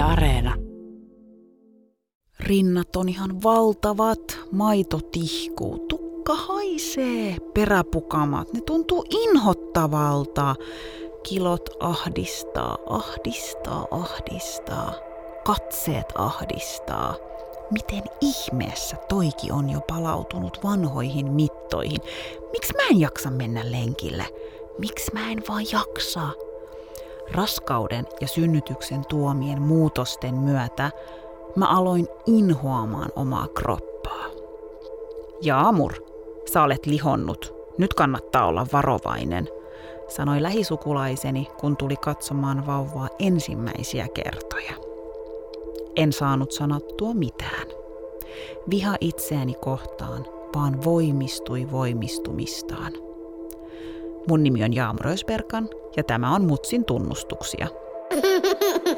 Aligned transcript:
Areena. 0.00 0.54
Rinnat 2.40 2.96
on 2.96 3.08
ihan 3.08 3.42
valtavat, 3.42 4.38
maito 4.52 5.00
tihkuu, 5.12 5.78
tukka 5.78 6.34
haisee, 6.34 7.36
peräpukamat, 7.54 8.52
ne 8.52 8.60
tuntuu 8.60 9.04
inhottavalta. 9.10 10.54
Kilot 11.22 11.70
ahdistaa, 11.80 12.78
ahdistaa, 12.86 13.86
ahdistaa, 13.90 14.94
katseet 15.44 16.06
ahdistaa. 16.14 17.14
Miten 17.70 18.02
ihmeessä 18.20 18.96
toiki 19.08 19.52
on 19.52 19.70
jo 19.70 19.80
palautunut 19.80 20.58
vanhoihin 20.64 21.32
mittoihin? 21.32 22.00
Miksi 22.52 22.74
mä 22.76 22.82
en 22.90 23.00
jaksa 23.00 23.30
mennä 23.30 23.70
lenkille? 23.70 24.24
Miksi 24.78 25.10
mä 25.14 25.30
en 25.30 25.42
vaan 25.48 25.64
jaksa? 25.72 26.28
Raskauden 27.34 28.06
ja 28.20 28.28
synnytyksen 28.28 29.04
tuomien 29.08 29.62
muutosten 29.62 30.34
myötä 30.34 30.90
mä 31.56 31.66
aloin 31.66 32.06
inhoamaan 32.26 33.08
omaa 33.16 33.48
kroppaa. 33.48 34.24
Jaamur, 35.42 35.92
sä 36.52 36.62
olet 36.62 36.86
lihonnut. 36.86 37.54
Nyt 37.78 37.94
kannattaa 37.94 38.46
olla 38.46 38.66
varovainen, 38.72 39.48
sanoi 40.08 40.42
lähisukulaiseni, 40.42 41.48
kun 41.60 41.76
tuli 41.76 41.96
katsomaan 41.96 42.66
vauvaa 42.66 43.08
ensimmäisiä 43.18 44.06
kertoja. 44.14 44.72
En 45.96 46.12
saanut 46.12 46.52
sanottua 46.52 47.14
mitään. 47.14 47.66
Viha 48.70 48.96
itseäni 49.00 49.54
kohtaan 49.54 50.26
vaan 50.54 50.84
voimistui 50.84 51.70
voimistumistaan. 51.70 53.09
Mun 54.28 54.42
nimi 54.42 54.64
on 54.64 54.74
Jaamur 54.74 55.06
Ösberkan 55.06 55.68
ja 55.96 56.04
tämä 56.04 56.34
on 56.34 56.44
Mutsin 56.44 56.84
tunnustuksia. 56.84 57.66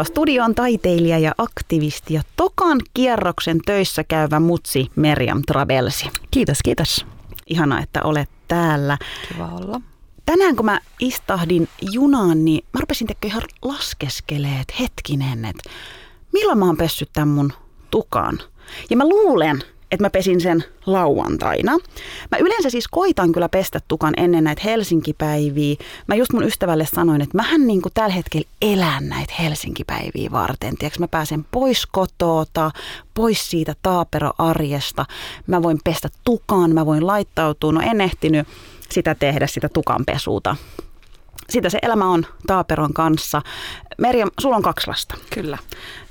Tervetuloa 0.00 0.04
studioon 0.04 0.54
taiteilija 0.54 1.18
ja 1.18 1.32
aktivisti 1.38 2.14
ja 2.14 2.22
tokan 2.36 2.80
kierroksen 2.94 3.60
töissä 3.66 4.04
käyvä 4.04 4.40
mutsi 4.40 4.90
Merjam 4.96 5.42
Trabelsi. 5.46 6.10
Kiitos, 6.30 6.58
kiitos. 6.64 7.06
Ihana, 7.46 7.82
että 7.82 8.02
olet 8.02 8.28
täällä. 8.48 8.98
Kiva 9.28 9.48
olla. 9.48 9.80
Tänään 10.26 10.56
kun 10.56 10.64
mä 10.64 10.80
istahdin 11.00 11.68
junaan, 11.92 12.44
niin 12.44 12.64
mä 12.72 12.80
rupesin 12.80 13.06
tekemään 13.06 13.30
ihan 13.30 13.42
laskeskelee, 13.62 14.60
että 14.60 14.74
hetkinen, 14.80 15.44
että 15.44 15.70
milloin 16.32 16.58
mä 16.58 16.66
oon 16.66 16.76
pessyt 16.76 17.10
tämän 17.12 17.28
mun 17.28 17.52
tukan. 17.90 18.38
Ja 18.90 18.96
mä 18.96 19.08
luulen, 19.08 19.62
että 19.90 20.04
mä 20.04 20.10
pesin 20.10 20.40
sen 20.40 20.64
lauantaina. 20.86 21.72
Mä 22.30 22.38
yleensä 22.38 22.70
siis 22.70 22.88
koitan 22.88 23.32
kyllä 23.32 23.48
pestä 23.48 23.80
tukan 23.88 24.14
ennen 24.16 24.44
näitä 24.44 24.62
Helsinki-päiviä. 24.64 25.76
Mä 26.06 26.14
just 26.14 26.32
mun 26.32 26.44
ystävälle 26.44 26.86
sanoin, 26.94 27.20
että 27.20 27.36
mähän 27.36 27.66
niin 27.66 27.82
kuin 27.82 27.92
tällä 27.94 28.14
hetkellä 28.14 28.48
elän 28.62 29.08
näitä 29.08 29.34
Helsinki-päiviä 29.40 30.30
varten. 30.30 30.76
Tiedätkö, 30.76 31.00
mä 31.00 31.08
pääsen 31.08 31.46
pois 31.50 31.86
kotoota, 31.86 32.70
pois 33.14 33.50
siitä 33.50 33.74
taaperoarjesta. 33.82 35.06
Mä 35.46 35.62
voin 35.62 35.78
pestä 35.84 36.08
tukan, 36.24 36.70
mä 36.70 36.86
voin 36.86 37.06
laittautua. 37.06 37.72
No 37.72 37.80
en 37.80 38.00
ehtinyt 38.00 38.48
sitä 38.90 39.14
tehdä, 39.14 39.46
sitä 39.46 39.68
tukanpesuuta. 39.68 40.56
Sitä 41.50 41.70
se 41.70 41.78
elämä 41.82 42.08
on 42.08 42.26
taaperon 42.46 42.92
kanssa. 42.92 43.42
Merja, 43.98 44.26
sulla 44.40 44.56
on 44.56 44.62
kaksi 44.62 44.86
lasta. 44.86 45.14
Kyllä. 45.34 45.58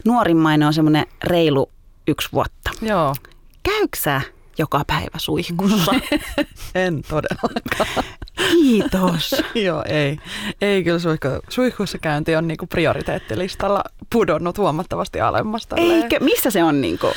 Nuorimmainen 0.05 0.67
on 0.67 0.73
semmoinen 0.73 1.05
reilu 1.23 1.69
yksi 2.07 2.29
vuotta. 2.33 2.71
Joo. 2.81 3.15
Käyksä 3.63 4.21
joka 4.57 4.83
päivä 4.87 5.17
suihkussa? 5.17 5.91
en 6.75 7.01
todellakaan. 7.09 8.05
Kiitos. 8.51 9.35
Joo, 9.65 9.83
ei. 9.87 10.19
Ei 10.61 10.83
kyllä 10.83 10.99
suihku, 10.99 11.27
suihkussa 11.49 11.97
käynti 11.97 12.35
on 12.35 12.47
niinku 12.47 12.67
prioriteettilistalla 12.67 13.83
pudonnut 14.13 14.57
huomattavasti 14.57 15.21
alemmasta. 15.21 15.75
Eikö? 15.79 16.19
Missä 16.19 16.51
se 16.51 16.63
on 16.63 16.81
niinku? 16.81 17.07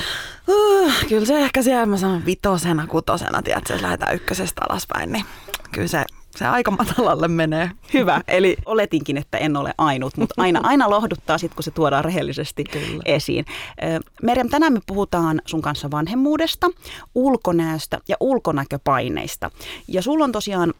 Uh, 0.48 0.92
kyllä 1.08 1.26
se 1.26 1.38
ehkä 1.38 1.62
siellä 1.62 1.86
mä 1.86 1.97
sanon 1.97 2.26
vitosena, 2.26 2.86
kutosena, 2.86 3.42
tiedätkö, 3.42 3.72
jos 3.72 3.82
lähdetään 3.82 4.14
ykkösestä 4.14 4.62
alaspäin, 4.69 5.12
niin 5.12 5.24
kyllä 5.72 5.88
se 5.88 6.04
se 6.37 6.47
aika 6.47 6.70
matalalle 6.70 7.28
menee. 7.28 7.70
Hyvä, 7.94 8.20
eli 8.28 8.56
oletinkin, 8.66 9.16
että 9.16 9.38
en 9.38 9.56
ole 9.56 9.75
ainut, 9.78 10.16
mutta 10.16 10.34
aina, 10.38 10.60
aina 10.62 10.91
lohduttaa 10.91 11.38
sitten, 11.38 11.56
kun 11.56 11.65
se 11.65 11.70
tuodaan 11.70 12.04
rehellisesti 12.04 12.65
Kyllä. 12.65 13.03
esiin. 13.04 13.44
Merjam, 14.22 14.48
tänään 14.48 14.72
me 14.72 14.81
puhutaan 14.87 15.42
sun 15.47 15.62
kanssa 15.62 15.91
vanhemmuudesta, 15.91 16.71
ulkonäöstä 17.15 17.98
ja 18.09 18.16
ulkonäköpaineista. 18.21 19.50
Ja 19.88 20.03
sulla 20.03 20.25
on 20.25 20.32
tosiaan 20.32 20.75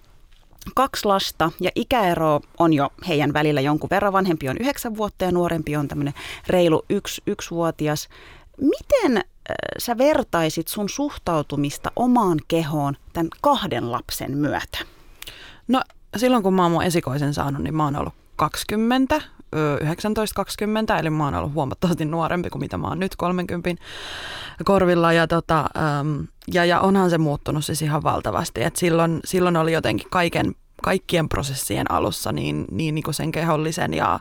kaksi 0.74 1.04
lasta 1.04 1.50
ja 1.60 1.70
ikäero 1.74 2.41
on 2.58 2.72
jo 2.72 2.91
heidän 3.08 3.32
välillä 3.32 3.60
jonkun 3.60 3.91
verran. 3.91 4.12
Vanhempi 4.12 4.48
on 4.48 4.56
yhdeksän 4.60 4.96
vuotta 4.96 5.24
ja 5.24 5.32
nuorempi 5.32 5.76
on 5.76 5.88
tämmöinen 5.88 6.14
reilu 6.46 6.84
yksi, 6.91 7.22
yksivuotias. 7.26 8.08
Miten 8.60 9.24
sä 9.78 9.98
vertaisit 9.98 10.68
sun 10.68 10.88
suhtautumista 10.88 11.92
omaan 11.96 12.38
kehoon 12.48 12.96
tämän 13.12 13.28
kahden 13.41 13.92
lapsen 13.92 14.36
myötä? 14.36 14.78
No 15.72 15.83
silloin 16.16 16.43
kun 16.43 16.55
mä 16.55 16.62
oon 16.62 16.72
mun 16.72 16.83
esikoisen 16.83 17.34
saanut, 17.34 17.62
niin 17.62 17.75
mä 17.75 17.84
oon 17.84 17.97
ollut 17.97 18.15
20, 18.37 19.21
19-20, 20.97 20.99
eli 20.99 21.10
mä 21.10 21.25
oon 21.25 21.34
ollut 21.34 21.55
huomattavasti 21.55 22.05
nuorempi 22.05 22.50
kuin 22.50 22.60
mitä 22.60 22.78
mä 22.78 22.88
oon 22.88 22.99
nyt 22.99 23.16
30 23.16 23.71
korvilla. 24.65 25.12
Ja, 25.12 25.27
tota, 25.27 25.65
ja, 26.53 26.65
ja 26.65 26.81
onhan 26.81 27.10
se 27.10 27.19
muuttunut 27.19 27.65
siis 27.65 27.83
ihan 27.83 28.03
valtavasti. 28.03 28.62
Et 28.62 28.77
silloin, 28.77 29.21
silloin 29.25 29.56
oli 29.56 29.72
jotenkin 29.72 30.10
kaiken 30.10 30.55
kaikkien 30.83 31.28
prosessien 31.28 31.91
alussa 31.91 32.33
niin, 32.33 32.65
niin, 32.71 32.94
niin 32.94 33.03
kuin 33.03 33.15
sen 33.15 33.33
kehollisen 33.33 33.94
ja 33.94 34.21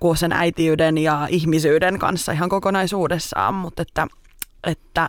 kuosen 0.00 0.32
äitiyden 0.32 0.98
ja 0.98 1.26
ihmisyyden 1.30 1.98
kanssa 1.98 2.32
ihan 2.32 2.48
kokonaisuudessaan, 2.48 3.54
mutta 3.54 3.82
että, 3.82 4.06
että 4.66 5.08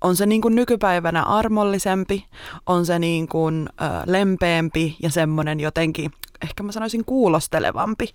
on 0.00 0.16
se 0.16 0.26
niin 0.26 0.40
kuin 0.40 0.54
nykypäivänä 0.54 1.22
armollisempi, 1.22 2.26
on 2.66 2.86
se 2.86 2.98
niin 2.98 3.28
kuin, 3.28 3.68
ö, 3.70 3.84
lempeämpi 4.06 4.96
ja 5.02 5.10
semmoinen 5.10 5.60
jotenkin, 5.60 6.10
ehkä 6.42 6.62
mä 6.62 6.72
sanoisin 6.72 7.04
kuulostelevampi. 7.04 8.08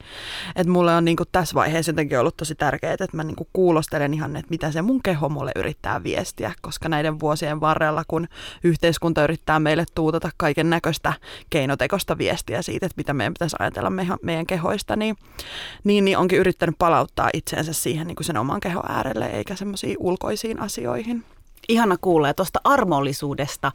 Että 0.56 0.72
mulle 0.72 0.96
on 0.96 1.06
niin 1.06 1.18
kuin 1.18 1.30
tässä 1.32 1.56
vaiheessa 1.56 1.90
jotenkin 1.90 2.20
ollut 2.20 2.38
tosi 2.38 2.56
tärkeää, 2.56 2.94
että 2.94 3.08
mä 3.14 3.24
niin 3.24 3.36
kuin 3.36 3.48
kuulostelen 3.54 4.14
ihan, 4.14 4.36
että 4.36 4.50
mitä 4.50 4.72
se 4.72 4.82
mun 4.82 5.04
keho 5.04 5.30
mulle 5.30 5.52
yrittää 5.56 6.04
viestiä, 6.04 6.54
koska 6.62 6.90
näiden 6.90 7.20
vuosien 7.20 7.62
varrella, 7.62 8.04
kun 8.08 8.28
yhteiskunta 8.64 9.24
yrittää 9.24 9.60
meille 9.60 9.86
tuutata 9.96 10.30
kaiken 10.38 10.70
näköistä 10.70 11.14
keinotekosta 11.50 12.18
viestiä 12.18 12.62
siitä, 12.62 12.86
että 12.86 12.98
mitä 12.98 13.14
meidän 13.14 13.34
pitäisi 13.34 13.56
ajatella 13.60 13.90
meidän, 13.90 14.18
meidän 14.22 14.46
kehoista, 14.46 14.96
niin, 14.96 15.16
niin, 15.84 16.06
niin 16.06 16.18
onkin 16.18 16.40
yrittänyt 16.40 16.76
palauttaa 16.78 17.30
itseensä 17.34 17.74
siihen 17.74 18.08
niin 18.08 18.16
kuin 18.16 18.26
sen 18.26 18.38
oman 18.38 18.60
kehon 18.60 18.92
äärelle, 18.92 19.26
eikä 19.26 19.56
semmoisiin 19.56 19.96
ulkoisiin 20.00 20.60
asioihin. 20.60 21.26
Ihana 21.70 21.98
kuulla 22.02 22.28
ja 22.28 22.34
tuosta 22.34 22.60
armollisuudesta. 22.64 23.72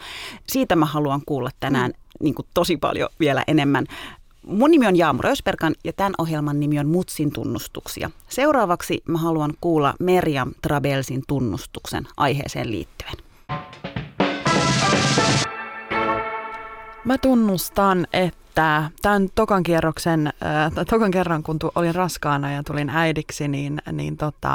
Siitä 0.47 0.77
mä 0.77 0.87
haluan 0.87 1.23
kuulla 1.27 1.51
tänään 1.61 1.91
mm. 1.91 2.25
niin 2.25 2.35
kuin 2.35 2.47
tosi 2.55 2.77
paljon 2.77 3.09
vielä 3.21 3.45
enemmän. 3.47 3.87
Mun 4.47 4.71
nimi 4.71 4.87
on 4.87 4.97
Jaamur 4.97 5.27
Ösperkan 5.27 5.75
ja 5.85 5.93
tämän 5.93 6.15
ohjelman 6.19 6.61
nimi 6.61 6.79
on 6.79 6.89
Mutsin 6.89 7.33
tunnustuksia. 7.33 8.11
Seuraavaksi 8.29 9.03
mä 9.09 9.19
haluan 9.19 9.53
kuulla 9.61 9.95
Merjam 10.01 10.53
Trabelsin 10.63 11.23
tunnustuksen 11.29 12.07
aiheeseen 12.17 12.71
liittyen. 12.71 13.15
Mä 17.05 17.19
tunnustan, 17.19 18.07
että 18.13 18.91
tämän 19.03 19.29
tokan 19.35 19.63
kierroksen, 19.63 20.27
äh, 20.27 20.87
tokan 20.87 21.11
kerran 21.11 21.43
kun 21.43 21.59
tu, 21.59 21.73
olin 21.75 21.95
raskaana 21.95 22.53
ja 22.53 22.63
tulin 22.63 22.91
äidiksi, 22.91 23.49
niin, 23.49 23.83
niin 23.93 24.17
tota, 24.17 24.55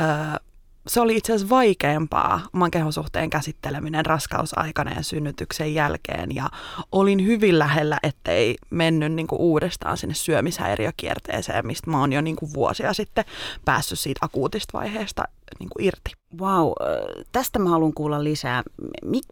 äh, 0.00 0.40
se 0.86 1.00
oli 1.00 1.16
itse 1.16 1.32
asiassa 1.32 1.54
vaikeampaa 1.54 2.40
oman 2.54 2.70
kehosuhteen 2.70 3.30
käsitteleminen 3.30 4.06
raskausaikana 4.06 4.92
ja 4.92 5.02
synnytyksen 5.02 5.74
jälkeen. 5.74 6.34
Ja 6.34 6.50
olin 6.92 7.26
hyvin 7.26 7.58
lähellä, 7.58 7.98
ettei 8.02 8.56
mennyt 8.70 9.12
niin 9.12 9.26
kuin 9.26 9.40
uudestaan 9.40 9.96
sinne 9.96 10.14
syömishäiriökierteeseen, 10.14 11.66
mistä 11.66 11.90
mä 11.90 12.00
oon 12.00 12.12
jo 12.12 12.20
niin 12.20 12.36
kuin 12.36 12.52
vuosia 12.54 12.92
sitten 12.92 13.24
päässyt 13.64 13.98
siitä 13.98 14.18
akuutista 14.22 14.78
vaiheesta 14.78 15.24
niin 15.58 15.68
kuin 15.68 15.86
irti. 15.86 16.10
Wow, 16.38 16.72
tästä 17.32 17.58
mä 17.58 17.70
haluan 17.70 17.94
kuulla 17.94 18.24
lisää. 18.24 18.62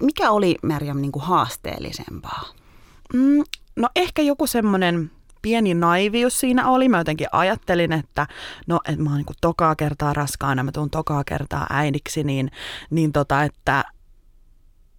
Mikä 0.00 0.30
oli 0.30 0.56
Merjam 0.62 1.00
niin 1.00 1.12
kuin 1.12 1.22
haasteellisempaa? 1.22 2.44
Mm, 3.14 3.44
no 3.76 3.88
ehkä 3.96 4.22
joku 4.22 4.46
semmoinen 4.46 5.10
pieni 5.42 5.74
naivius 5.74 6.40
siinä 6.40 6.68
oli. 6.68 6.88
Mä 6.88 6.98
jotenkin 6.98 7.26
ajattelin, 7.32 7.92
että 7.92 8.26
no, 8.66 8.80
että 8.88 9.02
mä 9.02 9.10
oon 9.10 9.16
niin 9.18 9.36
tokaa 9.40 9.76
kertaa 9.76 10.12
raskaana, 10.12 10.62
mä 10.62 10.72
tuun 10.72 10.90
tokaa 10.90 11.24
kertaa 11.24 11.66
äidiksi, 11.70 12.24
niin, 12.24 12.50
niin 12.90 13.12
tota, 13.12 13.42
että, 13.42 13.84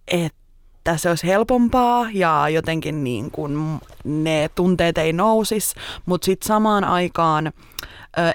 että 0.08 0.96
se 0.96 1.08
olisi 1.08 1.26
helpompaa 1.26 2.06
ja 2.12 2.48
jotenkin 2.48 3.04
niin 3.04 3.30
kuin 3.30 3.80
ne 4.04 4.50
tunteet 4.54 4.98
ei 4.98 5.12
nousis, 5.12 5.74
mutta 6.06 6.24
sitten 6.24 6.46
samaan 6.46 6.84
aikaan 6.84 7.52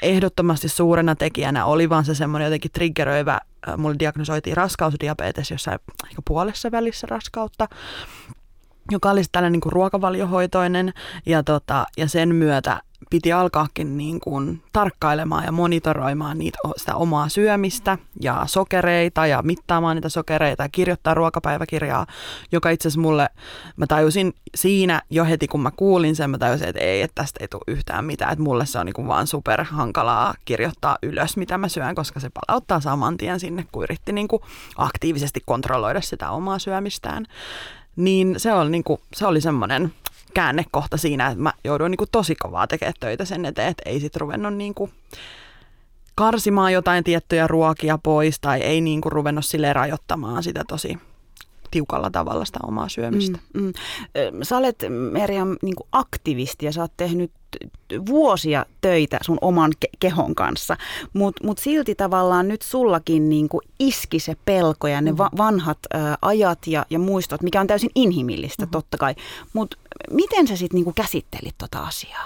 ehdottomasti 0.02 0.70
suurena 0.70 1.16
tekijänä 1.16 1.66
oli 1.66 1.90
vaan 1.90 2.06
se 2.06 2.16
semmoinen 2.16 2.46
jotenkin 2.46 2.72
triggeröivä, 2.72 3.40
mulle 3.78 3.96
diagnosoitiin 4.00 4.58
raskausdiabetes 4.58 5.52
jossain 5.52 5.80
ehkä 6.10 6.22
puolessa 6.28 6.72
välissä 6.72 7.08
raskautta, 7.10 7.68
joka 8.90 9.10
oli 9.12 9.22
tällainen 9.32 9.52
niin 9.52 9.62
kuin 9.62 9.74
ruokavaliohoitoinen. 9.74 10.94
Ja, 11.26 11.44
tota, 11.44 11.86
ja 11.98 12.08
sen 12.08 12.36
myötä 12.36 12.82
piti 13.10 13.34
alkaakin 13.34 13.98
niin 13.98 14.20
kuin 14.20 14.64
tarkkailemaan 14.74 15.44
ja 15.44 15.52
monitoroimaan 15.52 16.38
niitä, 16.38 16.58
sitä 16.78 16.96
omaa 16.96 17.30
syömistä 17.30 17.98
ja 18.22 18.44
sokereita 18.46 19.28
ja 19.28 19.42
mittaamaan 19.42 19.96
niitä 19.96 20.10
sokereita 20.10 20.64
ja 20.64 20.70
kirjoittaa 20.72 21.14
ruokapäiväkirjaa, 21.14 22.06
joka 22.52 22.70
itse 22.70 22.88
asiassa 22.88 23.02
mulle, 23.02 23.30
mä 23.78 23.88
tajusin 23.88 24.34
siinä 24.56 25.02
jo 25.10 25.26
heti 25.26 25.48
kun 25.48 25.62
mä 25.62 25.72
kuulin 25.72 26.16
sen, 26.16 26.30
mä 26.30 26.38
tajusin, 26.38 26.68
että 26.68 26.82
ei, 26.82 27.02
että 27.02 27.22
tästä 27.22 27.38
ei 27.42 27.48
tule 27.48 27.62
yhtään 27.68 28.06
mitään, 28.06 28.32
että 28.32 28.44
mulle 28.44 28.66
se 28.66 28.80
on 28.80 28.86
niin 28.86 28.94
kuin 28.94 29.08
vaan 29.08 29.28
super 29.28 29.64
hankalaa 29.64 30.34
kirjoittaa 30.46 30.98
ylös, 31.04 31.38
mitä 31.38 31.58
mä 31.58 31.68
syön, 31.68 31.96
koska 31.96 32.20
se 32.20 32.30
palauttaa 32.30 32.80
saman 32.80 33.18
tien 33.18 33.40
sinne, 33.40 33.66
kun 33.72 33.84
yritti 33.84 34.12
niin 34.12 34.28
kuin 34.28 34.42
aktiivisesti 34.78 35.42
kontrolloida 35.46 36.02
sitä 36.02 36.30
omaa 36.32 36.60
syömistään 36.60 37.26
niin 38.00 38.36
se 38.38 38.54
oli, 38.54 38.70
niin 38.70 38.84
kuin, 38.84 39.02
se 39.16 39.26
oli 39.26 39.42
semmoinen 39.42 39.94
käännekohta 40.34 40.98
siinä, 40.98 41.28
että 41.28 41.44
mä 41.44 41.54
jouduin 41.64 41.92
niin 41.92 41.98
kuin 41.98 42.10
tosi 42.12 42.36
kovaa 42.36 42.68
tekemään 42.68 42.94
töitä 43.00 43.26
sen 43.26 43.46
eteen, 43.46 43.68
että 43.68 43.90
ei 43.90 44.00
sitten 44.00 44.22
ruvennut 44.22 44.54
niin 44.54 44.74
kuin 44.74 44.92
karsimaan 46.16 46.74
jotain 46.74 47.04
tiettyjä 47.04 47.48
ruokia 47.48 47.98
pois 47.98 48.40
tai 48.40 48.60
ei 48.60 48.82
niin 48.82 49.02
kuin 49.02 49.12
ruvennut 49.12 49.46
sille 49.46 49.74
rajoittamaan 49.74 50.44
sitä 50.44 50.64
tosi 50.68 50.98
tiukalla 51.72 52.10
tavalla 52.10 52.46
sitä 52.46 52.60
omaa 52.64 52.90
syömistä. 52.90 53.40
Mm, 53.54 53.64
mm. 53.64 53.74
Sä 54.44 54.58
olet 54.58 54.86
Merjam 55.12 55.58
niin 55.62 55.76
aktivisti 55.92 56.66
ja 56.66 56.72
sä 56.72 56.82
oot 56.82 56.94
tehnyt 56.98 57.32
vuosia 58.10 58.66
töitä 58.82 59.20
sun 59.22 59.38
oman 59.42 59.72
ke- 59.86 59.98
kehon 60.00 60.36
kanssa, 60.36 60.78
mutta 61.14 61.48
mut 61.48 61.58
silti 61.58 61.96
tavallaan 61.96 62.48
nyt 62.48 62.62
sullakin 62.62 63.30
niin 63.30 63.50
kuin 63.50 63.62
iski 63.80 64.20
se 64.20 64.36
pelko 64.46 64.88
ja 64.88 65.02
ne 65.02 65.18
va- 65.18 65.30
vanhat 65.38 65.78
ä, 65.96 66.18
ajat 66.22 66.68
ja, 66.68 66.86
ja 66.90 67.00
muistot, 67.00 67.42
mikä 67.42 67.62
on 67.62 67.68
täysin 67.68 67.90
inhimillistä 67.96 68.64
mm-hmm. 68.64 68.72
totta 68.72 68.98
kai, 68.98 69.16
mutta 69.54 69.78
miten 70.12 70.48
sä 70.48 70.56
sitten 70.56 70.76
niinku 70.76 70.94
käsittelit 70.96 71.56
tota 71.58 71.80
asiaa? 71.80 72.26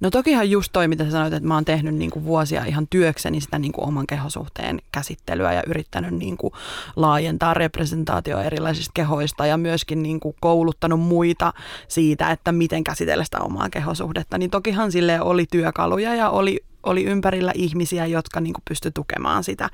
No 0.00 0.10
tokihan 0.10 0.50
just 0.50 0.72
toi, 0.72 0.88
mitä 0.88 1.04
sä 1.04 1.10
sanoit, 1.10 1.32
että 1.32 1.48
mä 1.48 1.54
oon 1.54 1.64
tehnyt 1.64 1.94
niinku 1.94 2.24
vuosia 2.24 2.64
ihan 2.64 2.86
työkseni 2.90 3.40
sitä 3.40 3.58
niinku 3.58 3.84
oman 3.84 4.06
kehosuhteen 4.06 4.82
käsittelyä 4.92 5.52
ja 5.52 5.62
yrittänyt 5.66 6.14
niinku 6.14 6.52
laajentaa 6.96 7.54
representaatio 7.54 8.40
erilaisista 8.40 8.90
kehoista 8.94 9.46
ja 9.46 9.56
myöskin 9.56 10.02
niinku 10.02 10.36
kouluttanut 10.40 11.00
muita 11.00 11.52
siitä, 11.88 12.30
että 12.30 12.52
miten 12.52 12.84
käsitellä 12.84 13.24
sitä 13.24 13.38
omaa 13.38 13.70
kehosuhdetta. 13.70 14.38
Niin 14.38 14.50
tokihan 14.50 14.92
sille 15.04 15.20
oli 15.20 15.46
työkaluja 15.50 16.14
ja 16.14 16.30
oli, 16.30 16.60
oli 16.82 17.04
ympärillä 17.04 17.52
ihmisiä, 17.54 18.06
jotka 18.06 18.40
niinku 18.40 18.60
pysty 18.68 18.90
tukemaan 18.90 19.44
sitä 19.44 19.70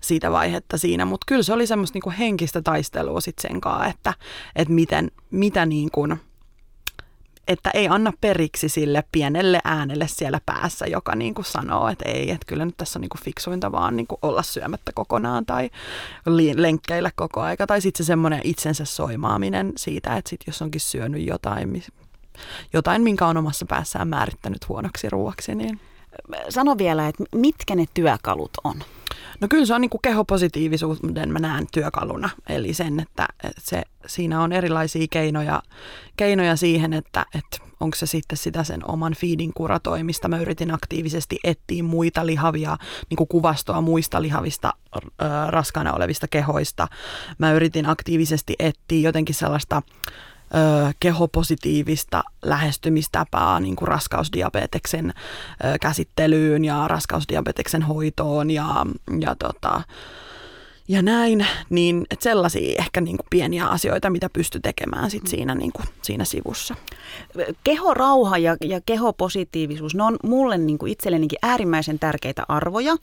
siitä 0.00 0.32
vaihetta 0.32 0.78
siinä, 0.78 1.04
mutta 1.04 1.24
kyllä 1.28 1.42
se 1.42 1.52
oli 1.52 1.66
semmoista 1.66 1.96
niinku 1.96 2.12
henkistä 2.18 2.62
taistelua 2.62 3.20
sitten 3.20 3.50
sen 3.50 3.60
kanssa, 3.60 3.86
että, 3.86 4.14
että 4.56 4.74
miten, 4.74 5.10
mitä 5.30 5.66
niin 5.66 5.90
kuin, 5.90 6.20
että 7.48 7.70
ei 7.74 7.88
anna 7.88 8.12
periksi 8.20 8.68
sille 8.68 9.04
pienelle 9.12 9.60
äänelle 9.64 10.08
siellä 10.08 10.40
päässä, 10.46 10.86
joka 10.86 11.14
niin 11.14 11.34
kuin 11.34 11.44
sanoo, 11.44 11.88
että 11.88 12.08
ei, 12.08 12.30
että 12.30 12.46
kyllä 12.46 12.64
nyt 12.64 12.76
tässä 12.76 12.98
on 12.98 13.00
niin 13.00 13.08
kuin 13.08 13.22
fiksuinta 13.24 13.72
vaan 13.72 13.96
niin 13.96 14.06
kuin 14.06 14.18
olla 14.22 14.42
syömättä 14.42 14.92
kokonaan 14.94 15.46
tai 15.46 15.70
lenkkeillä 16.56 17.10
koko 17.16 17.40
aika. 17.40 17.66
Tai 17.66 17.80
sitten 17.80 18.04
se 18.04 18.06
semmoinen 18.06 18.40
itsensä 18.44 18.84
soimaaminen 18.84 19.72
siitä, 19.76 20.16
että 20.16 20.28
sit 20.28 20.40
jos 20.46 20.62
onkin 20.62 20.80
syönyt 20.80 21.26
jotain, 21.26 21.82
jotain, 22.72 23.02
minkä 23.02 23.26
on 23.26 23.36
omassa 23.36 23.66
päässään 23.66 24.08
määrittänyt 24.08 24.68
huonoksi 24.68 25.10
ruoaksi, 25.10 25.54
niin... 25.54 25.80
Sano 26.48 26.78
vielä, 26.78 27.08
että 27.08 27.24
mitkä 27.34 27.74
ne 27.74 27.84
työkalut 27.94 28.50
on? 28.64 28.76
No 29.40 29.48
kyllä 29.48 29.66
se 29.66 29.74
on 29.74 29.80
niin 29.80 29.90
kuin 29.90 30.02
kehopositiivisuuden 30.02 31.32
mä 31.32 31.38
näen 31.38 31.66
työkaluna, 31.72 32.30
eli 32.48 32.74
sen, 32.74 33.00
että, 33.00 33.28
se, 33.58 33.82
siinä 34.06 34.42
on 34.42 34.52
erilaisia 34.52 35.06
keinoja, 35.10 35.62
keinoja 36.16 36.56
siihen, 36.56 36.92
että, 36.92 37.26
että 37.34 37.58
onko 37.80 37.96
se 37.96 38.06
sitten 38.06 38.38
sitä 38.38 38.64
sen 38.64 38.90
oman 38.90 39.14
feedin 39.14 39.52
kuratoimista. 39.54 40.28
Mä 40.28 40.38
yritin 40.38 40.74
aktiivisesti 40.74 41.38
etsiä 41.44 41.82
muita 41.82 42.26
lihavia, 42.26 42.76
niin 43.10 43.16
kuin 43.16 43.28
kuvastoa 43.28 43.80
muista 43.80 44.22
lihavista 44.22 44.72
raskaana 45.48 45.92
olevista 45.92 46.28
kehoista. 46.28 46.88
Mä 47.38 47.52
yritin 47.52 47.86
aktiivisesti 47.86 48.54
etsiä 48.58 49.08
jotenkin 49.08 49.34
sellaista 49.34 49.82
ö, 50.54 50.92
kehopositiivista 51.00 52.22
lähestymistapaa 52.42 53.60
niin 53.60 53.76
kuin 53.76 53.88
raskausdiabeteksen 53.88 55.14
ö, 55.64 55.78
käsittelyyn 55.80 56.64
ja 56.64 56.88
raskausdiabeteksen 56.88 57.82
hoitoon 57.82 58.50
ja, 58.50 58.86
ja 59.20 59.34
tota, 59.34 59.82
ja 60.88 61.02
näin, 61.02 61.46
niin 61.70 62.06
että 62.10 62.22
sellaisia 62.22 62.74
ehkä 62.78 63.00
niin 63.00 63.16
kuin 63.16 63.26
pieniä 63.30 63.66
asioita, 63.66 64.10
mitä 64.10 64.30
pysty 64.32 64.60
tekemään 64.60 65.10
sit 65.10 65.22
mm. 65.22 65.26
siinä, 65.26 65.54
niin 65.54 65.72
kuin, 65.72 65.86
siinä 66.02 66.24
sivussa. 66.24 66.74
Kehorauha 67.64 68.38
ja, 68.38 68.56
ja 68.64 68.80
kehopositiivisuus, 68.86 69.94
ne 69.94 70.02
on 70.02 70.16
mulle 70.22 70.58
niin 70.58 70.78
kuin 70.78 70.92
itsellenikin 70.92 71.38
äärimmäisen 71.42 71.98
tärkeitä 71.98 72.44
arvoja. 72.48 72.96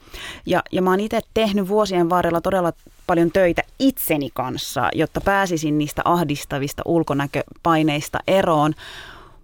Ja, 0.46 0.64
ja 0.72 0.82
mä 0.82 0.90
oon 0.90 1.00
itse 1.00 1.20
tehnyt 1.34 1.68
vuosien 1.68 2.10
varrella 2.10 2.42
todella 2.42 2.74
paljon 3.08 3.32
töitä 3.32 3.62
itseni 3.80 4.30
kanssa, 4.34 4.90
jotta 4.96 5.22
pääsisin 5.22 5.78
niistä 5.78 6.02
ahdistavista 6.06 6.84
ulkonäköpaineista 6.86 8.20
eroon. 8.28 8.74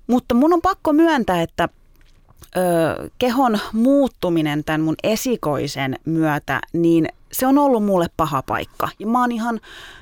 Mutta 0.07 0.35
mun 0.35 0.53
on 0.53 0.61
pakko 0.61 0.93
myöntää, 0.93 1.41
että 1.41 1.69
ö, 2.57 3.09
kehon 3.19 3.59
muuttuminen 3.73 4.63
tämän 4.63 4.81
mun 4.81 4.95
esikoisen 5.03 5.95
myötä, 6.05 6.61
niin 6.73 7.07
se 7.31 7.47
on 7.47 7.57
ollut 7.57 7.85
mulle 7.85 8.07
paha 8.17 8.41
paikka. 8.41 8.89
Ja 8.99 9.07
mä 9.07 9.19
oon 9.21 9.31
ihan 9.31 9.59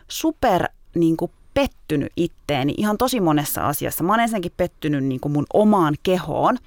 super 0.08 0.66
niin 0.96 1.18
kuin, 1.18 1.32
pettynyt 1.54 2.14
itteeni 2.16 2.74
ihan 2.78 2.98
tosi 2.98 3.20
monessa 3.20 3.68
asiassa. 3.68 4.04
Mä 4.04 4.14
oon 4.14 4.20
ensinnäkin 4.20 4.52
pettynyt 4.58 5.04
niin 5.04 5.20
kuin 5.20 5.32
mun 5.32 5.46
omaan 5.54 5.96
kehoon, 6.04 6.58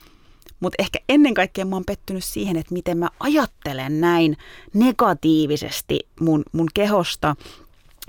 mutta 0.61 0.77
ehkä 0.79 0.99
ennen 1.09 1.35
kaikkea 1.35 1.65
mä 1.65 1.77
oon 1.77 1.85
pettynyt 1.85 2.25
siihen, 2.25 2.57
että 2.57 2.75
miten 2.75 2.99
mä 2.99 3.09
ajattelen 3.21 4.01
näin 4.01 4.37
negatiivisesti 4.75 6.01
mun, 6.21 6.43
mun 6.53 6.69
kehosta. 6.75 7.37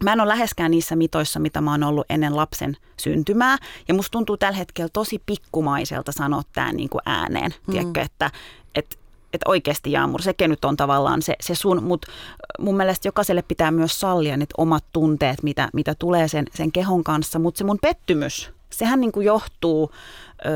Mä 0.03 0.13
en 0.13 0.21
ole 0.21 0.29
läheskään 0.29 0.71
niissä 0.71 0.95
mitoissa, 0.95 1.39
mitä 1.39 1.61
mä 1.61 1.71
oon 1.71 1.83
ollut 1.83 2.05
ennen 2.09 2.35
lapsen 2.35 2.77
syntymää. 2.97 3.57
Ja 3.87 3.93
musta 3.93 4.11
tuntuu 4.11 4.37
tällä 4.37 4.57
hetkellä 4.57 4.89
tosi 4.93 5.21
pikkumaiselta 5.25 6.11
sanoa 6.11 6.41
tämä 6.53 6.73
niin 6.73 6.89
kuin 6.89 7.01
ääneen. 7.05 7.53
Mm. 7.67 7.71
Tiedätkö, 7.71 8.01
että, 8.01 8.31
että 8.75 8.95
että 9.33 9.49
oikeasti 9.49 9.91
Jaamur, 9.91 10.21
sekin 10.21 10.49
nyt 10.49 10.65
on 10.65 10.77
tavallaan 10.77 11.21
se, 11.21 11.35
se 11.41 11.55
sun, 11.55 11.83
mutta 11.83 12.11
mun 12.59 12.77
mielestä 12.77 13.07
jokaiselle 13.07 13.41
pitää 13.41 13.71
myös 13.71 13.99
sallia 13.99 14.37
ne 14.37 14.45
omat 14.57 14.83
tunteet, 14.93 15.43
mitä, 15.43 15.69
mitä 15.73 15.95
tulee 15.99 16.27
sen, 16.27 16.45
sen 16.55 16.71
kehon 16.71 17.03
kanssa, 17.03 17.39
mutta 17.39 17.57
se 17.57 17.63
mun 17.63 17.79
pettymys, 17.81 18.51
sehän 18.69 19.01
niin 19.01 19.11
kuin 19.11 19.25
johtuu 19.25 19.91
ö, 20.45 20.49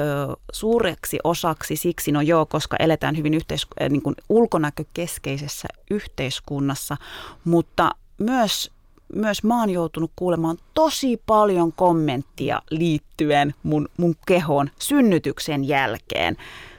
suureksi 0.54 1.20
osaksi 1.24 1.76
siksi, 1.76 2.12
no 2.12 2.22
joo, 2.22 2.46
koska 2.46 2.78
eletään 2.80 3.18
hyvin 3.18 3.34
yhteis- 3.34 3.68
niin 3.90 4.02
kuin 4.02 4.16
ulkonäkökeskeisessä 4.30 5.68
yhteiskunnassa, 5.90 6.98
mutta 7.46 7.92
myös 8.18 8.72
myös 9.16 9.44
mä 9.44 9.60
oon 9.60 9.70
joutunut 9.70 10.12
kuulemaan 10.16 10.58
tosi 10.74 11.22
paljon 11.26 11.74
kommenttia 11.74 12.62
liittyen 12.70 13.54
mun, 13.64 13.90
mun 13.98 14.16
kehon 14.28 14.70
synnytyksen 14.80 15.68
jälkeen. 15.68 16.38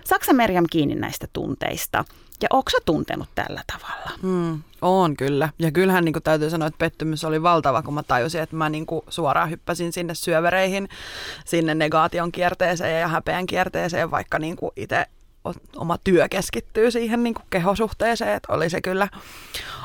Saksa 0.08 0.32
Merjam 0.32 0.64
kiinni 0.70 0.94
näistä 0.94 1.26
tunteista? 1.32 2.04
Ja 2.42 2.48
onko 2.52 2.70
sä 2.70 2.78
tuntenut 2.84 3.28
tällä 3.34 3.62
tavalla? 3.72 4.10
Hmm, 4.22 4.62
on 4.82 5.16
kyllä. 5.16 5.48
Ja 5.58 5.72
kyllähän 5.72 6.04
niin 6.04 6.14
täytyy 6.24 6.50
sanoa, 6.50 6.68
että 6.68 6.78
pettymys 6.78 7.24
oli 7.24 7.42
valtava, 7.42 7.82
kun 7.82 7.94
mä 7.94 8.02
tajusin, 8.02 8.40
että 8.40 8.56
mä 8.56 8.68
niin 8.68 8.86
suoraan 9.08 9.50
hyppäsin 9.50 9.92
sinne 9.92 10.14
syövereihin, 10.14 10.88
sinne 11.44 11.74
negaation 11.74 12.32
kierteeseen 12.32 13.00
ja 13.00 13.08
häpeän 13.08 13.46
kierteeseen, 13.46 14.10
vaikka 14.10 14.38
niin 14.38 14.56
itse 14.76 15.06
oma 15.76 15.98
työ 16.04 16.28
keskittyy 16.28 16.90
siihen 16.90 17.22
niin 17.22 17.34
kuin 17.34 17.46
kehosuhteeseen, 17.50 18.34
että 18.36 18.52
oli 18.52 18.70
se 18.70 18.80
kyllä, 18.80 19.08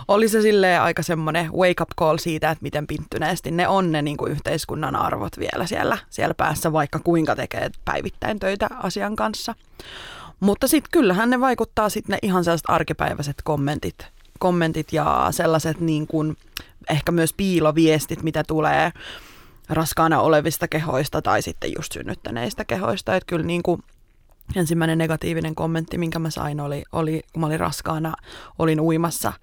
oli 0.07 0.29
se 0.29 0.41
silleen 0.41 0.81
aika 0.81 1.03
semmoinen 1.03 1.53
wake 1.53 1.81
up 1.81 1.89
call 1.99 2.17
siitä, 2.17 2.51
että 2.51 2.63
miten 2.63 2.87
pinttyneesti 2.87 3.51
ne 3.51 3.67
on 3.67 3.91
ne 3.91 4.01
niin 4.01 4.17
kuin 4.17 4.31
yhteiskunnan 4.31 4.95
arvot 4.95 5.39
vielä 5.39 5.67
siellä, 5.67 5.97
siellä 6.09 6.33
päässä, 6.33 6.73
vaikka 6.73 6.99
kuinka 6.99 7.35
tekee 7.35 7.69
päivittäin 7.85 8.39
töitä 8.39 8.67
asian 8.83 9.15
kanssa. 9.15 9.55
Mutta 10.39 10.67
sitten 10.67 10.91
kyllähän 10.91 11.29
ne 11.29 11.39
vaikuttaa 11.39 11.89
sitten 11.89 12.13
ne 12.13 12.19
ihan 12.21 12.43
sellaiset 12.43 12.69
arkipäiväiset 12.69 13.37
kommentit, 13.43 13.95
kommentit 14.39 14.93
ja 14.93 15.27
sellaiset 15.31 15.79
niin 15.79 16.07
kuin, 16.07 16.37
ehkä 16.89 17.11
myös 17.11 17.33
piiloviestit, 17.33 18.23
mitä 18.23 18.43
tulee 18.47 18.91
raskaana 19.69 20.21
olevista 20.21 20.67
kehoista 20.67 21.21
tai 21.21 21.41
sitten 21.41 21.71
just 21.77 21.91
synnyttäneistä 21.91 22.65
kehoista. 22.65 23.15
Että 23.15 23.27
kyllä 23.27 23.45
niin 23.45 23.63
kuin 23.63 23.83
ensimmäinen 24.55 24.97
negatiivinen 24.97 25.55
kommentti, 25.55 25.97
minkä 25.97 26.19
mä 26.19 26.29
sain, 26.29 26.59
oli, 26.59 26.83
oli 26.91 27.21
kun 27.33 27.39
mä 27.39 27.45
olin 27.45 27.59
raskaana, 27.59 28.13
olin 28.59 28.79
uimassa, 28.79 29.33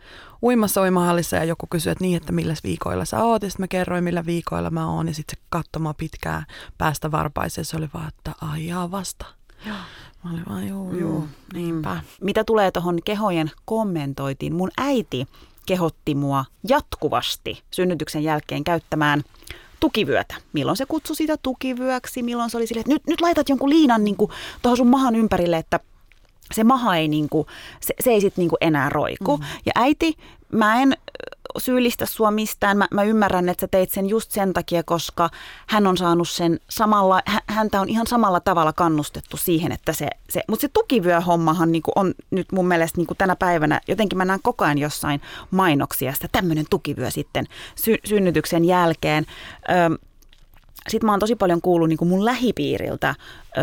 uimassa 0.43 0.83
uimahallissa 0.83 1.37
ja 1.37 1.45
joku 1.45 1.67
kysyi, 1.71 1.93
että 1.93 2.05
niin, 2.05 2.17
että 2.17 2.33
millä 2.33 2.55
viikoilla 2.65 3.05
sä 3.05 3.25
oot, 3.25 3.43
ja 3.43 3.51
sitten 3.51 3.63
mä 3.63 3.69
kerroin, 3.69 4.05
millä 4.05 4.27
viikoilla 4.27 4.71
mä 4.71 4.93
oon, 4.93 5.09
ja 5.09 5.15
sitten 5.15 5.37
se 5.37 5.47
katsoi 5.49 5.95
pitkään 5.97 6.47
päästä 6.79 7.11
varpaiseen, 7.11 7.65
se 7.65 7.77
oli 7.77 7.89
vaan, 7.95 8.09
että 8.09 8.33
aijaa 8.41 8.91
vasta. 8.91 9.27
Joo. 9.67 9.77
Mä 10.25 10.31
olin 10.31 10.45
vaan, 10.49 10.69
juu, 10.69 10.95
juu, 10.95 11.21
mm. 11.21 11.29
niinpä. 11.55 12.01
Mitä 12.21 12.45
tulee 12.45 12.71
tuohon 12.71 12.99
kehojen 13.05 13.51
kommentoitiin, 13.65 14.55
mun 14.55 14.71
äiti 14.79 15.27
kehotti 15.67 16.15
mua 16.15 16.45
jatkuvasti 16.69 17.63
synnytyksen 17.71 18.23
jälkeen 18.23 18.65
käyttämään 18.65 19.23
tukivyötä. 19.81 20.35
Milloin 20.53 20.77
se 20.77 20.87
kutsui 20.87 21.17
sitä 21.17 21.37
tukivyöksi, 21.37 22.23
milloin 22.23 22.51
se 22.51 22.57
oli 22.57 22.67
silleen, 22.67 22.81
että 22.81 22.93
nyt, 22.93 23.07
nyt 23.07 23.21
laitat 23.21 23.49
jonkun 23.49 23.71
liinan 23.71 24.05
niin 24.05 24.17
tuohon 24.63 24.77
sun 24.77 24.87
mahan 24.87 25.17
ympärille, 25.17 25.57
että 25.57 25.81
se 26.53 26.65
maha 26.65 26.97
ei, 26.97 27.09
niin 27.09 27.29
kuin, 27.29 27.47
se, 27.81 27.95
se 28.01 28.11
ei 28.11 28.21
sitten 28.21 28.43
niin 28.43 28.51
enää 28.61 28.89
roiku. 28.89 29.37
Mm. 29.37 29.45
Ja 29.67 29.73
äiti, 29.75 30.15
mä 30.53 30.83
en 30.83 30.97
syyllistä 31.59 32.07
sua 32.07 32.31
mistään. 32.31 32.79
Mä, 32.79 32.89
mä 32.91 33.03
ymmärrän, 33.03 33.49
että 33.49 33.61
sä 33.61 33.69
teit 33.69 33.91
sen 33.91 34.09
just 34.09 34.31
sen 34.31 34.53
takia, 34.53 34.83
koska 34.83 35.31
hän 35.67 35.87
on 35.87 35.97
saanut 35.97 36.29
sen 36.29 36.61
samalla, 36.71 37.23
häntä 37.47 37.81
on 37.81 37.89
ihan 37.89 38.07
samalla 38.07 38.41
tavalla 38.41 38.73
kannustettu 38.73 39.37
siihen, 39.37 39.73
että 39.73 39.93
se, 39.93 40.09
se 40.29 40.43
mutta 40.49 40.61
se 40.61 40.69
tukivyöhommahan 40.69 41.73
niin 41.73 41.83
on 41.97 42.15
nyt 42.31 42.53
mun 42.53 42.69
mielestä 42.69 43.01
niin 43.01 43.17
tänä 43.19 43.37
päivänä, 43.37 43.81
jotenkin 43.89 44.19
mä 44.19 44.25
näen 44.25 44.41
koko 44.43 44.65
ajan 44.65 44.79
jossain 44.79 45.21
mainoksia, 45.51 46.13
sitä 46.13 46.29
tämmöinen 46.33 46.65
tukivyö 46.71 47.11
sitten 47.11 47.47
sy, 47.75 47.97
synnytyksen 48.05 48.65
jälkeen. 48.65 49.27
sitten 50.89 51.07
mä 51.07 51.13
oon 51.13 51.21
tosi 51.21 51.37
paljon 51.37 51.61
kuullut 51.61 51.89
niin 51.89 52.09
mun 52.09 52.25
lähipiiriltä 52.25 53.15
ö, 53.59 53.61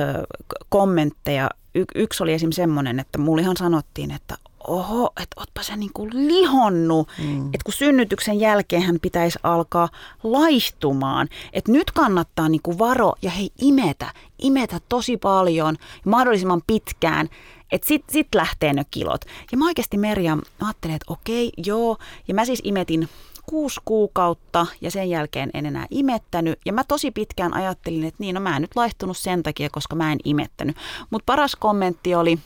kommentteja. 0.70 1.50
Y- 1.75 1.86
yksi 1.96 2.24
oli 2.24 2.34
esim. 2.34 2.51
semmoinen, 2.51 3.00
että 3.00 3.17
mulle 3.17 3.41
ihan 3.41 3.58
sanottiin, 3.58 4.12
että 4.12 4.38
oho, 4.68 5.14
että 5.22 5.40
ootpa 5.40 5.64
sä 5.64 5.76
niin 5.76 5.94
kuin 5.94 6.28
lihonnut, 6.28 7.10
mm. 7.24 7.46
että 7.46 7.64
kun 7.66 7.74
synnytyksen 7.74 8.40
jälkeen 8.40 8.82
hän 8.82 9.00
pitäisi 9.02 9.40
alkaa 9.44 9.90
laihtumaan, 10.24 11.28
että 11.54 11.72
nyt 11.72 11.92
kannattaa 11.92 12.50
niin 12.50 12.62
kuin 12.62 12.80
varo 12.80 13.14
ja 13.22 13.30
hei 13.30 13.50
imetä, 13.62 14.14
imetä 14.40 14.80
tosi 14.90 15.18
paljon 15.18 15.76
mahdollisimman 16.06 16.62
pitkään, 16.68 17.30
että 17.72 17.88
sit, 17.88 18.04
sit 18.10 18.28
lähtee 18.36 18.74
ne 18.74 18.86
kilot. 18.92 19.22
Ja 19.52 19.58
mä 19.58 19.66
oikeasti 19.66 19.98
Merja 19.98 20.38
ajattelin, 20.62 20.96
että 20.96 21.14
okei, 21.14 21.52
joo, 21.58 21.98
ja 22.28 22.34
mä 22.34 22.46
siis 22.46 22.62
imetin 22.64 23.10
kuusi 23.46 23.82
kuukautta 23.86 24.68
ja 24.82 24.92
sen 24.92 25.10
jälkeen 25.10 25.50
en 25.54 25.66
enää 25.66 25.86
imettänyt. 25.92 26.60
Ja 26.66 26.74
mä 26.74 26.84
tosi 26.84 27.12
pitkään 27.12 27.54
ajattelin, 27.54 28.04
että 28.04 28.18
niin, 28.20 28.36
no 28.36 28.42
mä 28.42 28.56
en 28.56 28.62
nyt 28.62 28.76
laihtunut 28.76 29.18
sen 29.18 29.44
takia, 29.44 29.70
koska 29.72 29.96
mä 29.96 30.12
en 30.12 30.20
imettänyt. 30.24 30.78
Mutta 31.10 31.26
paras 31.26 31.56
kommentti 31.56 32.16
oli, 32.16 32.40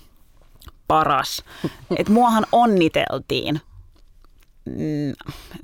paras. 0.91 1.43
että 1.98 2.13
muahan 2.13 2.45
onniteltiin 2.51 3.62
mm, 4.65 5.13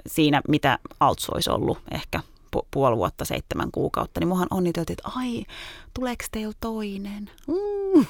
siinä, 0.07 0.41
mitä 0.48 0.79
Alts 1.00 1.29
olisi 1.29 1.50
ollut 1.50 1.77
ehkä 1.91 2.19
pu- 2.55 2.65
puoli 2.72 2.98
vuotta, 2.98 3.25
seitsemän 3.25 3.72
kuukautta, 3.72 4.19
niin 4.19 4.27
muahan 4.27 4.48
onniteltiin, 4.51 4.98
että 5.00 5.19
ai, 5.19 5.46
tuleeko 5.93 6.25
teillä 6.31 6.53
toinen? 6.60 7.29
Mm. 7.48 8.05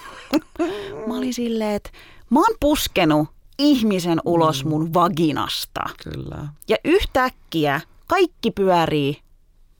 mä 1.07 1.17
olin 1.17 1.33
silleen, 1.33 1.75
että 1.75 1.89
mä 2.29 2.39
oon 2.39 2.55
puskenut 2.59 3.27
ihmisen 3.59 4.21
ulos 4.25 4.65
mun 4.65 4.93
vaginasta. 4.93 5.81
Kyllä. 6.03 6.47
Ja 6.67 6.77
yhtäkkiä 6.85 7.81
kaikki 8.07 8.51
pyörii, 8.51 9.21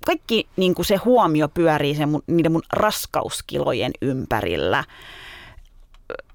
kaikki 0.06 0.48
niin 0.56 0.76
kuin 0.76 0.86
se 0.86 0.96
huomio 0.96 1.48
pyörii 1.48 1.96
sen 1.96 2.10
mun, 2.10 2.24
niiden 2.28 2.52
mun 2.52 2.64
raskauskilojen 2.74 3.92
ympärillä 4.02 4.84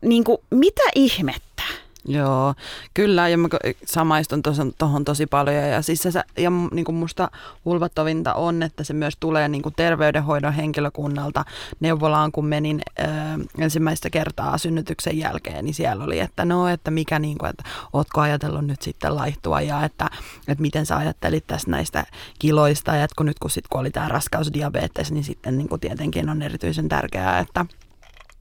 niin 0.03 0.25
kuin, 0.25 0.39
mitä 0.51 0.83
ihmettä? 0.95 1.63
Joo, 2.05 2.55
kyllä, 2.95 3.29
ja 3.29 3.39
mä 3.39 3.49
samaistun 3.87 4.43
tuohon 4.79 5.05
tosi 5.05 5.27
paljon. 5.27 5.57
Ja, 5.57 5.83
siis 5.83 6.03
se, 6.03 6.23
ja 6.39 6.51
niin 6.73 6.85
kuin 6.85 6.97
musta 6.97 7.31
hulvattavinta 7.65 8.35
on, 8.35 8.63
että 8.63 8.85
se 8.85 8.93
myös 8.93 9.15
tulee 9.21 9.49
niin 9.49 9.63
kuin 9.63 9.75
terveydenhoidon 9.77 10.53
henkilökunnalta 10.53 11.45
neuvolaan, 11.81 12.33
kun 12.33 12.47
menin 12.47 12.81
ö, 12.99 13.05
ensimmäistä 13.59 14.11
kertaa 14.11 14.59
synnytyksen 14.59 15.19
jälkeen, 15.19 15.65
niin 15.65 15.75
siellä 15.75 16.05
oli, 16.05 16.19
että 16.19 16.45
no, 16.45 16.69
että 16.69 16.91
mikä, 16.91 17.19
niin 17.19 17.39
kuin, 17.39 17.51
että 17.51 17.65
ootko 17.93 18.21
ajatellut 18.21 18.67
nyt 18.67 18.83
sitten 18.83 19.17
laihtua, 19.17 19.61
ja 19.61 19.85
että, 19.85 20.11
että 20.49 20.63
miten 20.63 20.87
sä 20.87 20.97
ajattelit 20.97 21.47
tästä 21.47 21.71
näistä 21.71 22.05
kiloista, 22.39 22.97
ja 22.97 23.05
että 23.05 23.15
kun 23.17 23.27
nyt 23.27 23.39
kun, 23.39 23.51
sit, 23.51 23.69
kun 23.69 23.81
oli 23.81 23.91
tämä 23.91 24.09
raskausdiabetes, 24.09 25.13
niin 25.13 25.25
sitten 25.25 25.59
niin 25.59 25.69
kuin 25.69 25.81
tietenkin 25.81 26.29
on 26.29 26.43
erityisen 26.43 26.89
tärkeää, 26.89 27.39
että 27.39 27.67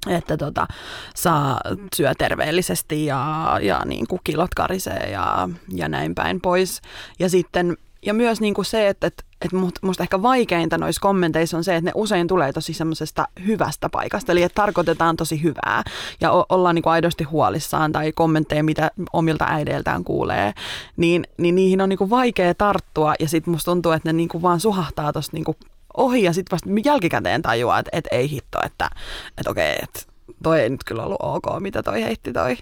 että 0.09 0.37
tota, 0.37 0.67
saa 1.15 1.61
syö 1.95 2.15
terveellisesti 2.17 3.05
ja, 3.05 3.59
ja 3.61 3.81
niin 3.85 4.07
kuin 4.07 4.21
kilot 4.23 4.55
karisee 4.55 5.09
ja, 5.11 5.49
ja 5.69 5.89
näin 5.89 6.15
päin 6.15 6.41
pois. 6.41 6.81
Ja 7.19 7.29
sitten 7.29 7.77
ja 8.05 8.13
myös 8.13 8.41
niin 8.41 8.53
kuin 8.53 8.65
se, 8.65 8.87
että, 8.87 9.07
että, 9.07 9.23
että 9.41 9.57
musta 9.81 10.03
ehkä 10.03 10.21
vaikeinta 10.21 10.77
noissa 10.77 11.01
kommenteissa 11.01 11.57
on 11.57 11.63
se, 11.63 11.75
että 11.75 11.89
ne 11.89 11.91
usein 11.95 12.27
tulee 12.27 12.53
tosi 12.53 12.73
semmoisesta 12.73 13.27
hyvästä 13.45 13.89
paikasta, 13.89 14.31
eli 14.31 14.43
että 14.43 14.55
tarkoitetaan 14.55 15.17
tosi 15.17 15.43
hyvää 15.43 15.83
ja 16.21 16.31
o- 16.31 16.45
ollaan 16.49 16.75
niin 16.75 16.83
kuin 16.83 16.93
aidosti 16.93 17.23
huolissaan 17.23 17.91
tai 17.91 18.11
kommentteja, 18.11 18.63
mitä 18.63 18.91
omilta 19.13 19.45
äideiltään 19.49 20.03
kuulee, 20.03 20.53
niin, 20.97 21.27
niin 21.37 21.55
niihin 21.55 21.81
on 21.81 21.89
niin 21.89 21.97
kuin 21.97 22.09
vaikea 22.09 22.55
tarttua 22.55 23.13
ja 23.19 23.27
sitten 23.27 23.51
musta 23.51 23.71
tuntuu, 23.71 23.91
että 23.91 24.09
ne 24.09 24.13
niin 24.13 24.29
kuin 24.29 24.41
vaan 24.41 24.59
suhahtaa 24.59 25.13
tuosta 25.13 25.37
niin 25.37 25.45
kuin 25.45 25.57
ohi 25.97 26.23
ja 26.23 26.33
sitten 26.33 26.51
vasta 26.51 26.69
jälkikäteen 26.89 27.41
tajuaa, 27.41 27.79
että, 27.79 27.89
että 27.93 28.15
ei 28.15 28.29
hitto, 28.29 28.59
että, 28.65 28.89
että 29.37 29.51
okei, 29.51 29.75
että 29.83 29.99
toi 30.43 30.61
ei 30.61 30.69
nyt 30.69 30.83
kyllä 30.83 31.03
ollut 31.03 31.21
ok, 31.21 31.59
mitä 31.59 31.83
toi 31.83 32.03
heitti 32.03 32.33
toi 32.33 32.57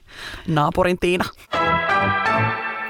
naapurin 0.48 1.00
Tiina. 1.00 1.26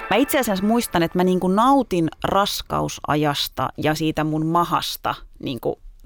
Mä 0.10 0.18
itse 0.18 0.40
asiassa 0.40 0.66
muistan, 0.66 1.04
että 1.04 1.18
mä 1.18 1.24
niin 1.24 1.40
nautin 1.56 2.10
raskausajasta 2.24 3.70
ja 3.78 3.96
siitä 3.96 4.24
mun 4.24 4.46
mahasta 4.46 5.16
niin 5.40 5.60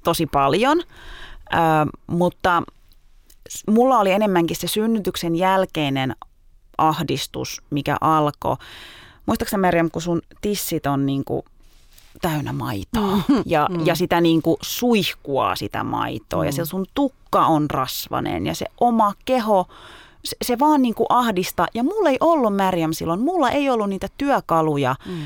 tosi 0.03 0.25
paljon, 0.25 0.81
ö, 1.53 1.57
mutta 2.07 2.63
mulla 3.69 3.99
oli 3.99 4.11
enemmänkin 4.11 4.57
se 4.57 4.67
synnytyksen 4.67 5.35
jälkeinen 5.35 6.15
ahdistus, 6.77 7.61
mikä 7.69 7.97
alkoi. 8.01 8.55
Muistaakseni 9.25 9.61
Merjam, 9.61 9.91
kun 9.91 10.01
sun 10.01 10.21
tissit 10.41 10.85
on 10.85 11.05
niin 11.05 11.25
kuin 11.25 11.41
täynnä 12.21 12.53
maitoa 12.53 13.15
mm. 13.15 13.43
ja, 13.45 13.67
mm. 13.71 13.85
ja 13.85 13.95
sitä 13.95 14.21
niin 14.21 14.41
kuin 14.41 14.57
suihkua 14.61 15.55
sitä 15.55 15.83
maitoa 15.83 16.41
mm. 16.41 16.45
ja 16.45 16.51
se 16.51 16.65
sun 16.65 16.85
tukka 16.93 17.45
on 17.45 17.69
rasvanen 17.69 18.45
ja 18.45 18.55
se 18.55 18.65
oma 18.79 19.13
keho, 19.25 19.67
se, 20.25 20.35
se 20.41 20.59
vaan 20.59 20.81
niin 20.81 20.95
kuin 20.95 21.07
ahdista. 21.09 21.67
Ja 21.73 21.83
mulla 21.83 22.09
ei 22.09 22.17
ollut 22.19 22.55
Märjam 22.55 22.93
silloin, 22.93 23.19
mulla 23.19 23.49
ei 23.49 23.69
ollut 23.69 23.89
niitä 23.89 24.07
työkaluja, 24.17 24.95
mm. 25.05 25.23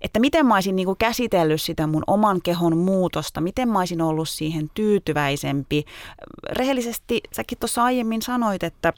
että 0.00 0.20
miten 0.20 0.46
mä 0.46 0.54
olisin 0.54 0.76
niin 0.76 0.86
kuin 0.86 0.98
käsitellyt 0.98 1.62
sitä 1.62 1.86
mun 1.86 2.04
oman 2.06 2.42
kehon 2.42 2.78
muutosta, 2.78 3.40
miten 3.40 3.68
mä 3.68 3.78
olisin 3.78 4.02
ollut 4.02 4.28
siihen 4.28 4.70
tyytyväisempi. 4.74 5.84
Rehellisesti 6.50 7.20
säkin 7.32 7.58
tuossa 7.58 7.84
aiemmin 7.84 8.22
sanoit, 8.22 8.62
että 8.62 8.92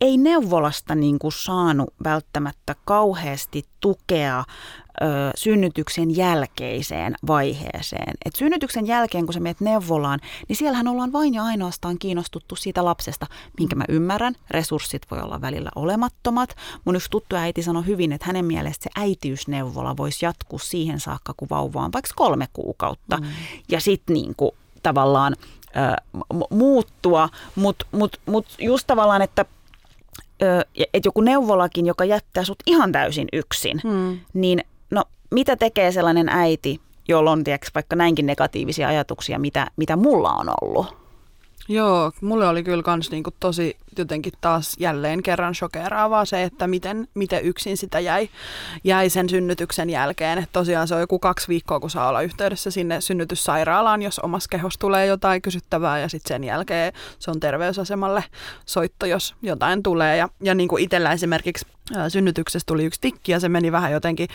ei 0.00 0.16
neuvolasta 0.16 0.94
niin 0.94 1.18
kuin 1.18 1.32
saanut 1.32 1.94
välttämättä 2.04 2.74
kauheasti 2.84 3.64
tukea 3.80 4.44
ö, 5.02 5.30
synnytyksen 5.34 6.16
jälkeiseen 6.16 7.14
vaiheeseen. 7.26 8.14
Et 8.24 8.34
synnytyksen 8.36 8.86
jälkeen, 8.86 9.26
kun 9.26 9.34
sä 9.34 9.40
menet 9.40 9.60
neuvolaan, 9.60 10.20
niin 10.48 10.56
siellähän 10.56 10.88
ollaan 10.88 11.12
vain 11.12 11.34
ja 11.34 11.44
ainoastaan 11.44 11.98
kiinnostuttu 11.98 12.56
siitä 12.56 12.84
lapsesta, 12.84 13.26
minkä 13.58 13.76
mä 13.76 13.84
ymmärrän. 13.88 14.34
Resurssit 14.50 15.02
voi 15.10 15.20
olla 15.20 15.40
välillä 15.40 15.70
olemattomat. 15.74 16.56
Mun 16.84 16.96
yksi 16.96 17.10
tuttu 17.10 17.36
äiti 17.36 17.62
sanoi 17.62 17.86
hyvin, 17.86 18.12
että 18.12 18.26
hänen 18.26 18.44
mielestä 18.44 18.84
se 18.84 18.90
äitiysneuvola 18.96 19.96
voisi 19.96 20.24
jatkuu 20.24 20.58
siihen 20.58 21.00
saakka, 21.00 21.34
kun 21.36 21.48
vauva 21.50 21.84
on 21.84 21.92
vaikka 21.92 22.12
kolme 22.16 22.46
kuukautta. 22.52 23.16
Mm. 23.16 23.26
Ja 23.68 23.80
sitten 23.80 24.14
niin 24.14 24.34
kuin, 24.36 24.50
tavallaan 24.82 25.36
ö, 25.76 26.14
muuttua, 26.50 27.28
mutta 27.54 27.86
mut, 27.92 28.20
mut 28.26 28.46
just 28.58 28.86
tavallaan, 28.86 29.22
että 29.22 29.44
että 30.94 31.06
joku 31.06 31.20
neuvolakin, 31.20 31.86
joka 31.86 32.04
jättää 32.04 32.44
sut 32.44 32.58
ihan 32.66 32.92
täysin 32.92 33.28
yksin, 33.32 33.80
hmm. 33.82 34.20
niin 34.34 34.64
no 34.90 35.04
mitä 35.30 35.56
tekee 35.56 35.92
sellainen 35.92 36.28
äiti, 36.28 36.80
jolla 37.08 37.30
on 37.30 37.44
tiiäks, 37.44 37.70
vaikka 37.74 37.96
näinkin 37.96 38.26
negatiivisia 38.26 38.88
ajatuksia, 38.88 39.38
mitä, 39.38 39.70
mitä 39.76 39.96
mulla 39.96 40.32
on 40.32 40.46
ollut? 40.62 41.07
Joo, 41.68 42.12
mulle 42.20 42.48
oli 42.48 42.64
kyllä 42.64 42.82
kans 42.82 43.10
niinku 43.10 43.30
tosi 43.40 43.76
jotenkin 43.98 44.32
taas 44.40 44.76
jälleen 44.78 45.22
kerran 45.22 45.54
shokeraavaa 45.54 46.24
se, 46.24 46.42
että 46.42 46.66
miten, 46.66 47.08
miten 47.14 47.44
yksin 47.44 47.76
sitä 47.76 48.00
jäi, 48.00 48.28
jäi 48.84 49.10
sen 49.10 49.28
synnytyksen 49.28 49.90
jälkeen. 49.90 50.38
Että 50.38 50.52
tosiaan 50.52 50.88
se 50.88 50.94
on 50.94 51.00
joku 51.00 51.18
kaksi 51.18 51.48
viikkoa, 51.48 51.80
kun 51.80 51.90
saa 51.90 52.08
olla 52.08 52.22
yhteydessä 52.22 52.70
sinne 52.70 53.00
synnytyssairaalaan, 53.00 54.02
jos 54.02 54.18
omassa 54.18 54.48
kehossa 54.48 54.80
tulee 54.80 55.06
jotain 55.06 55.42
kysyttävää 55.42 55.98
ja 55.98 56.08
sitten 56.08 56.28
sen 56.28 56.44
jälkeen 56.44 56.92
se 57.18 57.30
on 57.30 57.40
terveysasemalle 57.40 58.24
soitto, 58.66 59.06
jos 59.06 59.34
jotain 59.42 59.82
tulee. 59.82 60.16
Ja, 60.16 60.28
ja 60.42 60.54
niin 60.54 60.68
kuin 60.68 60.82
itsellä 60.82 61.12
esimerkiksi 61.12 61.66
synnytyksessä 62.08 62.66
tuli 62.66 62.84
yksi 62.84 63.00
tikki 63.00 63.32
ja 63.32 63.40
se 63.40 63.48
meni 63.48 63.72
vähän 63.72 63.92
jotenkin 63.92 64.28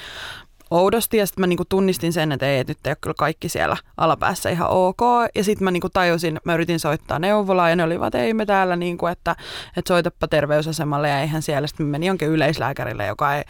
oudosti 0.71 1.17
ja 1.17 1.27
sitten 1.27 1.41
mä 1.41 1.47
niinku 1.47 1.65
tunnistin 1.69 2.13
sen, 2.13 2.31
että 2.31 2.45
ei, 2.45 2.59
että 2.59 2.71
nyt 2.71 2.87
ei 2.87 2.89
ole 2.89 2.97
kyllä 3.01 3.13
kaikki 3.17 3.49
siellä 3.49 3.77
alapäässä 3.97 4.49
ihan 4.49 4.69
ok. 4.69 5.01
Ja 5.35 5.43
sitten 5.43 5.63
mä 5.63 5.71
niinku 5.71 5.89
tajusin, 5.89 6.39
mä 6.43 6.53
yritin 6.53 6.79
soittaa 6.79 7.19
neuvolaa 7.19 7.69
ja 7.69 7.75
ne 7.75 7.83
olivat, 7.83 8.07
että 8.07 8.19
ei 8.19 8.33
me 8.33 8.45
täällä, 8.45 8.75
niinku, 8.75 9.07
että, 9.07 9.35
että 9.77 9.87
soitapa 9.87 10.27
terveysasemalle 10.27 11.09
ja 11.09 11.19
eihän 11.19 11.41
siellä. 11.41 11.67
Sitten 11.67 11.85
meni 11.85 12.05
jonkin 12.05 12.29
yleislääkärille, 12.29 13.05
joka 13.05 13.35
ei 13.35 13.43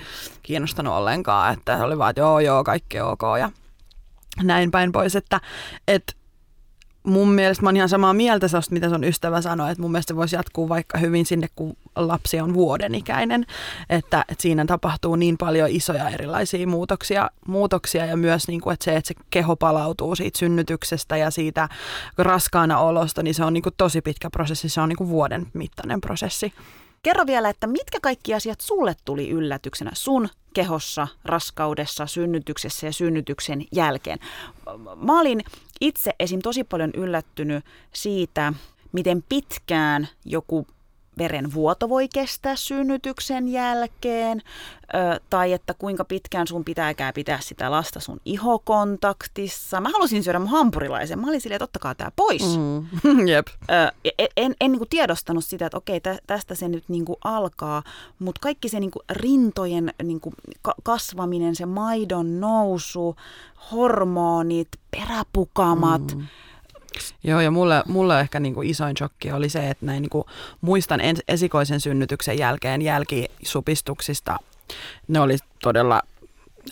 kiinnostanut 0.43 0.93
ollenkaan, 0.93 1.53
että 1.53 1.77
oli 1.77 1.98
vaan, 1.98 2.10
että 2.10 2.22
joo 2.22 2.39
joo, 2.39 2.63
kaikki 2.63 3.00
ok 3.00 3.22
ja 3.39 3.51
näin 4.43 4.72
päin 4.72 4.91
pois, 4.91 5.15
että, 5.15 5.41
että 5.88 6.13
mun 7.03 7.31
mielestä 7.31 7.63
mä 7.63 7.67
oon 7.67 7.75
ihan 7.75 7.89
samaa 7.89 8.13
mieltä 8.13 8.48
sellaista, 8.48 8.74
mitä 8.74 8.89
sun 8.89 9.03
ystävä 9.03 9.41
sanoi, 9.41 9.72
että 9.72 9.81
mun 9.81 9.91
mielestä 9.91 10.12
se 10.12 10.15
voisi 10.15 10.36
jatkuu 10.36 10.69
vaikka 10.69 10.98
hyvin 10.98 11.25
sinne, 11.25 11.48
kun 11.55 11.77
lapsi 11.95 12.39
on 12.39 12.53
vuoden 12.53 12.95
ikäinen, 12.95 13.45
että, 13.89 14.25
että 14.29 14.41
siinä 14.41 14.65
tapahtuu 14.65 15.15
niin 15.15 15.38
paljon 15.38 15.69
isoja 15.69 16.10
erilaisia 16.10 16.67
muutoksia, 16.67 17.29
muutoksia 17.48 18.05
ja 18.05 18.17
myös 18.17 18.48
niin 18.48 18.62
kuin, 18.62 18.74
että 18.74 18.86
se, 18.86 18.95
että 18.95 19.07
se 19.07 19.13
keho 19.29 19.55
palautuu 19.55 20.15
siitä 20.15 20.39
synnytyksestä 20.39 21.17
ja 21.17 21.31
siitä 21.31 21.69
raskaana 22.17 22.79
olosta, 22.79 23.24
niin 23.24 23.33
se 23.33 23.43
on 23.43 23.53
niin 23.53 23.63
kuin 23.63 23.75
tosi 23.77 24.01
pitkä 24.01 24.29
prosessi, 24.29 24.69
se 24.69 24.81
on 24.81 24.89
niin 24.89 24.98
kuin 24.98 25.10
vuoden 25.10 25.48
mittainen 25.53 26.01
prosessi. 26.01 26.53
Kerro 27.03 27.25
vielä, 27.25 27.50
että 27.50 27.67
mitkä 27.67 28.00
kaikki 28.01 28.33
asiat 28.33 28.62
sulle 28.62 28.95
tuli 29.05 29.29
yllätyksenä 29.29 29.91
sun 29.93 30.29
kehossa, 30.53 31.07
raskaudessa, 31.25 32.07
synnytyksessä 32.07 32.88
ja 32.88 32.93
synnytyksen 32.93 33.65
jälkeen? 33.72 34.19
Mä 34.95 35.19
olin 35.19 35.43
itse 35.84 36.16
esim. 36.20 36.40
tosi 36.40 36.63
paljon 36.63 36.92
yllättynyt 36.98 37.66
siitä, 37.94 38.54
miten 38.92 39.24
pitkään 39.30 40.08
joku 40.25 40.68
verenvuoto 41.17 41.89
voi 41.89 42.08
kestää 42.08 42.55
synnytyksen 42.55 43.48
jälkeen, 43.48 44.41
tai 45.29 45.53
että 45.53 45.74
kuinka 45.74 46.05
pitkään 46.05 46.48
sun 46.48 46.65
pitääkään 46.65 47.13
pitää 47.13 47.39
sitä 47.41 47.72
lasta 47.72 48.00
sun 48.00 48.22
ihokontaktissa. 48.25 49.82
Mä 49.82 49.89
halusin 49.89 50.24
syödä 50.24 50.39
mun 50.39 50.48
hampurilaisen. 50.48 51.20
Mä 51.20 51.27
olin 51.27 51.41
silleen, 51.41 51.55
että 51.55 51.63
ottakaa 51.63 51.96
tää 51.96 52.12
pois. 52.15 52.58
Mm. 52.58 53.27
Jep. 53.32 53.48
Ö, 53.72 53.91
en 54.17 54.27
en, 54.38 54.55
en 54.62 54.72
niin 54.72 54.89
tiedostanut 54.89 55.46
sitä, 55.46 55.65
että 55.65 55.77
okei, 55.77 56.00
tä, 56.00 56.17
tästä 56.27 56.55
se 56.55 56.67
nyt 56.67 56.84
niin 56.88 57.05
alkaa, 57.24 57.84
mutta 58.20 58.39
kaikki 58.41 58.70
se 58.70 58.79
niin 58.79 58.91
rintojen 59.10 59.93
niin 60.03 60.22
kasvaminen, 60.84 61.55
se 61.55 61.65
maidon 61.65 62.39
nousu, 62.39 63.15
hormonit, 63.72 64.67
peräpukamat, 64.91 66.15
mm 66.15 66.27
Joo, 67.24 67.40
ja 67.40 67.52
mulle, 67.52 67.84
mulle 67.88 68.20
ehkä 68.20 68.40
niin 68.40 68.54
kuin 68.54 68.70
isoin 68.70 68.98
shokki 68.98 69.32
oli 69.32 69.50
se, 69.50 69.70
että 69.70 69.86
näin 69.86 70.02
niin 70.02 70.10
kuin 70.10 70.24
muistan 70.62 71.02
ens, 71.02 71.20
esikoisen 71.28 71.80
synnytyksen 71.80 72.38
jälkeen 72.38 72.82
jälkisupistuksista, 72.82 74.38
ne 75.08 75.20
oli 75.20 75.38
todella 75.62 76.02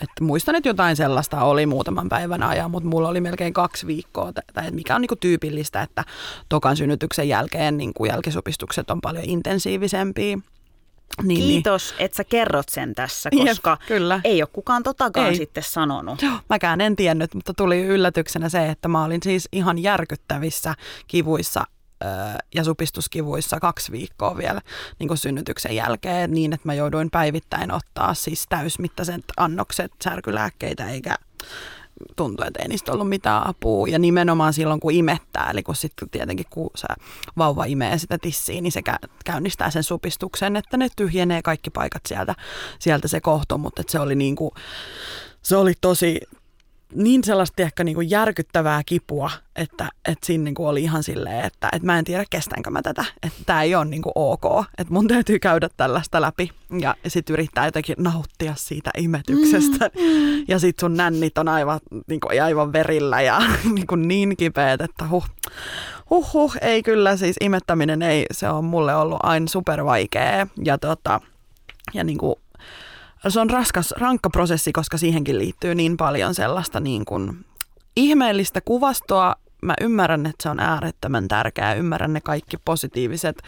että 0.02 0.24
muistan, 0.24 0.54
että 0.54 0.68
jotain 0.68 0.96
sellaista 0.96 1.44
oli 1.44 1.66
muutaman 1.66 2.08
päivän 2.08 2.42
ajan, 2.42 2.70
mutta 2.70 2.88
mulla 2.88 3.08
oli 3.08 3.20
melkein 3.20 3.52
kaksi 3.52 3.86
viikkoa, 3.86 4.32
tai 4.54 4.70
mikä 4.70 4.94
on 4.94 5.00
niin 5.00 5.08
kuin 5.08 5.18
tyypillistä, 5.18 5.82
että 5.82 6.04
tokan 6.48 6.76
synnytyksen 6.76 7.28
jälkeen 7.28 7.76
niin 7.76 7.94
kuin 7.94 8.08
jälkisupistukset 8.08 8.90
on 8.90 9.00
paljon 9.00 9.24
intensiivisempia. 9.24 10.38
Niin, 11.22 11.40
Kiitos, 11.40 11.90
niin. 11.90 12.04
että 12.04 12.16
sä 12.16 12.24
kerrot 12.24 12.68
sen 12.68 12.94
tässä, 12.94 13.30
koska 13.30 13.70
Jep, 13.80 13.88
kyllä. 13.88 14.20
ei 14.24 14.42
ole 14.42 14.48
kukaan 14.52 14.82
totakaan 14.82 15.26
ei. 15.26 15.36
sitten 15.36 15.62
sanonut. 15.62 16.22
Joo, 16.22 16.34
mäkään 16.48 16.80
en 16.80 16.96
tiennyt, 16.96 17.34
mutta 17.34 17.54
tuli 17.54 17.82
yllätyksenä 17.82 18.48
se, 18.48 18.68
että 18.68 18.88
mä 18.88 19.04
olin 19.04 19.20
siis 19.22 19.48
ihan 19.52 19.78
järkyttävissä 19.78 20.74
kivuissa 21.06 21.64
ja 22.54 22.64
supistuskivuissa 22.64 23.60
kaksi 23.60 23.92
viikkoa 23.92 24.36
vielä 24.36 24.60
niin 24.98 25.08
kuin 25.08 25.18
synnytyksen 25.18 25.76
jälkeen 25.76 26.30
niin, 26.30 26.52
että 26.52 26.68
mä 26.68 26.74
jouduin 26.74 27.10
päivittäin 27.10 27.72
ottaa 27.72 28.14
siis 28.14 28.46
täysmittaiset 28.48 29.24
annokset 29.36 29.92
särkylääkkeitä 30.04 30.88
eikä 30.88 31.14
tuntui, 32.16 32.46
että 32.46 32.62
ei 32.62 32.68
niistä 32.68 32.92
ollut 32.92 33.08
mitään 33.08 33.46
apua. 33.46 33.88
Ja 33.88 33.98
nimenomaan 33.98 34.52
silloin, 34.52 34.80
kun 34.80 34.92
imettää, 34.92 35.50
eli 35.50 35.62
kun 35.62 35.76
sitten 35.76 36.10
tietenkin 36.10 36.46
kun 36.50 36.70
se 36.74 36.86
vauva 37.38 37.64
imee 37.64 37.98
sitä 37.98 38.18
tissiä, 38.18 38.60
niin 38.60 38.72
se 38.72 38.80
käynnistää 39.24 39.70
sen 39.70 39.82
supistuksen, 39.82 40.56
että 40.56 40.76
ne 40.76 40.88
tyhjenee 40.96 41.42
kaikki 41.42 41.70
paikat 41.70 42.02
sieltä, 42.08 42.34
sieltä 42.78 43.08
se 43.08 43.20
kohto, 43.20 43.58
mutta 43.58 43.82
se 43.88 44.00
oli 44.00 44.14
niin 44.14 44.36
kuin, 44.36 44.50
se 45.42 45.56
oli 45.56 45.72
tosi, 45.80 46.20
niin 46.94 47.24
sellaista 47.24 47.62
ehkä 47.62 47.84
niin 47.84 47.94
kuin 47.94 48.10
järkyttävää 48.10 48.82
kipua, 48.86 49.30
että, 49.56 49.88
että 50.08 50.26
siinä 50.26 50.44
niin 50.44 50.54
kuin 50.54 50.68
oli 50.68 50.82
ihan 50.82 51.02
silleen, 51.02 51.44
että, 51.44 51.68
että 51.72 51.86
mä 51.86 51.98
en 51.98 52.04
tiedä 52.04 52.24
kestänkö 52.30 52.70
mä 52.70 52.82
tätä, 52.82 53.04
että 53.22 53.38
tämä 53.46 53.62
ei 53.62 53.74
ole 53.74 53.84
niin 53.84 54.02
kuin 54.02 54.12
ok, 54.14 54.64
että 54.78 54.92
mun 54.92 55.08
täytyy 55.08 55.38
käydä 55.38 55.68
tällaista 55.76 56.20
läpi. 56.20 56.50
Ja 56.80 56.94
sitten 57.06 57.34
yrittää 57.34 57.64
jotenkin 57.64 57.96
nauttia 57.98 58.54
siitä 58.56 58.90
imetyksestä. 58.98 59.90
Mm, 59.94 60.02
mm. 60.02 60.44
ja 60.48 60.58
sitten 60.58 60.80
sun 60.80 60.96
nännit 60.96 61.38
on 61.38 61.48
aivan, 61.48 61.80
niin 62.06 62.20
kuin, 62.20 62.42
aivan 62.42 62.72
verillä 62.72 63.20
ja 63.20 63.42
niin, 63.74 63.86
kuin 63.86 64.08
niin 64.08 64.36
kipeät, 64.36 64.80
että 64.80 65.08
huh, 65.08 65.26
huh, 66.10 66.32
huh, 66.32 66.56
ei 66.60 66.82
kyllä 66.82 67.16
siis 67.16 67.36
imettäminen 67.40 68.02
ei, 68.02 68.26
se 68.30 68.48
on 68.48 68.64
mulle 68.64 68.94
ollut 68.94 69.18
aina 69.22 69.46
super 69.46 69.84
vaikea 69.84 70.46
ja 70.64 70.78
tota, 70.78 71.20
ja 71.94 72.04
niin 72.04 72.18
kuin 72.18 72.34
se 73.28 73.40
on 73.40 73.50
raskas, 73.50 73.94
rankka 73.96 74.30
prosessi, 74.30 74.72
koska 74.72 74.98
siihenkin 74.98 75.38
liittyy 75.38 75.74
niin 75.74 75.96
paljon 75.96 76.34
sellaista 76.34 76.80
niin 76.80 77.04
kuin 77.04 77.44
ihmeellistä 77.96 78.60
kuvastoa. 78.60 79.34
Mä 79.62 79.74
ymmärrän, 79.80 80.26
että 80.26 80.42
se 80.42 80.48
on 80.48 80.60
äärettömän 80.60 81.28
tärkeää. 81.28 81.74
Ymmärrän 81.74 82.12
ne 82.12 82.20
kaikki 82.20 82.56
positiiviset 82.64 83.42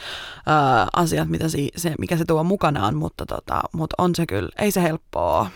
ää, 0.47 0.89
asiat, 0.97 1.29
mitä 1.29 1.49
si, 1.49 1.69
se, 1.77 1.95
mikä 1.99 2.17
se 2.17 2.25
tuo 2.25 2.45
mukanaan, 2.45 2.97
mutta, 2.97 3.27
tota, 3.27 3.61
mutta 3.73 3.95
on 3.99 4.15
se 4.15 4.27
kyllä, 4.27 4.49
ei 4.59 4.71
se 4.71 4.83
helppoa 4.83 5.51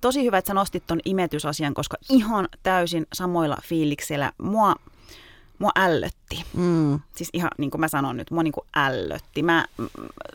tosi 0.00 0.24
hyvä, 0.24 0.38
että 0.38 0.48
sä 0.48 0.54
nostit 0.54 0.86
ton 0.86 1.00
imetysasian, 1.04 1.74
koska 1.74 1.96
ihan 2.10 2.48
täysin 2.62 3.06
samoilla 3.12 3.56
fiiliksillä. 3.62 4.32
Mua 4.42 4.74
mua 5.58 5.70
ällötti. 5.76 6.23
Mm. 6.54 7.00
Siis 7.16 7.28
ihan 7.32 7.50
niin 7.58 7.70
kuin 7.70 7.80
mä 7.80 7.88
sanon 7.88 8.16
nyt, 8.16 8.30
mua 8.30 8.42
niin 8.42 8.52
kuin 8.52 8.66
ällötti. 8.76 9.42
Mä, 9.42 9.66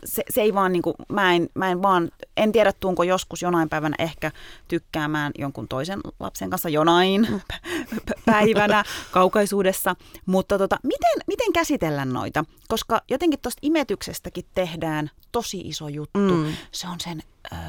se, 0.04 0.22
se 0.30 0.40
ei 0.40 0.54
vaan 0.54 0.72
niin 0.72 0.82
kuin, 0.82 0.94
mä 1.08 1.34
en, 1.34 1.48
mä 1.54 1.70
en 1.70 1.82
vaan, 1.82 2.10
en 2.36 2.52
tiedä 2.52 2.72
tuunko 2.72 3.02
joskus 3.02 3.42
jonain 3.42 3.68
päivänä 3.68 3.96
ehkä 3.98 4.32
tykkäämään 4.68 5.32
jonkun 5.38 5.68
toisen 5.68 6.00
lapsen 6.20 6.50
kanssa 6.50 6.68
jonain 6.68 7.26
mm. 7.30 7.40
päivänä 8.26 8.84
kaukaisuudessa. 9.10 9.96
Mutta 10.26 10.58
tota, 10.58 10.76
miten, 10.82 11.20
miten 11.26 11.52
käsitellä 11.52 12.04
noita? 12.04 12.44
Koska 12.68 13.02
jotenkin 13.10 13.40
tuosta 13.40 13.60
imetyksestäkin 13.62 14.44
tehdään 14.54 15.10
tosi 15.32 15.60
iso 15.60 15.88
juttu. 15.88 16.18
Mm. 16.18 16.52
Se 16.72 16.88
on 16.88 17.00
sen 17.00 17.22
äh, 17.52 17.60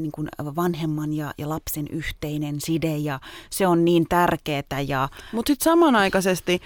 niin 0.00 0.12
kuin 0.12 0.28
vanhemman 0.56 1.12
ja, 1.12 1.34
ja 1.38 1.48
lapsen 1.48 1.88
yhteinen 1.88 2.60
side 2.60 2.96
ja 2.96 3.20
se 3.50 3.66
on 3.66 3.84
niin 3.84 4.06
tärkeää. 4.08 4.80
Ja... 4.86 5.08
Mutta 5.32 5.50
sitten 5.50 5.64
samanaikaisesti 5.64 6.60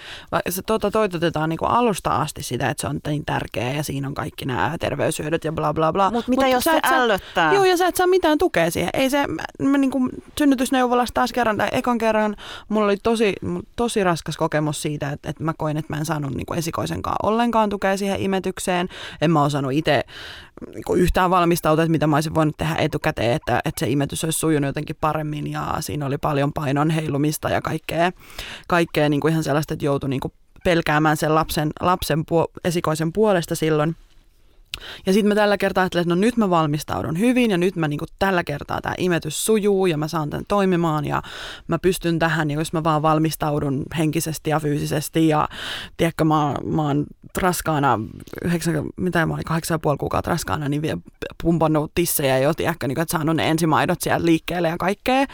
se 0.49 0.61
tuota, 0.61 0.91
toitotetaan 0.93 1.49
niin 1.49 1.57
kuin 1.57 1.71
alusta 1.71 2.09
asti 2.09 2.43
sitä, 2.43 2.69
että 2.69 2.81
se 2.81 2.87
on 2.87 2.99
niin 3.07 3.25
tärkeää 3.25 3.73
ja 3.73 3.83
siinä 3.83 4.07
on 4.07 4.13
kaikki 4.13 4.45
nämä 4.45 4.75
terveyshyödyt 4.79 5.43
ja 5.43 5.51
bla 5.51 5.73
bla 5.73 5.93
bla. 5.93 6.11
Mutta 6.11 6.29
mitä 6.29 6.43
Mut 6.43 6.51
jos 6.51 6.63
se 6.63 6.79
ällöttää? 6.83 7.53
Joo 7.53 7.63
ja 7.63 7.77
sä 7.77 7.87
et 7.87 7.95
saa 7.95 8.07
mitään 8.07 8.37
tukea 8.37 8.71
siihen. 8.71 8.89
Ei 8.93 9.09
se, 9.09 9.25
mä 9.59 9.77
niin 9.77 9.91
kuin 9.91 10.09
synnytysneuvolassa 10.37 11.13
taas 11.13 11.33
kerran 11.33 11.57
tai 11.57 11.67
ekan 11.71 11.97
kerran 11.97 12.35
mulla 12.69 12.85
oli 12.85 12.97
tosi, 12.97 13.33
tosi 13.75 14.03
raskas 14.03 14.37
kokemus 14.37 14.81
siitä, 14.81 15.09
että, 15.09 15.29
että 15.29 15.43
mä 15.43 15.53
koin, 15.57 15.77
että 15.77 15.93
mä 15.93 15.99
en 15.99 16.05
saanut 16.05 16.35
niin 16.35 16.45
kuin 16.45 16.59
esikoisenkaan 16.59 17.15
ollenkaan 17.23 17.69
tukea 17.69 17.97
siihen 17.97 18.21
imetykseen. 18.21 18.89
En 19.21 19.31
mä 19.31 19.43
osannut 19.43 19.73
itse 19.73 20.03
niin 20.75 20.99
yhtään 20.99 21.29
valmistautua, 21.29 21.83
että 21.83 21.91
mitä 21.91 22.07
mä 22.07 22.15
olisin 22.15 22.35
voinut 22.35 22.57
tehdä 22.57 22.75
etukäteen, 22.75 23.33
että, 23.33 23.61
että 23.65 23.79
se 23.79 23.89
imetys 23.89 24.23
olisi 24.23 24.39
sujunut 24.39 24.67
jotenkin 24.67 24.95
paremmin 25.01 25.51
ja 25.51 25.75
siinä 25.79 26.05
oli 26.05 26.17
paljon 26.17 26.53
painon 26.53 26.89
heilumista 26.89 27.49
ja 27.49 27.61
kaikkea, 27.61 28.11
kaikkea 28.67 29.09
niin 29.09 29.19
kuin 29.19 29.31
ihan 29.31 29.43
sellaista, 29.43 29.73
että 29.73 29.85
joutui 29.85 30.09
niin 30.09 30.19
kuin 30.19 30.33
pelkäämään 30.63 31.17
sen 31.17 31.35
lapsen, 31.35 31.69
lapsen 31.79 32.25
puo, 32.25 32.47
esikoisen 32.63 33.13
puolesta 33.13 33.55
silloin– 33.55 33.95
ja 35.05 35.13
sitten 35.13 35.27
mä 35.27 35.35
tällä 35.35 35.57
kertaa 35.57 35.81
ajattelin, 35.81 36.01
että 36.01 36.15
no 36.15 36.19
nyt 36.21 36.37
mä 36.37 36.49
valmistaudun 36.49 37.19
hyvin 37.19 37.51
ja 37.51 37.57
nyt 37.57 37.75
mä 37.75 37.87
niinku 37.87 38.05
tällä 38.19 38.43
kertaa 38.43 38.81
tämä 38.81 38.95
imetys 38.97 39.45
sujuu 39.45 39.85
ja 39.85 39.97
mä 39.97 40.07
saan 40.07 40.29
tämän 40.29 40.45
toimimaan 40.47 41.05
ja 41.05 41.21
mä 41.67 41.79
pystyn 41.79 42.19
tähän, 42.19 42.51
ja 42.51 42.59
jos 42.59 42.73
mä 42.73 42.83
vaan 42.83 43.01
valmistaudun 43.01 43.83
henkisesti 43.97 44.49
ja 44.49 44.59
fyysisesti 44.59 45.27
ja 45.27 45.49
tiedätkö, 45.97 46.23
mä, 46.23 46.55
mä 46.65 46.81
oon 46.81 47.05
raskaana, 47.37 47.99
9, 48.43 48.83
mitä 48.97 49.25
mä 49.25 49.33
olin, 49.33 49.45
kahdeksan 49.45 49.75
ja 49.75 49.79
puoli 49.79 49.97
kuukautta 49.97 50.31
raskaana, 50.31 50.69
niin 50.69 50.81
vielä 50.81 50.97
pumpannut 51.43 51.91
tissejä 51.95 52.37
jo, 52.37 52.53
tiedätkö, 52.53 52.87
niin, 52.87 52.99
että 52.99 53.11
saanut 53.11 53.35
ne 53.35 53.49
ensimaidot 53.49 54.01
siellä 54.01 54.25
liikkeelle 54.25 54.67
ja 54.67 54.77
kaikkea. 54.77 55.25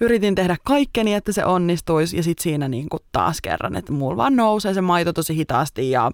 Yritin 0.00 0.34
tehdä 0.34 0.56
kaikkeni, 0.64 1.14
että 1.14 1.32
se 1.32 1.44
onnistuisi 1.44 2.16
ja 2.16 2.22
sitten 2.22 2.42
siinä 2.42 2.68
niin 2.68 2.88
kuin 2.88 3.02
taas 3.12 3.40
kerran, 3.40 3.76
että 3.76 3.92
mulla 3.92 4.16
vaan 4.16 4.36
nousee 4.36 4.74
se 4.74 4.80
maito 4.80 5.12
tosi 5.12 5.36
hitaasti 5.36 5.90
ja 5.90 6.10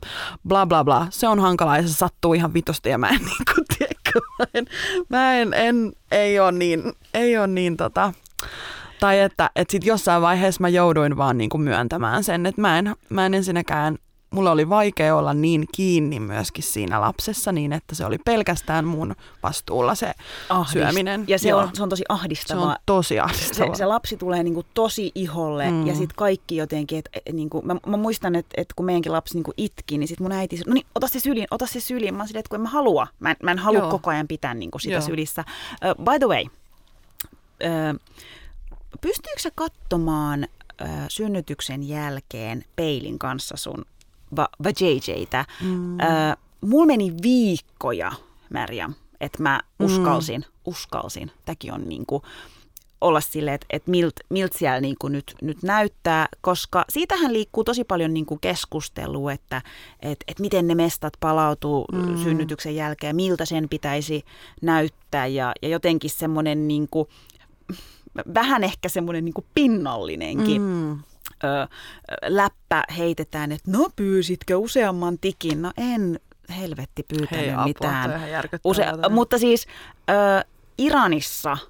bla 0.48 0.66
bla 0.66 0.84
bla. 0.84 1.06
Se 1.10 1.28
on 1.28 1.40
hankalaa 1.40 1.76
ja 1.76 1.88
se 1.88 1.94
sattuu 1.94 2.34
ihan 2.34 2.54
vitu 2.54 2.72
helposti 2.74 2.88
ja 2.88 2.98
mä 2.98 3.08
en 3.08 3.20
niin 3.30 3.44
kuin, 3.54 3.64
tiedä, 3.78 3.94
mä 4.38 4.46
en, 4.54 4.66
mä 5.08 5.34
en, 5.34 5.54
en 5.54 5.92
ei 6.10 6.40
ole 6.40 6.52
niin, 6.52 6.92
ei 7.14 7.38
ole 7.38 7.46
niin 7.46 7.76
tota, 7.76 8.12
tai 9.00 9.20
että, 9.20 9.50
että 9.56 9.72
sit 9.72 9.84
jossain 9.84 10.22
vaiheessa 10.22 10.60
mä 10.60 10.68
jouduin 10.68 11.16
vaan 11.16 11.38
niin 11.38 11.50
kuin 11.50 11.62
myöntämään 11.62 12.24
sen, 12.24 12.46
että 12.46 12.60
mä 12.60 12.78
en, 12.78 12.94
mä 13.08 13.26
en 13.26 13.34
ensinnäkään 13.34 13.98
mulla 14.34 14.50
oli 14.50 14.68
vaikea 14.68 15.16
olla 15.16 15.34
niin 15.34 15.68
kiinni 15.74 16.20
myöskin 16.20 16.64
siinä 16.64 17.00
lapsessa 17.00 17.52
niin, 17.52 17.72
että 17.72 17.94
se 17.94 18.04
oli 18.04 18.18
pelkästään 18.18 18.84
mun 18.84 19.14
vastuulla 19.42 19.94
se 19.94 20.12
Ahdist. 20.48 20.72
syöminen. 20.72 21.24
Ja 21.28 21.38
se 21.38 21.54
on, 21.54 21.70
se 21.74 21.82
on 21.82 21.88
tosi 21.88 22.04
ahdistavaa. 22.08 22.64
Se 22.64 22.70
on 22.70 22.76
tosi 22.86 23.20
ahdistavaa. 23.20 23.74
Se, 23.74 23.78
se 23.78 23.86
lapsi 23.86 24.16
tulee 24.16 24.42
niinku 24.42 24.64
tosi 24.74 25.12
iholle 25.14 25.70
mm. 25.70 25.86
ja 25.86 25.94
sitten 25.94 26.16
kaikki 26.16 26.56
jotenkin, 26.56 26.98
että 26.98 27.10
et, 27.26 27.34
niinku, 27.34 27.62
mä, 27.62 27.76
mä, 27.86 27.96
muistan, 27.96 28.34
että 28.34 28.54
et 28.56 28.72
kun 28.76 28.86
meidänkin 28.86 29.12
lapsi 29.12 29.34
niinku 29.34 29.52
itki, 29.56 29.98
niin 29.98 30.08
sitten 30.08 30.24
mun 30.24 30.32
äiti 30.32 30.56
sanoi, 30.56 30.68
no 30.68 30.74
niin, 30.74 30.86
ota 30.94 31.08
se 31.08 31.20
syliin, 31.20 31.46
ota 31.50 31.66
se 31.66 31.80
syliin. 31.80 32.14
Mä 32.14 32.20
oon 32.20 32.28
silleen, 32.28 32.40
että 32.40 32.48
kun 32.48 32.56
en 32.56 32.62
mä 32.62 32.68
halua, 32.68 33.06
mä 33.20 33.30
en, 33.30 33.36
mä 33.42 33.50
en 33.50 33.58
halua 33.58 33.80
Joo. 33.80 33.90
koko 33.90 34.10
ajan 34.10 34.28
pitää 34.28 34.54
niinku 34.54 34.78
sitä 34.78 34.94
Joo. 34.94 35.02
sylissä. 35.02 35.44
Uh, 35.98 36.04
by 36.04 36.18
the 36.18 36.26
way, 36.26 36.44
uh, 36.44 38.00
pystyykö 39.00 39.40
sä 39.40 39.50
katsomaan 39.54 40.46
synnytyksen 41.08 41.88
jälkeen 41.88 42.64
peilin 42.76 43.18
kanssa 43.18 43.56
sun 43.56 43.84
va- 44.36 44.48
vajayjaytä? 44.64 45.44
Mm. 45.62 45.94
Uh, 45.94 46.00
mulla 46.60 46.86
meni 46.86 47.12
viikkoja, 47.22 48.12
Märjä, 48.50 48.90
että 49.20 49.42
mä 49.42 49.60
uskalsin, 49.80 50.40
mm. 50.40 50.60
uskalsin. 50.64 51.30
Tämäkin 51.44 51.72
on 51.72 51.88
niinku, 51.88 52.22
olla 53.00 53.20
silleen, 53.20 53.54
että, 53.54 53.66
että 53.70 53.90
milt, 53.90 54.14
milt 54.30 54.52
siellä 54.52 54.80
niin 54.80 54.96
kuin 54.98 55.12
nyt, 55.12 55.34
nyt 55.42 55.62
näyttää, 55.62 56.28
koska 56.40 56.84
siitähän 56.88 57.32
liikkuu 57.32 57.64
tosi 57.64 57.84
paljon 57.84 58.14
niin 58.14 58.26
kuin 58.26 58.40
keskustelua, 58.40 59.32
että, 59.32 59.62
että, 60.02 60.24
että 60.28 60.40
miten 60.40 60.66
ne 60.66 60.74
mestat 60.74 61.12
palautuu 61.20 61.84
mm. 61.92 62.22
synnytyksen 62.22 62.76
jälkeen, 62.76 63.16
miltä 63.16 63.44
sen 63.44 63.68
pitäisi 63.68 64.24
näyttää 64.62 65.26
ja, 65.26 65.52
ja 65.62 65.68
jotenkin 65.68 66.10
semmoinen 66.10 66.68
niin 66.68 66.88
kuin, 66.90 67.08
vähän 68.34 68.64
ehkä 68.64 68.88
semmoinen 68.88 69.24
niin 69.24 69.34
kuin 69.34 69.46
pinnallinenkin. 69.54 70.62
Mm. 70.62 70.98
Ö, 71.44 71.46
läppä 72.26 72.84
heitetään, 72.96 73.52
että 73.52 73.70
no 73.70 73.88
pyysitkö 73.96 74.56
useamman 74.56 75.18
tikin? 75.18 75.62
No 75.62 75.72
en 75.76 76.20
helvetti 76.58 77.02
pyytänyt 77.02 77.44
Hei, 77.44 77.50
apua, 77.50 77.64
mitään. 77.64 78.10
Use- 78.64 79.08
mutta 79.10 79.38
siis 79.38 79.66
ö, 80.10 80.44
Iranissa– 80.78 81.56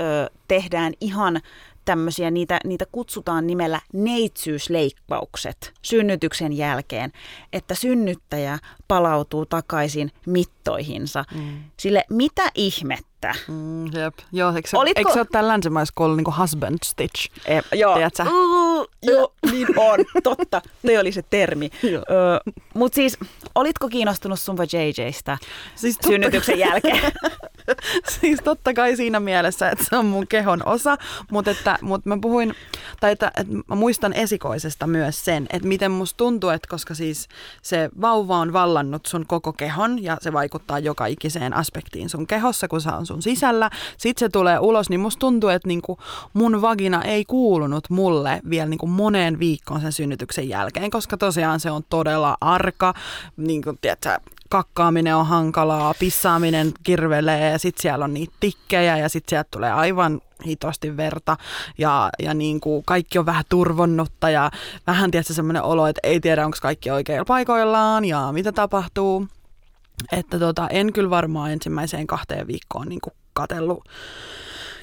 ö, 0.00 0.30
tehdään 0.48 0.92
ihan 1.00 1.40
tämmöisiä, 1.84 2.30
niitä, 2.30 2.60
niitä 2.64 2.84
kutsutaan 2.92 3.46
nimellä 3.46 3.80
neitsyysleikkaukset 3.92 5.72
synnytyksen 5.82 6.52
jälkeen, 6.52 7.12
että 7.52 7.74
synnyttäjä 7.74 8.58
palautuu 8.88 9.46
takaisin 9.46 10.10
mittoihinsa. 10.26 11.24
Mm. 11.34 11.62
Sille 11.76 12.04
mitä 12.10 12.42
ihmettä? 12.54 13.09
Mm, 13.48 13.86
jep. 13.86 14.14
Joo, 14.32 14.56
eikö, 14.56 14.68
Olitko... 14.72 14.98
eikö 15.00 15.12
se 15.12 15.18
ole 15.18 15.26
täällä 15.32 15.48
länsimaissa 15.48 15.94
ollut 16.00 16.16
niin 16.16 16.36
husband 16.40 16.78
stitch? 16.84 17.30
E, 17.46 17.60
joo. 17.72 17.96
Uh, 18.20 18.88
joo, 19.02 19.32
niin 19.50 19.66
on. 19.76 19.98
Totta. 20.22 20.62
Toi 20.86 20.98
oli 20.98 21.12
se 21.12 21.22
termi. 21.30 21.70
Mutta 22.74 22.94
siis, 22.94 23.18
olitko 23.54 23.88
kiinnostunut 23.88 24.40
sun 24.40 24.56
JJstä 24.72 25.38
siis 25.74 25.98
synnytyksen 26.06 26.58
jälkeen? 26.58 27.12
siis 28.20 28.40
totta 28.44 28.74
kai 28.74 28.96
siinä 28.96 29.20
mielessä, 29.20 29.70
että 29.70 29.84
se 29.88 29.96
on 29.96 30.06
mun 30.06 30.26
kehon 30.26 30.66
osa, 30.66 30.96
mutta, 31.30 31.50
että, 31.50 31.78
mutta 31.82 32.08
mä 32.08 32.18
puhuin, 32.22 32.54
tai 33.00 33.12
että, 33.12 33.32
että 33.36 33.54
mä 33.66 33.74
muistan 33.74 34.12
esikoisesta 34.12 34.86
myös 34.86 35.24
sen, 35.24 35.46
että 35.52 35.68
miten 35.68 35.90
musta 35.90 36.16
tuntuu, 36.16 36.50
että 36.50 36.68
koska 36.70 36.94
siis 36.94 37.28
se 37.62 37.90
vauva 38.00 38.38
on 38.38 38.52
vallannut 38.52 39.06
sun 39.06 39.26
koko 39.26 39.52
kehon 39.52 40.02
ja 40.02 40.16
se 40.20 40.32
vaikuttaa 40.32 40.78
joka 40.78 41.06
ikiseen 41.06 41.54
aspektiin 41.54 42.08
sun 42.08 42.26
kehossa, 42.26 42.68
kun 42.68 42.80
se 42.80 42.90
on 42.90 43.06
sun 43.10 43.22
sisällä, 43.22 43.70
sit 43.96 44.18
se 44.18 44.28
tulee 44.28 44.58
ulos, 44.58 44.90
niin 44.90 45.00
musta 45.00 45.20
tuntuu, 45.20 45.50
että 45.50 45.68
niinku 45.68 45.98
mun 46.32 46.62
vagina 46.62 47.02
ei 47.02 47.24
kuulunut 47.24 47.90
mulle 47.90 48.40
vielä 48.50 48.66
niinku 48.66 48.86
moneen 48.86 49.38
viikkoon 49.38 49.80
sen 49.80 49.92
synnytyksen 49.92 50.48
jälkeen, 50.48 50.90
koska 50.90 51.16
tosiaan 51.16 51.60
se 51.60 51.70
on 51.70 51.82
todella 51.88 52.36
arka, 52.40 52.94
niin 53.36 53.62
kuin, 53.62 53.78
tiedätkö, 53.80 54.18
kakkaaminen 54.50 55.16
on 55.16 55.26
hankalaa, 55.26 55.94
pissaaminen 55.98 56.72
kirvelee 56.82 57.50
ja 57.50 57.58
sitten 57.58 57.82
siellä 57.82 58.04
on 58.04 58.14
niitä 58.14 58.34
tikkejä 58.40 58.96
ja 58.96 59.08
sitten 59.08 59.30
sieltä 59.30 59.48
tulee 59.50 59.72
aivan 59.72 60.20
hitosti 60.46 60.96
verta 60.96 61.36
ja, 61.78 62.10
ja 62.18 62.34
niin 62.34 62.60
kuin 62.60 62.84
kaikki 62.84 63.18
on 63.18 63.26
vähän 63.26 63.44
turvonnutta 63.48 64.30
ja 64.30 64.50
vähän 64.86 65.10
tietysti 65.10 65.34
semmoinen 65.34 65.62
olo, 65.62 65.86
että 65.86 66.00
ei 66.02 66.20
tiedä 66.20 66.44
onko 66.44 66.58
kaikki 66.62 66.90
oikeilla 66.90 67.24
paikoillaan 67.24 68.04
ja 68.04 68.32
mitä 68.32 68.52
tapahtuu. 68.52 69.26
Että 70.12 70.38
tota, 70.38 70.68
en 70.68 70.92
kyllä 70.92 71.10
varmaan 71.10 71.52
ensimmäiseen 71.52 72.06
kahteen 72.06 72.46
viikkoon 72.46 72.88
niin 72.88 73.00
katellut 73.32 73.84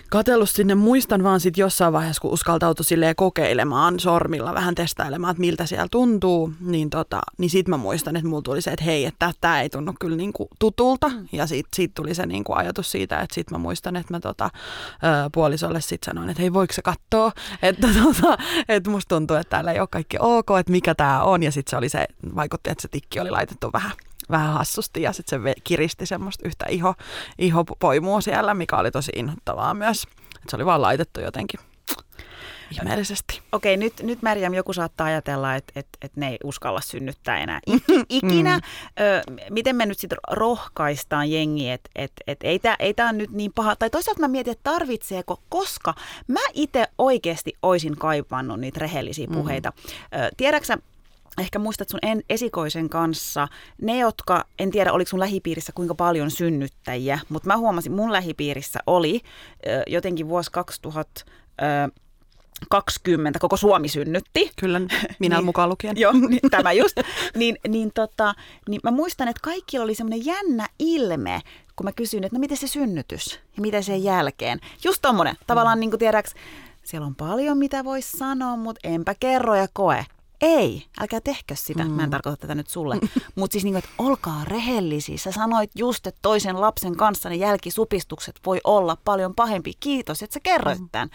katellut 0.10 0.50
sinne. 0.50 0.76
Muistan 0.76 1.24
vaan 1.24 1.40
sitten 1.40 1.62
jossain 1.62 1.94
vaiheessa, 1.94 2.22
kun 2.22 2.32
uskaltautui 2.32 2.86
silleen 2.86 3.16
kokeilemaan 3.16 4.00
sormilla, 4.00 4.54
vähän 4.54 4.76
testailemaan, 4.76 5.32
että 5.32 5.42
miltä 5.42 5.66
siellä 5.66 5.88
tuntuu, 5.92 6.54
niin, 6.60 6.90
tota, 6.90 7.22
niin 7.38 7.50
sitten 7.50 7.70
mä 7.70 7.78
muistan, 7.78 8.16
että 8.16 8.30
mulla 8.30 8.42
tuli 8.42 8.62
se, 8.62 8.72
että 8.72 8.86
hei, 8.86 9.06
että 9.06 9.34
tämä 9.42 9.62
ei 9.62 9.70
tunnu 9.70 9.94
kyllä 10.00 10.18
niinku 10.18 10.48
tutulta. 10.60 11.10
Mm. 11.10 11.28
Ja 11.32 11.48
sitten 11.48 11.76
sit 11.76 11.94
tuli 11.94 12.14
se 12.14 12.26
niinku 12.26 12.54
ajatus 12.54 12.92
siitä, 12.92 13.20
että 13.20 13.36
sitten 13.36 13.58
mä 13.58 13.62
muistan, 13.62 13.96
että 13.96 14.14
mä 14.14 14.20
tota, 14.20 14.50
ö, 14.94 15.30
puolisolle 15.34 15.82
sitten 15.82 16.06
sanoin, 16.06 16.30
että 16.30 16.42
hei, 16.42 16.54
voiko 16.54 16.74
se 16.74 16.82
katsoa, 16.82 17.32
että, 17.62 17.88
tota, 18.04 18.38
että 18.70 18.90
musta 18.90 19.16
tuntuu, 19.16 19.38
että 19.38 19.50
täällä 19.50 19.72
ei 19.72 19.80
ole 19.80 19.88
kaikki 19.92 20.18
ok, 20.20 20.48
että 20.60 20.72
mikä 20.72 20.96
tämä 20.96 21.24
on. 21.24 21.44
Ja 21.44 21.52
sitten 21.52 21.70
se 21.70 21.78
oli 21.78 21.90
se, 21.90 22.08
vaikutti, 22.36 22.70
että 22.70 22.82
se 22.82 22.88
tikki 22.88 23.20
oli 23.20 23.30
laitettu 23.30 23.70
vähän 23.74 23.92
vähän 24.30 24.54
hassusti 24.54 25.02
ja 25.02 25.14
sitten 25.14 25.42
se 25.44 25.56
kiristi 25.64 26.06
semmoista 26.06 26.48
yhtä 26.48 26.66
iho, 26.70 26.94
ihopoimua 27.38 28.22
siellä, 28.22 28.54
mikä 28.54 28.78
oli 28.78 28.92
tosi 28.92 29.12
inhottavaa 29.16 29.74
myös. 29.74 30.04
Et 30.44 30.50
se 30.50 30.56
oli 30.56 30.66
vaan 30.66 30.82
laitettu 30.82 31.20
jotenkin 31.20 31.60
ihmeellisesti. 32.72 33.42
Okei, 33.52 33.76
okay, 33.76 33.86
nyt, 33.86 33.94
nyt 34.04 34.22
Märjäm, 34.22 34.54
joku 34.54 34.74
saattaa 34.74 35.08
ajatella, 35.08 35.56
että 35.56 35.74
et, 35.76 35.88
et 36.02 36.16
ne 36.16 36.30
ei 36.30 36.38
uskalla 36.44 36.82
synnyttää 36.82 37.38
enää 37.38 37.60
ikinä. 38.10 38.58
Mm. 38.58 38.64
Ö, 39.06 39.22
miten 39.50 39.76
me 39.76 39.86
nyt 39.86 40.00
sitten 40.00 40.18
rohkaistaan 40.32 41.32
jengi, 41.32 41.70
että 41.70 41.90
et, 41.96 42.12
et, 42.28 42.40
ei 42.44 42.60
tämä 42.60 42.76
ei 42.80 42.94
tää 42.94 43.14
nyt 43.14 43.32
niin 43.32 43.52
paha. 43.56 43.76
Tai 43.76 43.90
toisaalta 43.90 44.22
mä 44.22 44.28
mietin, 44.28 44.52
että 44.52 44.72
tarvitseeko, 44.72 45.42
koska 45.50 45.94
mä 46.28 46.40
itse 46.54 46.88
oikeasti 46.98 47.54
oisin 47.62 47.98
kaivannut 47.98 48.60
niitä 48.60 48.80
rehellisiä 48.80 49.28
mm. 49.28 49.34
puheita. 49.34 49.70
Mm. 49.70 50.20
Ö, 50.20 50.30
tiedäksä, 50.38 50.78
ehkä 51.38 51.60
muistat 51.60 51.90
sun 51.90 52.00
en, 52.04 52.24
esikoisen 52.30 52.90
kanssa, 52.90 53.48
ne 53.82 53.98
jotka, 53.98 54.46
en 54.60 54.72
tiedä 54.72 54.94
oliko 54.94 55.10
sun 55.10 55.20
lähipiirissä 55.20 55.72
kuinka 55.76 55.96
paljon 55.96 56.32
synnyttäjiä, 56.32 57.20
mutta 57.30 57.48
mä 57.48 57.58
huomasin, 57.58 57.92
mun 57.92 58.12
lähipiirissä 58.12 58.80
oli 58.88 59.22
ö, 59.68 59.84
jotenkin 59.88 60.30
vuosi 60.30 60.52
2000... 60.52 61.26
Ö, 61.62 62.02
20, 62.70 63.40
koko 63.40 63.58
Suomi 63.58 63.88
synnytti. 63.88 64.52
Kyllä, 64.60 64.82
minä 65.20 65.36
niin, 65.36 65.46
mukaan 65.46 65.70
lukien. 65.70 65.98
Joo, 65.98 66.12
niin, 66.14 66.40
tämä 66.52 66.72
just. 66.74 66.98
niin, 67.36 67.58
niin, 67.68 67.92
tota, 67.94 68.36
niin 68.70 68.82
mä 68.84 68.92
muistan, 68.92 69.28
että 69.28 69.40
kaikki 69.44 69.80
oli 69.80 69.96
semmoinen 69.96 70.26
jännä 70.26 70.68
ilme, 70.80 71.42
kun 71.76 71.86
mä 71.86 71.92
kysyin, 71.92 72.24
että 72.24 72.36
no 72.36 72.40
miten 72.40 72.58
se 72.58 72.68
synnytys 72.68 73.40
ja 73.56 73.62
miten 73.62 73.84
sen 73.84 74.04
jälkeen. 74.04 74.60
Just 74.84 75.02
tommonen, 75.02 75.36
tavallaan 75.48 75.78
mm. 75.78 75.80
niin 75.80 75.90
kuin 75.90 76.00
tiedäks, 76.00 76.34
siellä 76.84 77.08
on 77.08 77.16
paljon 77.16 77.58
mitä 77.58 77.84
voisi 77.84 78.18
sanoa, 78.18 78.56
mutta 78.56 78.80
enpä 78.84 79.16
kerro 79.20 79.56
ja 79.56 79.68
koe 79.74 80.06
ei, 80.42 80.86
älkää 81.02 81.22
tehkö 81.22 81.56
sitä. 81.56 81.84
Mm. 81.84 81.92
Mä 81.92 82.04
en 82.04 82.10
mm. 82.10 82.12
tarkoita 82.12 82.38
tätä 82.38 82.56
nyt 82.56 82.70
sulle. 82.70 82.98
Mutta 83.36 83.54
siis 83.54 83.64
niin 83.64 83.74
kuin, 83.74 83.84
että 83.84 83.90
olkaa 83.98 84.44
rehellisiä. 84.46 85.18
Sä 85.18 85.32
sanoit 85.32 85.72
just, 85.76 86.08
että 86.08 86.20
toisen 86.22 86.62
lapsen 86.62 86.96
kanssa 86.96 87.30
ne 87.30 87.36
jälkisupistukset 87.36 88.40
voi 88.46 88.62
olla 88.64 88.98
paljon 89.06 89.36
pahempi. 89.36 89.74
Kiitos, 89.80 90.24
että 90.24 90.34
sä 90.34 90.40
kerroit 90.40 90.80
mm. 90.80 90.90
tämän. 90.92 91.10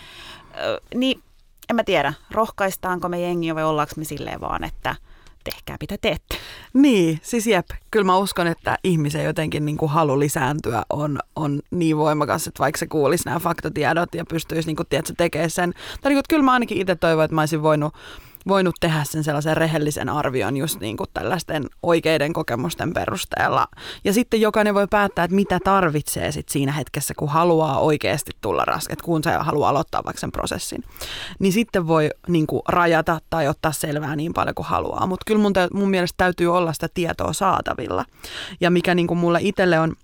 Ö, 0.58 0.80
niin 0.94 1.22
en 1.70 1.76
mä 1.76 1.84
tiedä, 1.84 2.12
rohkaistaanko 2.30 3.08
me 3.08 3.20
jengiä 3.20 3.54
vai 3.54 3.64
ollaanko 3.64 3.94
me 3.96 4.04
silleen 4.04 4.40
vaan, 4.40 4.64
että 4.64 4.96
tehkää 5.44 5.76
mitä 5.80 5.96
teette. 6.00 6.36
Niin, 6.74 7.20
siis 7.22 7.46
jep. 7.46 7.66
Kyllä 7.90 8.04
mä 8.06 8.16
uskon, 8.16 8.46
että 8.46 8.78
ihmisen 8.84 9.24
jotenkin 9.24 9.64
niin 9.64 9.76
kuin 9.76 9.90
halu 9.90 10.18
lisääntyä 10.20 10.82
on, 10.90 11.18
on 11.36 11.60
niin 11.70 11.96
voimakas, 11.96 12.46
että 12.46 12.58
vaikka 12.58 12.78
se 12.78 12.86
kuulisi 12.86 13.24
nämä 13.24 13.38
faktatiedot 13.38 14.14
ja 14.14 14.24
pystyisi 14.24 14.68
niin 14.68 14.76
kuin, 14.76 14.86
tiedätkö, 14.88 15.12
tekemään 15.16 15.50
sen. 15.50 15.72
Tai 15.72 15.82
niin 15.92 16.00
kuin, 16.02 16.18
että 16.18 16.30
kyllä 16.30 16.42
mä 16.42 16.52
ainakin 16.52 16.78
itse 16.78 16.96
toivon, 16.96 17.24
että 17.24 17.34
mä 17.34 17.42
olisin 17.42 17.62
voinut 17.62 17.94
voinut 18.48 18.74
tehdä 18.80 19.04
sen 19.04 19.24
sellaisen 19.24 19.56
rehellisen 19.56 20.08
arvion 20.08 20.56
just 20.56 20.80
niin 20.80 20.96
kuin 20.96 21.10
tällaisten 21.14 21.66
oikeiden 21.82 22.32
kokemusten 22.32 22.92
perusteella. 22.92 23.66
Ja 24.04 24.12
sitten 24.12 24.40
jokainen 24.40 24.74
voi 24.74 24.86
päättää, 24.90 25.24
että 25.24 25.34
mitä 25.34 25.58
tarvitsee 25.64 26.32
sit 26.32 26.48
siinä 26.48 26.72
hetkessä, 26.72 27.14
kun 27.16 27.28
haluaa 27.28 27.78
oikeasti 27.78 28.30
tulla 28.40 28.64
rasket, 28.64 29.02
kun 29.02 29.24
se 29.24 29.32
haluaa 29.32 29.70
aloittaa 29.70 30.04
vaikka 30.04 30.20
sen 30.20 30.32
prosessin. 30.32 30.84
Niin 31.38 31.52
sitten 31.52 31.86
voi 31.86 32.10
niin 32.28 32.46
kuin 32.46 32.62
rajata 32.68 33.20
tai 33.30 33.48
ottaa 33.48 33.72
selvää 33.72 34.16
niin 34.16 34.34
paljon 34.34 34.54
kuin 34.54 34.66
haluaa. 34.66 35.06
Mutta 35.06 35.24
kyllä 35.26 35.42
mun, 35.42 35.52
mun 35.72 35.90
mielestä 35.90 36.14
täytyy 36.16 36.56
olla 36.56 36.72
sitä 36.72 36.88
tietoa 36.94 37.32
saatavilla. 37.32 38.04
Ja 38.60 38.70
mikä 38.70 38.94
niin 38.94 39.06
kuin 39.06 39.18
mulle 39.18 39.38
itselle 39.42 39.78
on 39.78 39.94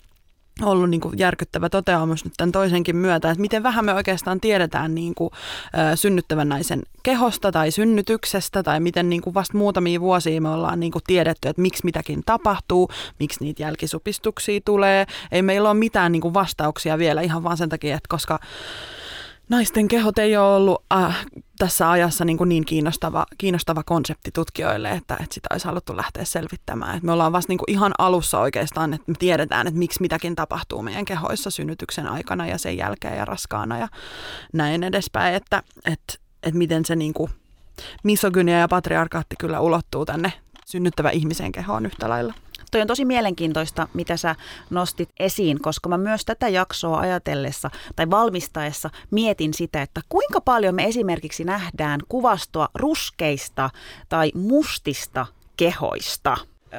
ollut 0.62 0.90
niin 0.90 1.01
kuin 1.01 1.18
järkyttävä 1.18 1.68
toteamus 1.68 2.25
nyt 2.25 2.35
tämän 2.37 2.53
toisenkin 2.53 2.97
myötä, 2.97 3.31
että 3.31 3.40
miten 3.40 3.62
vähän 3.62 3.85
me 3.85 3.94
oikeastaan 3.94 4.40
tiedetään 4.40 4.94
niin 4.94 5.14
kuin, 5.14 5.31
ä, 5.79 5.97
synnyttävän 5.97 6.49
naisen 6.49 6.83
kehosta 7.03 7.53
tai 7.53 7.71
synnytyksestä 7.71 8.62
tai 8.62 8.81
miten 8.81 9.11
niin 9.11 9.23
kuin 9.23 9.35
vasta 9.35 9.59
muutamia 9.59 10.01
vuosia 10.01 10.40
me 10.40 10.49
ollaan 10.49 10.81
niin 10.81 10.92
kuin 10.92 11.03
tiedetty, 11.07 11.49
että 11.49 11.62
miksi 11.62 11.85
mitäkin 11.85 12.23
tapahtuu, 12.27 12.88
miksi 13.21 13.44
niitä 13.44 13.62
jälkisupistuksia 13.62 14.61
tulee. 14.64 15.07
Ei 15.33 15.42
meillä 15.42 15.71
ole 15.71 15.79
mitään 15.79 16.12
niin 16.12 16.23
kuin 16.23 16.35
vastauksia 16.35 16.99
vielä 16.99 17.21
ihan 17.21 17.44
vaan 17.44 17.57
sen 17.57 17.68
takia, 17.68 17.97
että 17.97 18.09
koska 18.09 18.38
naisten 19.48 19.88
kehot 19.88 20.18
ei 20.18 20.37
ole 20.37 20.56
ollut 20.56 20.84
äh, 20.94 21.26
tässä 21.58 21.90
ajassa 21.90 22.24
niin, 22.24 22.38
kuin 22.38 22.48
niin 22.48 22.64
kiinnostava, 22.64 23.26
kiinnostava 23.38 23.82
konsepti 23.82 24.30
tutkijoille, 24.30 24.90
että, 24.90 25.14
että 25.14 25.34
sitä 25.34 25.48
olisi 25.52 25.66
haluttu 25.66 25.96
lähteä 25.96 26.24
selvittämään. 26.24 26.96
Et 26.96 27.02
me 27.02 27.12
ollaan 27.12 27.32
vasta 27.32 27.50
niin 27.50 27.58
kuin 27.58 27.70
ihan 27.70 27.92
alussa 27.98 28.40
oikeastaan, 28.40 28.94
että 28.94 29.04
me 29.06 29.14
tiedetään, 29.18 29.66
että 29.66 29.78
miksi 29.78 30.00
mitäkin 30.00 30.37
tapahtuu 30.37 30.82
meidän 30.82 31.04
kehoissa 31.04 31.50
synnytyksen 31.50 32.06
aikana 32.06 32.46
ja 32.46 32.58
sen 32.58 32.76
jälkeen 32.76 33.16
ja 33.16 33.24
raskaana 33.24 33.78
ja 33.78 33.88
näin 34.52 34.84
edespäin, 34.84 35.34
että, 35.34 35.62
että, 35.84 36.14
että 36.42 36.58
miten 36.58 36.84
se 36.84 36.96
niin 36.96 37.14
kuin 37.14 37.30
misogynia 38.04 38.58
ja 38.58 38.68
patriarkaatti 38.68 39.37
kyllä 39.38 39.61
ulottuu 39.61 40.06
tänne 40.06 40.32
synnyttävä 40.66 41.11
ihmisen 41.11 41.52
kehoon 41.52 41.87
yhtä 41.87 42.08
lailla. 42.08 42.34
Toi 42.70 42.81
on 42.81 42.87
tosi 42.87 43.04
mielenkiintoista, 43.04 43.88
mitä 43.94 44.16
sä 44.16 44.37
nostit 44.70 45.09
esiin, 45.20 45.61
koska 45.61 45.88
mä 45.88 45.98
myös 45.98 46.24
tätä 46.24 46.48
jaksoa 46.48 46.98
ajatellessa 46.98 47.70
tai 47.96 48.11
valmistaessa 48.11 48.90
mietin 49.11 49.54
sitä, 49.54 49.83
että 49.83 50.00
kuinka 50.09 50.40
paljon 50.40 50.74
me 50.74 50.85
esimerkiksi 50.85 51.44
nähdään 51.44 52.00
kuvastoa 52.09 52.68
ruskeista 52.74 53.70
tai 54.09 54.33
mustista 54.35 55.26
kehoista. 55.57 56.37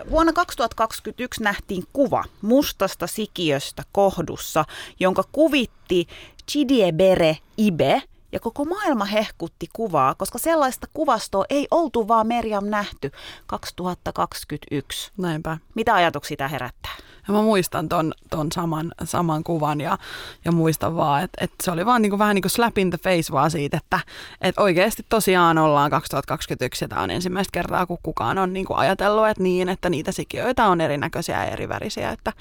Vuonna 0.10 0.34
2021 0.34 1.44
nähtiin 1.44 1.84
kuva 1.94 2.24
mustasta 2.42 3.08
sikiöstä 3.08 3.84
kohdussa, 3.92 4.66
jonka 5.00 5.24
kuvitti 5.32 6.08
Chidiebere 6.52 7.38
Ibe, 7.58 8.02
ja 8.32 8.40
koko 8.40 8.66
maailma 8.66 9.06
hehkutti 9.06 9.68
kuvaa, 9.74 10.16
koska 10.16 10.38
sellaista 10.38 10.88
kuvastoa 10.94 11.46
ei 11.50 11.68
oltu 11.72 12.08
vaan 12.08 12.28
Merjam 12.28 12.66
nähty 12.66 13.12
2021. 13.48 15.12
Näinpä. 15.18 15.58
Mitä 15.76 15.94
ajatuksia 15.96 16.38
tämä 16.38 16.48
herättää? 16.48 17.09
Ja 17.30 17.34
mä 17.34 17.42
muistan 17.42 17.90
ton, 17.90 18.14
ton 18.30 18.52
saman, 18.52 18.92
saman 19.04 19.44
kuvan 19.44 19.82
ja, 19.82 19.98
ja 20.46 20.52
muistan 20.52 20.96
vaan, 20.96 21.24
että, 21.24 21.44
että 21.44 21.56
se 21.64 21.72
oli 21.72 21.86
vaan 21.86 22.02
niin 22.02 22.10
kuin, 22.10 22.20
vähän 22.20 22.36
niin 22.36 22.42
kuin 22.42 22.52
slap 22.52 22.78
in 22.78 22.90
the 22.90 22.98
face 22.98 23.32
vaan 23.32 23.52
siitä, 23.52 23.78
että, 23.78 24.00
että 24.42 24.62
oikeasti 24.62 25.06
tosiaan 25.10 25.58
ollaan 25.58 25.92
2021 25.92 26.86
ja 26.86 26.90
tämä 26.90 27.02
on 27.02 27.12
ensimmäistä 27.12 27.52
kertaa, 27.52 27.86
kun 27.86 27.98
kukaan 28.04 28.38
on 28.38 28.54
niin 28.54 28.66
kuin 28.66 28.78
ajatellut, 28.78 29.28
että 29.28 29.44
niin, 29.44 29.70
että 29.70 29.90
niitä 29.90 30.12
sikiöitä 30.12 30.68
on 30.68 30.82
erinäköisiä 30.82 31.46
ja 31.46 31.52
erivärisiä, 31.52 32.12
että, 32.12 32.34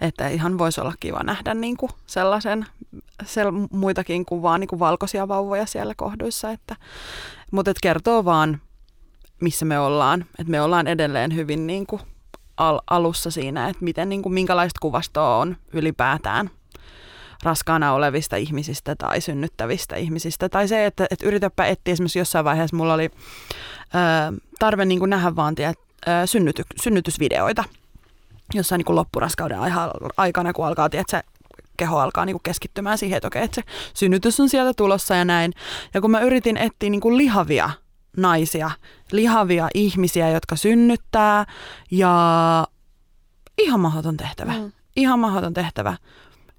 että 0.00 0.28
ihan 0.28 0.58
voisi 0.58 0.80
olla 0.80 0.94
kiva 1.00 1.22
nähdä 1.22 1.54
niin 1.54 1.76
kuin 1.76 1.92
sellaisen 2.06 2.66
sel, 3.24 3.52
muitakin 3.70 4.24
kuin 4.24 4.42
vaan 4.42 4.60
niin 4.60 4.68
kuin 4.68 4.80
valkoisia 4.80 5.28
vauvoja 5.28 5.66
siellä 5.66 5.94
kohduissa, 5.96 6.50
että, 6.50 6.76
mutta 7.50 7.72
kertoo 7.82 8.24
vaan, 8.24 8.60
missä 9.40 9.64
me 9.64 9.78
ollaan, 9.78 10.24
että 10.38 10.50
me 10.50 10.62
ollaan 10.62 10.86
edelleen 10.86 11.34
hyvin 11.34 11.66
niin 11.66 11.86
kuin 11.86 12.02
al- 12.68 12.80
alussa 12.90 13.30
siinä, 13.30 13.68
että 13.68 13.84
miten, 13.84 14.08
niin 14.08 14.22
kuin, 14.22 14.32
minkälaista 14.32 14.78
kuvastoa 14.80 15.36
on 15.36 15.56
ylipäätään 15.72 16.50
raskaana 17.42 17.92
olevista 17.92 18.36
ihmisistä 18.36 18.96
tai 18.96 19.20
synnyttävistä 19.20 19.96
ihmisistä. 19.96 20.48
Tai 20.48 20.68
se, 20.68 20.86
että, 20.86 21.06
että 21.10 21.26
yritäpä 21.26 21.66
etsiä 21.66 21.92
esimerkiksi 21.92 22.18
jossain 22.18 22.44
vaiheessa 22.44 22.76
mulla 22.76 22.94
oli 22.94 23.10
ää, 23.92 24.32
tarve 24.58 24.84
niin 24.84 24.98
kuin 24.98 25.10
nähdä 25.10 25.36
vaan 25.36 25.54
tiedät, 25.54 25.78
ää, 26.06 26.26
synnyty, 26.26 26.62
synnytysvideoita 26.82 27.64
jossain 28.54 28.78
niin 28.78 28.86
kuin 28.86 28.96
loppuraskauden 28.96 29.58
aikana, 30.16 30.52
kun 30.52 30.66
alkaa, 30.66 30.88
tiedät, 30.88 31.26
keho 31.76 31.98
alkaa 31.98 32.24
niin 32.24 32.34
kuin 32.34 32.42
keskittymään 32.42 32.98
siihen, 32.98 33.16
että 33.16 33.26
okei, 33.26 33.44
että 33.44 33.54
se 33.54 33.62
synnytys 33.94 34.40
on 34.40 34.48
sieltä 34.48 34.72
tulossa 34.76 35.14
ja 35.14 35.24
näin. 35.24 35.52
Ja 35.94 36.00
kun 36.00 36.10
mä 36.10 36.20
yritin 36.20 36.56
etsiä 36.56 36.90
niin 36.90 37.00
kuin 37.00 37.16
lihavia 37.16 37.70
naisia, 38.16 38.70
lihavia 39.12 39.68
ihmisiä, 39.74 40.30
jotka 40.30 40.56
synnyttää 40.56 41.46
ja 41.90 42.66
ihan 43.58 43.80
mahdoton 43.80 44.16
tehtävä. 44.16 44.52
Mm. 44.52 44.72
Ihan 44.96 45.18
mahdoton 45.18 45.54
tehtävä. 45.54 45.96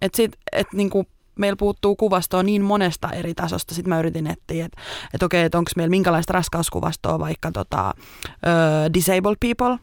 Että 0.02 0.16
sit, 0.16 0.32
et 0.52 0.68
niinku, 0.74 1.06
meillä 1.36 1.56
puuttuu 1.56 1.96
kuvastoa 1.96 2.44
niin 2.44 2.62
monesta 2.62 3.10
eri 3.10 3.34
tasosta. 3.34 3.76
Sitten 3.76 3.90
mä 3.90 4.00
yritin 4.00 4.28
etsiä, 4.28 4.66
että 4.66 4.82
et 5.14 5.24
okei, 5.24 5.44
että 5.44 5.58
onko 5.58 5.72
meillä 5.76 5.90
minkälaista 5.90 6.34
raskauskuvastoa 6.34 7.20
vaikka 7.20 7.52
tota, 7.52 7.94
ö, 8.30 8.94
disabled 8.94 9.36
people. 9.40 9.80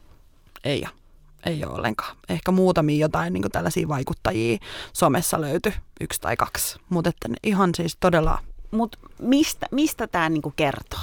Ei 0.65 0.83
ole. 0.85 0.95
Ei 1.47 1.65
ole 1.65 1.75
ollenkaan. 1.75 2.17
Ehkä 2.29 2.53
muutamia 2.53 3.01
jotain 3.01 3.33
niin 3.33 3.51
tällaisia 3.53 3.89
vaikuttajia 3.89 4.59
somessa 4.93 5.41
löytyi, 5.41 5.73
yksi 6.01 6.21
tai 6.21 6.37
kaksi. 6.37 6.79
Mutta 6.89 7.11
ihan 7.43 7.75
siis 7.75 7.97
todella 8.01 8.39
mutta 8.71 8.99
mistä, 9.19 9.67
mistä 9.71 10.07
tämä 10.07 10.29
niinku 10.29 10.53
kertoo? 10.57 11.01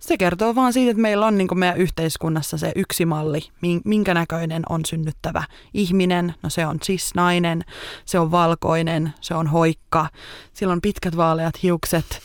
Se 0.00 0.16
kertoo 0.16 0.54
vaan 0.54 0.72
siitä, 0.72 0.90
että 0.90 1.00
meillä 1.00 1.26
on 1.26 1.38
niinku 1.38 1.54
meidän 1.54 1.76
yhteiskunnassa 1.76 2.58
se 2.58 2.72
yksi 2.76 3.04
malli, 3.04 3.40
minkä 3.84 4.14
näköinen 4.14 4.62
on 4.68 4.80
synnyttävä 4.86 5.44
ihminen. 5.74 6.34
No 6.42 6.50
se 6.50 6.66
on 6.66 6.78
siis 6.82 7.14
nainen, 7.14 7.64
se 8.04 8.18
on 8.18 8.30
valkoinen, 8.30 9.14
se 9.20 9.34
on 9.34 9.46
hoikka, 9.46 10.06
sillä 10.52 10.72
on 10.72 10.80
pitkät 10.80 11.16
vaaleat 11.16 11.62
hiukset, 11.62 12.22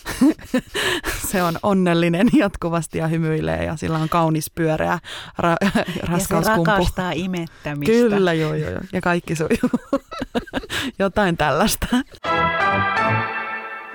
se 1.32 1.44
on 1.44 1.60
onnellinen 1.64 2.28
jatkuvasti 2.34 2.98
ja 2.98 3.08
hymyilee 3.08 3.66
ja 3.66 3.76
sillä 3.76 3.98
on 3.98 4.10
kaunis 4.10 4.52
pyöreä 4.56 5.00
ra- 5.42 5.82
raskauskumpu. 6.02 6.62
Ja 6.62 6.66
se 6.66 6.72
rakastaa 6.72 7.12
imettämistä. 7.12 7.92
Kyllä, 7.92 8.34
joo, 8.34 8.54
joo, 8.54 8.70
joo. 8.70 8.82
Ja 8.94 9.02
kaikki 9.02 9.36
sujuu. 9.36 10.00
Jotain 11.00 11.38
tällaista. 11.38 11.88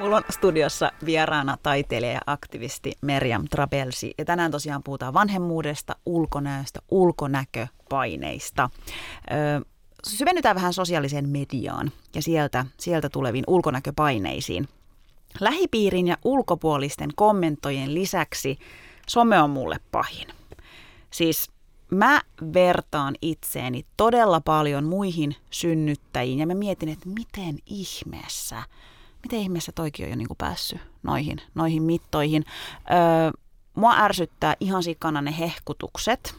Mulla 0.01 0.17
on 0.17 0.23
studiossa 0.31 0.93
vieraana 1.05 1.57
taiteilija 1.63 2.13
ja 2.13 2.21
aktivisti 2.27 2.93
Merjam 3.01 3.45
Trabelsi. 3.51 4.15
Ja 4.19 4.25
tänään 4.25 4.51
tosiaan 4.51 4.83
puhutaan 4.83 5.15
vanhemmuudesta, 5.15 5.97
ulkonäöstä, 6.07 6.81
ulkonäköpaineista. 6.91 8.71
Öö, 9.33 9.61
syvennytään 10.07 10.57
vähän 10.57 10.73
sosiaaliseen 10.73 11.29
mediaan 11.29 11.93
ja 12.15 12.23
sieltä, 12.23 12.67
sieltä 12.77 13.09
tuleviin 13.09 13.45
ulkonäköpaineisiin. 13.47 14.69
Lähipiirin 15.41 16.07
ja 16.07 16.17
ulkopuolisten 16.25 17.11
kommentojen 17.17 17.95
lisäksi 17.95 18.59
some 19.09 19.43
on 19.43 19.51
mulle 19.51 19.77
pahin. 19.93 20.29
Siis 21.11 21.51
mä 21.91 22.21
vertaan 22.55 23.15
itseeni 23.23 23.87
todella 23.97 24.41
paljon 24.41 24.85
muihin 24.85 25.37
synnyttäjiin 25.51 26.39
ja 26.39 26.47
mä 26.47 26.55
mietin, 26.55 26.89
että 26.89 27.09
miten 27.09 27.59
ihmeessä– 27.67 28.63
miten 29.23 29.39
ihmeessä 29.39 29.73
toikin 29.73 30.05
on 30.05 30.11
jo 30.11 30.17
niin 30.17 30.29
kuin 30.29 30.39
päässyt 30.39 30.81
noihin, 31.03 31.41
noihin 31.55 31.83
mittoihin. 31.83 32.45
Öö, 32.91 33.41
mua 33.75 33.95
ärsyttää 33.97 34.57
ihan 34.61 34.83
sikana 34.83 35.23
ne 35.23 35.39
hehkutukset, 35.39 36.35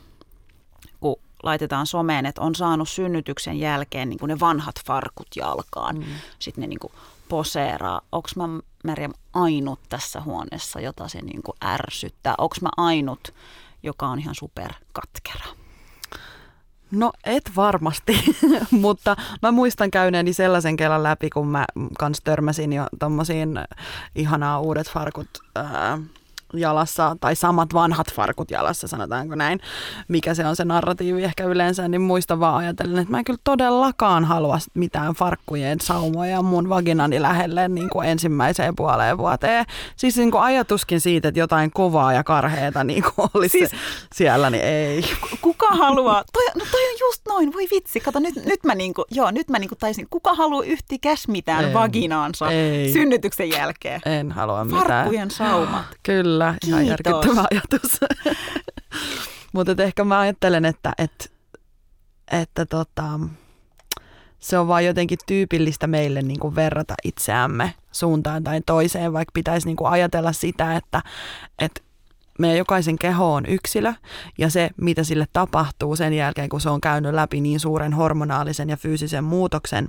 kun 1.00 1.16
laitetaan 1.44 1.88
someen, 1.88 2.26
että 2.26 2.42
on 2.42 2.56
saanut 2.56 2.90
synnytyksen 2.90 3.60
jälkeen 3.60 4.10
niin 4.10 4.20
kuin 4.20 4.28
ne 4.28 4.40
vanhat 4.40 4.76
farkut 4.86 5.28
jalkaan. 5.36 5.98
Mm. 5.98 6.06
Sitten 6.40 6.62
ne 6.62 6.68
niin 6.68 6.80
kuin 6.80 6.94
poseeraa. 7.30 8.02
Onko 8.12 8.30
mä 8.36 8.44
Merjam 8.84 9.14
ainut 9.34 9.80
tässä 9.90 10.22
huoneessa, 10.22 10.80
jota 10.80 11.08
se 11.08 11.22
niin 11.22 11.44
kuin 11.44 11.58
ärsyttää? 11.64 12.36
Onko 12.38 12.56
mä 12.62 12.70
ainut, 12.78 13.34
joka 13.84 14.08
on 14.08 14.20
ihan 14.20 14.36
super 14.36 14.74
katkera? 14.94 15.61
No 16.92 17.12
et 17.24 17.52
varmasti, 17.56 18.24
mutta 18.72 19.16
mä 19.42 19.52
muistan 19.52 19.92
käyneeni 19.92 20.34
sellaisen 20.34 20.78
kelan 20.78 21.04
läpi, 21.04 21.30
kun 21.30 21.48
mä 21.48 21.66
kans 22.00 22.22
törmäsin 22.24 22.74
jo 22.74 22.88
tommosiin 23.00 23.60
ihanaa 24.16 24.60
uudet 24.60 24.90
farkut 24.90 25.28
ää, 25.56 25.98
jalassa, 26.54 27.16
tai 27.20 27.36
samat 27.36 27.74
vanhat 27.74 28.14
farkut 28.14 28.52
jalassa, 28.52 28.88
sanotaanko 28.88 29.36
näin, 29.36 29.60
mikä 30.08 30.34
se 30.34 30.46
on 30.46 30.56
se 30.56 30.66
narratiivi 30.66 31.24
ehkä 31.24 31.44
yleensä, 31.44 31.88
niin 31.88 32.02
muista 32.02 32.40
vaan 32.40 32.56
ajatellen, 32.56 33.02
että 33.02 33.12
mä 33.12 33.18
en 33.18 33.24
kyllä 33.24 33.40
todellakaan 33.44 34.26
halua 34.26 34.58
mitään 34.74 35.14
farkkujen 35.14 35.82
saumoja 35.82 36.42
mun 36.42 36.70
vaginani 36.70 37.22
lähelle 37.22 37.68
niin 37.68 37.90
kuin 37.90 38.10
ensimmäiseen 38.10 38.76
puoleen 38.76 39.18
vuoteen. 39.18 39.66
Siis 39.96 40.18
niin 40.18 40.32
kuin 40.32 40.44
ajatuskin 40.44 41.02
siitä, 41.02 41.28
että 41.28 41.40
jotain 41.40 41.72
kovaa 41.72 42.14
ja 42.14 42.24
karheeta 42.24 42.84
niin 42.84 43.04
kuin 43.04 43.30
olisi 43.34 43.60
siis, 43.60 43.72
siellä, 44.16 44.50
niin 44.50 44.64
ei. 44.64 45.04
Kuka 45.42 45.68
haluaa? 45.68 46.24
Toi, 46.34 46.46
no 46.56 46.66
toi 46.72 46.82
on 46.92 46.98
just 47.00 47.22
noin, 47.28 47.54
voi 47.54 47.68
vitsi, 47.72 48.00
kato 48.00 48.20
nyt, 48.20 48.36
nyt 48.46 48.64
mä 48.64 48.76
niinku, 48.76 49.06
joo, 49.12 49.32
nyt 49.32 49.50
mä 49.50 49.60
niinku 49.60 49.76
taisin, 49.76 50.08
kuka 50.10 50.34
haluaa 50.34 50.64
yhtikäs 50.64 51.28
mitään 51.28 51.66
en, 51.66 51.74
vaginaansa 51.74 52.52
ei. 52.52 52.94
synnytyksen 52.94 53.50
jälkeen? 53.50 54.02
En 54.06 54.32
halua 54.32 54.64
mitään. 54.64 54.88
Farkkujen 54.88 55.32
saumat. 55.32 55.86
Kyllä 56.04 56.41
Kyllä, 56.42 56.52
Kiitos. 56.52 56.70
ihan 56.70 56.88
järkyttävä 56.88 57.46
ajatus. 57.52 58.00
Mutta 59.54 59.84
ehkä 59.84 60.04
mä 60.04 60.20
ajattelen, 60.20 60.66
että, 60.66 60.94
että, 60.98 61.26
että 62.32 62.66
tota, 62.66 63.20
se 64.40 64.58
on 64.58 64.68
vaan 64.68 64.86
jotenkin 64.86 65.18
tyypillistä 65.28 65.88
meille 65.88 66.22
niin 66.22 66.40
kuin 66.40 66.56
verrata 66.56 66.94
itseämme 67.04 67.74
suuntaan 67.92 68.44
tai 68.44 68.62
toiseen, 68.66 69.14
vaikka 69.14 69.32
pitäisi 69.34 69.68
niin 69.68 69.76
kuin 69.76 69.92
ajatella 69.92 70.34
sitä, 70.34 70.76
että, 70.76 71.02
että 71.60 71.82
meidän 72.40 72.58
jokaisen 72.58 73.00
keho 73.00 73.34
on 73.34 73.46
yksilö 73.46 73.94
ja 74.38 74.50
se, 74.50 74.70
mitä 74.78 75.04
sille 75.04 75.26
tapahtuu 75.34 75.96
sen 75.96 76.14
jälkeen, 76.14 76.50
kun 76.50 76.62
se 76.62 76.70
on 76.70 76.82
käynyt 76.82 77.14
läpi 77.14 77.42
niin 77.42 77.60
suuren 77.60 77.94
hormonaalisen 77.94 78.70
ja 78.70 78.78
fyysisen 78.78 79.24
muutoksen 79.24 79.88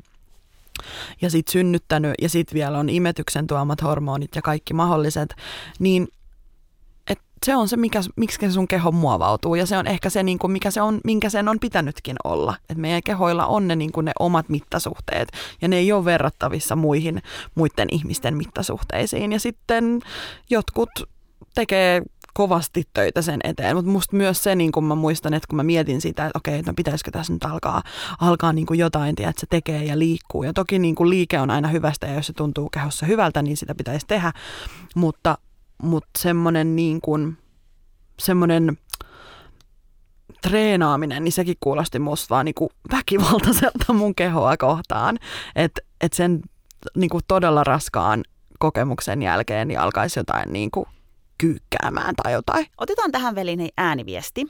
ja 1.20 1.30
sitten 1.30 1.52
synnyttänyt 1.52 2.14
ja 2.22 2.28
sitten 2.28 2.54
vielä 2.54 2.78
on 2.78 2.88
imetyksen 2.88 3.46
tuomat 3.46 3.82
hormonit 3.82 4.36
ja 4.36 4.42
kaikki 4.42 4.74
mahdolliset, 4.74 5.34
niin 5.78 6.08
se 7.44 7.56
on 7.56 7.68
se, 7.68 7.76
mikä, 7.76 8.00
miksi 8.16 8.50
sun 8.50 8.68
keho 8.68 8.92
muovautuu 8.92 9.54
ja 9.54 9.66
se 9.66 9.76
on 9.76 9.86
ehkä 9.86 10.10
se, 10.10 10.22
niin 10.22 10.38
kuin 10.38 10.50
mikä 10.50 10.70
se 10.70 10.82
on, 10.82 11.00
minkä 11.04 11.30
sen 11.30 11.48
on 11.48 11.58
pitänytkin 11.60 12.16
olla. 12.24 12.54
Et 12.70 12.78
meidän 12.78 13.02
kehoilla 13.02 13.46
on 13.46 13.68
ne, 13.68 13.76
niin 13.76 13.92
kuin 13.92 14.04
ne 14.04 14.12
omat 14.18 14.48
mittasuhteet 14.48 15.28
ja 15.62 15.68
ne 15.68 15.76
ei 15.76 15.92
ole 15.92 16.04
verrattavissa 16.04 16.76
muihin 16.76 17.22
muiden 17.54 17.88
ihmisten 17.90 18.36
mittasuhteisiin. 18.36 19.32
Ja 19.32 19.40
sitten 19.40 20.00
jotkut 20.50 20.90
tekee 21.54 22.02
kovasti 22.34 22.84
töitä 22.94 23.22
sen 23.22 23.40
eteen, 23.44 23.76
mutta 23.76 23.90
musta 23.90 24.16
myös 24.16 24.42
se, 24.42 24.54
niin 24.54 24.72
kun 24.72 24.84
mä 24.84 24.94
muistan, 24.94 25.34
että 25.34 25.46
kun 25.48 25.56
mä 25.56 25.62
mietin 25.62 26.00
sitä, 26.00 26.26
että 26.26 26.38
okei, 26.38 26.62
no 26.62 26.72
pitäisikö 26.76 27.10
tässä 27.10 27.32
nyt 27.32 27.44
alkaa, 27.44 27.82
alkaa 28.20 28.52
niin 28.52 28.66
kuin 28.66 28.78
jotain, 28.78 29.16
tiedä, 29.16 29.30
että 29.30 29.40
se 29.40 29.46
tekee 29.50 29.84
ja 29.84 29.98
liikkuu. 29.98 30.42
Ja 30.42 30.52
toki 30.52 30.78
niin 30.78 30.94
kuin 30.94 31.10
liike 31.10 31.40
on 31.40 31.50
aina 31.50 31.68
hyvästä 31.68 32.06
ja 32.06 32.14
jos 32.14 32.26
se 32.26 32.32
tuntuu 32.32 32.70
kehossa 32.70 33.06
hyvältä, 33.06 33.42
niin 33.42 33.56
sitä 33.56 33.74
pitäisi 33.74 34.06
tehdä, 34.06 34.32
mutta, 34.94 35.38
mutta 35.82 36.10
semmoinen 36.18 36.76
niin 36.76 37.00
kuin, 37.00 37.38
semmoinen 38.18 38.78
treenaaminen, 40.42 41.24
niin 41.24 41.32
sekin 41.32 41.56
kuulosti 41.60 41.98
musta 41.98 42.34
vaan 42.34 42.44
niin 42.44 42.54
kuin 42.54 42.70
väkivaltaiselta 42.92 43.92
mun 43.92 44.14
kehoa 44.14 44.56
kohtaan. 44.56 45.18
Että 45.56 45.80
et 46.00 46.12
sen 46.12 46.42
niin 46.96 47.10
kuin 47.10 47.24
todella 47.28 47.64
raskaan 47.64 48.24
kokemuksen 48.58 49.22
jälkeen 49.22 49.68
niin 49.68 49.80
alkaisi 49.80 50.20
jotain 50.20 50.52
niin 50.52 50.70
kuin 50.70 50.86
kyykkäämään 51.38 52.14
tai 52.22 52.32
jotain. 52.32 52.66
Otetaan 52.78 53.12
tähän 53.12 53.34
väliin 53.34 53.68
ääniviesti. 53.76 54.46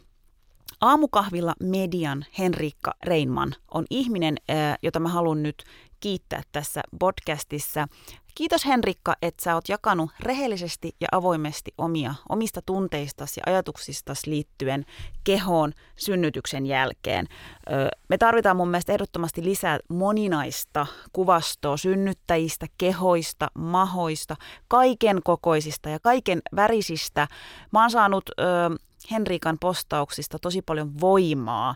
Aamukahvilla 0.80 1.54
median 1.62 2.24
Henriikka 2.38 2.92
Reinman 3.04 3.54
on 3.74 3.84
ihminen, 3.90 4.36
jota 4.82 5.00
mä 5.00 5.08
haluan 5.08 5.42
nyt 5.42 5.64
kiittää 6.00 6.42
tässä 6.52 6.80
podcastissa. 6.98 7.88
Kiitos 8.34 8.66
Henrikka, 8.66 9.14
että 9.22 9.44
sä 9.44 9.54
oot 9.54 9.68
jakanut 9.68 10.10
rehellisesti 10.20 10.96
ja 11.00 11.08
avoimesti 11.12 11.74
omia, 11.78 12.14
omista 12.28 12.62
tunteistasi 12.66 13.40
ja 13.40 13.52
ajatuksistasi 13.52 14.30
liittyen 14.30 14.84
kehoon 15.24 15.72
synnytyksen 15.96 16.66
jälkeen. 16.66 17.26
Me 18.08 18.18
tarvitaan 18.18 18.56
mun 18.56 18.68
mielestä 18.68 18.92
ehdottomasti 18.92 19.44
lisää 19.44 19.78
moninaista 19.88 20.86
kuvastoa 21.12 21.76
synnyttäjistä, 21.76 22.66
kehoista, 22.78 23.48
mahoista, 23.54 24.36
kaiken 24.68 25.20
kokoisista 25.24 25.88
ja 25.88 26.00
kaiken 26.00 26.42
värisistä. 26.56 27.28
Mä 27.72 27.80
oon 27.80 27.90
saanut 27.90 28.30
Henrikan 29.10 29.56
postauksista 29.60 30.38
tosi 30.38 30.62
paljon 30.62 31.00
voimaa 31.00 31.74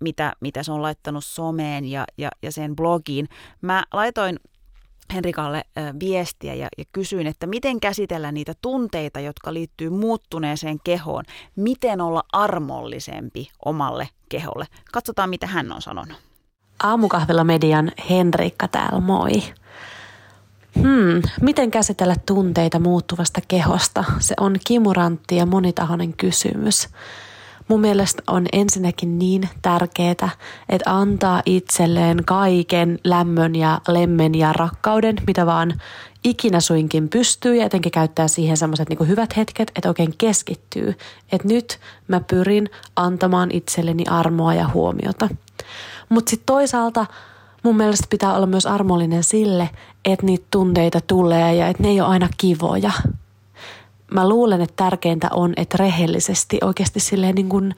mitä, 0.00 0.32
mitä 0.40 0.62
se 0.62 0.72
on 0.72 0.82
laittanut 0.82 1.24
someen 1.24 1.84
ja, 1.84 2.04
ja, 2.18 2.28
ja 2.42 2.52
sen 2.52 2.76
blogiin. 2.76 3.28
Mä 3.62 3.84
laitoin 3.92 4.36
Henrikalle 5.14 5.64
viestiä 6.00 6.54
ja, 6.54 6.68
ja 6.78 6.84
kysyin, 6.92 7.26
että 7.26 7.46
miten 7.46 7.80
käsitellä 7.80 8.32
niitä 8.32 8.54
tunteita, 8.62 9.20
jotka 9.20 9.54
liittyy 9.54 9.90
muuttuneeseen 9.90 10.78
kehoon. 10.84 11.24
Miten 11.56 12.00
olla 12.00 12.22
armollisempi 12.32 13.48
omalle 13.64 14.08
keholle. 14.28 14.66
Katsotaan, 14.92 15.30
mitä 15.30 15.46
hän 15.46 15.72
on 15.72 15.82
sanonut. 15.82 16.16
Aamukahvilla 16.82 17.44
median 17.44 17.92
Henrikka 18.10 18.68
täällä, 18.68 19.00
moi. 19.00 19.42
Hmm, 20.76 21.22
miten 21.40 21.70
käsitellä 21.70 22.14
tunteita 22.26 22.78
muuttuvasta 22.78 23.40
kehosta? 23.48 24.04
Se 24.18 24.34
on 24.40 24.56
kimurantti 24.66 25.36
ja 25.36 25.46
monitahoinen 25.46 26.12
kysymys. 26.12 26.88
Mun 27.68 27.80
mielestä 27.80 28.22
on 28.26 28.46
ensinnäkin 28.52 29.18
niin 29.18 29.48
tärkeää, 29.62 30.28
että 30.68 30.96
antaa 30.96 31.42
itselleen 31.46 32.24
kaiken 32.24 32.98
lämmön 33.04 33.54
ja 33.54 33.80
lemmen 33.88 34.34
ja 34.34 34.52
rakkauden, 34.52 35.16
mitä 35.26 35.46
vaan 35.46 35.80
ikinä 36.24 36.60
suinkin 36.60 37.08
pystyy 37.08 37.56
ja 37.56 37.64
etenkin 37.64 37.92
käyttää 37.92 38.28
siihen 38.28 38.56
semmoiset 38.56 38.88
niin 38.88 39.08
hyvät 39.08 39.36
hetket, 39.36 39.72
että 39.76 39.88
oikein 39.88 40.14
keskittyy. 40.18 40.94
Että 41.32 41.48
nyt 41.48 41.78
mä 42.08 42.20
pyrin 42.20 42.70
antamaan 42.96 43.50
itselleni 43.52 44.04
armoa 44.10 44.54
ja 44.54 44.68
huomiota. 44.74 45.28
Mutta 46.08 46.30
sitten 46.30 46.46
toisaalta 46.46 47.06
mun 47.62 47.76
mielestä 47.76 48.06
pitää 48.10 48.34
olla 48.34 48.46
myös 48.46 48.66
armollinen 48.66 49.24
sille, 49.24 49.70
että 50.04 50.26
niitä 50.26 50.46
tunteita 50.50 51.00
tulee 51.00 51.54
ja 51.54 51.68
että 51.68 51.82
ne 51.82 51.88
ei 51.88 52.00
ole 52.00 52.08
aina 52.08 52.28
kivoja 52.36 52.92
mä 54.14 54.28
luulen, 54.28 54.60
että 54.60 54.84
tärkeintä 54.84 55.28
on, 55.32 55.52
että 55.56 55.76
rehellisesti, 55.76 56.58
oikeasti 56.64 57.00
silleen 57.00 57.34
niin 57.34 57.48
kuin 57.48 57.74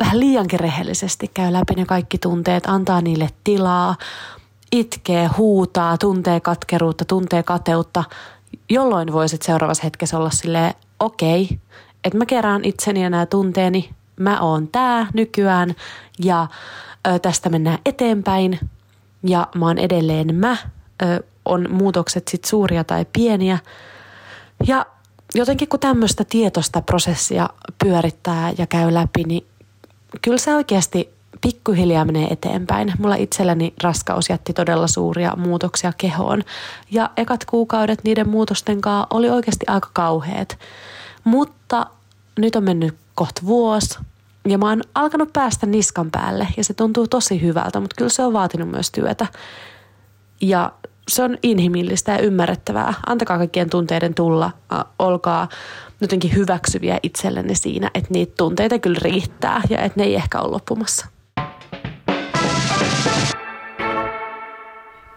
vähän 0.00 0.20
liiankin 0.20 0.60
rehellisesti 0.60 1.30
käy 1.34 1.52
läpi 1.52 1.74
ne 1.74 1.84
kaikki 1.84 2.18
tunteet, 2.18 2.66
antaa 2.66 3.00
niille 3.00 3.28
tilaa, 3.44 3.96
itkee, 4.72 5.26
huutaa, 5.26 5.98
tuntee 5.98 6.40
katkeruutta, 6.40 7.04
tuntee 7.04 7.42
kateutta, 7.42 8.04
jolloin 8.70 9.12
voisit 9.12 9.42
seuraavassa 9.42 9.82
hetkessä 9.82 10.18
olla 10.18 10.30
silleen, 10.30 10.74
okei, 11.00 11.42
okay, 11.42 11.56
että 12.04 12.18
mä 12.18 12.26
kerään 12.26 12.64
itseni 12.64 13.02
ja 13.02 13.10
nämä 13.10 13.26
tunteeni, 13.26 13.90
mä 14.16 14.40
oon 14.40 14.68
tää 14.68 15.06
nykyään 15.14 15.74
ja 16.24 16.46
ö, 17.06 17.18
tästä 17.18 17.48
mennään 17.48 17.78
eteenpäin 17.86 18.60
ja 19.22 19.48
mä 19.54 19.66
oon 19.66 19.78
edelleen 19.78 20.34
mä, 20.34 20.56
ö, 21.02 21.22
on 21.44 21.68
muutokset 21.70 22.28
sit 22.28 22.44
suuria 22.44 22.84
tai 22.84 23.06
pieniä. 23.12 23.58
Ja 24.66 24.86
jotenkin 25.34 25.68
kun 25.68 25.80
tämmöistä 25.80 26.24
tietoista 26.24 26.82
prosessia 26.82 27.48
pyörittää 27.84 28.52
ja 28.58 28.66
käy 28.66 28.94
läpi, 28.94 29.24
niin 29.24 29.46
kyllä 30.22 30.38
se 30.38 30.54
oikeasti 30.54 31.08
pikkuhiljaa 31.40 32.04
menee 32.04 32.26
eteenpäin. 32.30 32.92
Mulla 32.98 33.14
itselläni 33.14 33.74
raskaus 33.82 34.30
jätti 34.30 34.52
todella 34.52 34.86
suuria 34.86 35.36
muutoksia 35.36 35.92
kehoon. 35.98 36.42
Ja 36.90 37.10
ekat 37.16 37.44
kuukaudet 37.44 38.04
niiden 38.04 38.28
muutosten 38.28 38.80
kanssa 38.80 39.06
oli 39.10 39.30
oikeasti 39.30 39.66
aika 39.68 39.90
kauheat. 39.92 40.58
Mutta 41.24 41.86
nyt 42.38 42.56
on 42.56 42.64
mennyt 42.64 42.94
kohta 43.14 43.42
vuosi 43.44 43.98
ja 44.48 44.58
mä 44.58 44.68
oon 44.68 44.82
alkanut 44.94 45.32
päästä 45.32 45.66
niskan 45.66 46.10
päälle 46.10 46.48
ja 46.56 46.64
se 46.64 46.74
tuntuu 46.74 47.08
tosi 47.08 47.42
hyvältä, 47.42 47.80
mutta 47.80 47.96
kyllä 47.98 48.10
se 48.10 48.24
on 48.24 48.32
vaatinut 48.32 48.68
myös 48.68 48.90
työtä. 48.90 49.26
Ja 50.40 50.72
se 51.08 51.22
on 51.22 51.38
inhimillistä 51.42 52.12
ja 52.12 52.18
ymmärrettävää. 52.18 52.94
Antakaa 53.06 53.38
kaikkien 53.38 53.70
tunteiden 53.70 54.14
tulla. 54.14 54.50
Olkaa 54.98 55.48
jotenkin 56.00 56.34
hyväksyviä 56.34 56.98
itsellenne 57.02 57.54
siinä, 57.54 57.90
että 57.94 58.08
niitä 58.10 58.34
tunteita 58.36 58.78
kyllä 58.78 58.98
riittää 59.02 59.62
ja 59.70 59.78
että 59.78 60.00
ne 60.00 60.06
ei 60.06 60.14
ehkä 60.14 60.40
ole 60.40 60.50
loppumassa. 60.50 61.06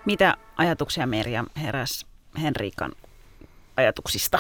Mitä 0.06 0.38
ajatuksia 0.58 1.08
Merja 1.08 1.43
heräs 1.62 2.06
Henriikan 2.41 2.91
ajatuksista? 3.78 4.39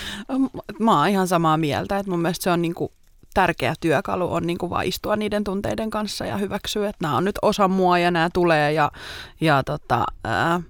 Mä 0.78 0.98
oon 0.98 1.08
ihan 1.08 1.28
samaa 1.28 1.56
mieltä, 1.56 1.98
että 1.98 2.10
mun 2.10 2.20
mielestä 2.20 2.44
se 2.44 2.50
on 2.50 2.62
niinku 2.62 2.92
tärkeä 3.34 3.74
työkalu 3.80 4.32
on 4.32 4.46
niin 4.46 4.58
kuin 4.58 4.70
vaan 4.70 4.86
istua 4.86 5.16
niiden 5.16 5.44
tunteiden 5.44 5.90
kanssa 5.90 6.26
ja 6.26 6.36
hyväksyä, 6.36 6.88
että 6.88 7.04
nämä 7.04 7.16
on 7.16 7.24
nyt 7.24 7.38
osa 7.42 7.68
mua 7.68 7.98
ja 7.98 8.10
nämä 8.10 8.30
tulee 8.32 8.72
ja, 8.72 8.90
ja 9.40 9.62
tota, 9.62 10.04
ää, 10.24 10.60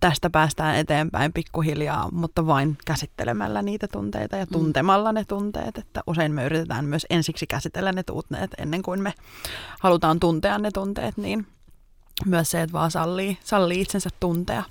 tästä 0.00 0.30
päästään 0.30 0.76
eteenpäin 0.76 1.32
pikkuhiljaa, 1.32 2.08
mutta 2.12 2.46
vain 2.46 2.78
käsittelemällä 2.84 3.62
niitä 3.62 3.88
tunteita 3.92 4.36
ja 4.36 4.44
mm. 4.44 4.52
tuntemalla 4.52 5.12
ne 5.12 5.24
tunteet. 5.24 5.78
Että 5.78 6.02
usein 6.06 6.32
me 6.32 6.44
yritetään 6.44 6.84
myös 6.84 7.06
ensiksi 7.10 7.46
käsitellä 7.46 7.92
ne 7.92 8.02
tunteet 8.02 8.50
ennen 8.58 8.82
kuin 8.82 9.02
me 9.02 9.14
halutaan 9.80 10.20
tuntea 10.20 10.58
ne 10.58 10.70
tunteet, 10.70 11.16
niin 11.16 11.46
myös 12.26 12.50
se, 12.50 12.62
että 12.62 12.72
vaan 12.72 12.90
sallii, 12.90 13.38
sallii 13.44 13.80
itsensä 13.80 14.10
tuntea 14.20 14.62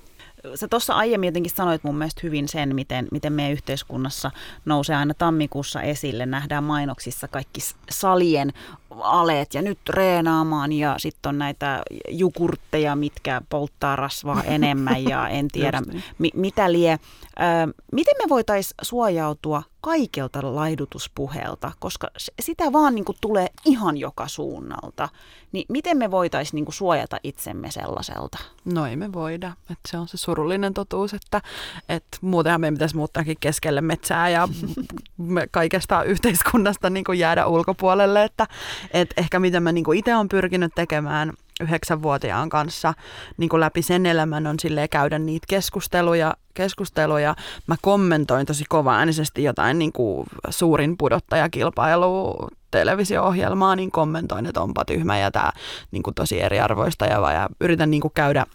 sä 0.54 0.68
tuossa 0.68 0.94
aiemmin 0.94 1.28
jotenkin 1.28 1.52
sanoit 1.56 1.84
mun 1.84 1.98
mielestä 1.98 2.20
hyvin 2.22 2.48
sen, 2.48 2.74
miten, 2.74 3.08
miten 3.10 3.32
meidän 3.32 3.52
yhteiskunnassa 3.52 4.30
nousee 4.64 4.96
aina 4.96 5.14
tammikuussa 5.14 5.82
esille. 5.82 6.26
Nähdään 6.26 6.64
mainoksissa 6.64 7.28
kaikki 7.28 7.60
salien 7.90 8.52
aleet 9.00 9.54
ja 9.54 9.62
nyt 9.62 9.78
reenaamaan 9.88 10.72
ja 10.72 10.94
sitten 10.98 11.28
on 11.28 11.38
näitä 11.38 11.82
jukurtteja, 12.08 12.96
mitkä 12.96 13.42
polttaa 13.48 13.96
rasvaa 13.96 14.42
enemmän 14.56 15.04
ja 15.04 15.28
en 15.28 15.48
tiedä 15.48 15.80
niin. 15.80 16.04
mi- 16.18 16.32
mitä 16.34 16.72
lie. 16.72 16.92
Ö, 16.92 17.74
miten 17.92 18.14
me 18.18 18.28
voitaisiin 18.28 18.74
suojautua 18.82 19.62
kaikelta 19.80 20.54
laihdutuspuhelta, 20.54 21.72
koska 21.78 22.08
sitä 22.40 22.72
vaan 22.72 22.94
niin 22.94 23.04
kuin 23.04 23.18
tulee 23.20 23.48
ihan 23.64 23.96
joka 23.96 24.28
suunnalta. 24.28 25.08
Niin 25.52 25.66
miten 25.68 25.98
me 25.98 26.10
voitaisiin 26.10 26.54
niin 26.54 26.64
kuin 26.64 26.74
suojata 26.74 27.16
itsemme 27.22 27.70
sellaiselta? 27.70 28.38
No 28.64 28.86
ei 28.86 28.96
me 28.96 29.12
voida. 29.12 29.52
Et 29.70 29.78
se 29.88 29.98
on 29.98 30.08
se 30.08 30.16
surullinen 30.16 30.74
totuus, 30.74 31.14
että 31.14 31.42
et 31.88 32.04
muutenhan 32.20 32.60
meidän 32.60 32.74
pitäisi 32.74 32.96
muuttaakin 32.96 33.36
keskelle 33.40 33.80
metsää 33.80 34.28
ja 34.28 34.48
me 35.16 35.46
kaikesta 35.50 36.02
yhteiskunnasta 36.02 36.90
niin 36.90 37.04
kuin 37.04 37.18
jäädä 37.18 37.46
ulkopuolelle. 37.46 38.24
Että 38.24 38.46
et 38.90 39.14
ehkä 39.16 39.38
mitä 39.38 39.60
mä 39.60 39.72
niin 39.72 39.94
itse 39.94 40.16
olen 40.16 40.28
pyrkinyt 40.28 40.72
tekemään– 40.74 41.32
yhdeksänvuotiaan 41.60 42.48
kanssa 42.48 42.94
niin 43.36 43.48
kuin 43.48 43.60
läpi 43.60 43.82
sen 43.82 44.06
elämän 44.06 44.46
on 44.46 44.60
sille 44.60 44.88
käydä 44.88 45.18
niitä 45.18 45.46
keskusteluja, 45.48 46.34
keskusteluja. 46.54 47.34
Mä 47.66 47.76
kommentoin 47.82 48.46
tosi 48.46 48.64
kovaäänisesti 48.68 49.42
jotain 49.42 49.78
niin 49.78 49.92
kuin 49.92 50.26
suurin 50.50 50.96
pudottajakilpailu 50.98 52.34
televisio-ohjelmaa, 52.70 53.76
niin 53.76 53.90
kommentoin, 53.90 54.46
että 54.46 54.60
onpa 54.60 54.84
tyhmä 54.84 55.18
ja 55.18 55.30
tämä 55.30 55.52
niin 55.90 56.02
kuin 56.02 56.14
tosi 56.14 56.42
eriarvoista 56.42 57.06
ja, 57.06 57.32
ja 57.32 57.48
yritän 57.60 57.90
niin 57.90 58.02
kuin 58.02 58.12
käydä 58.14 58.46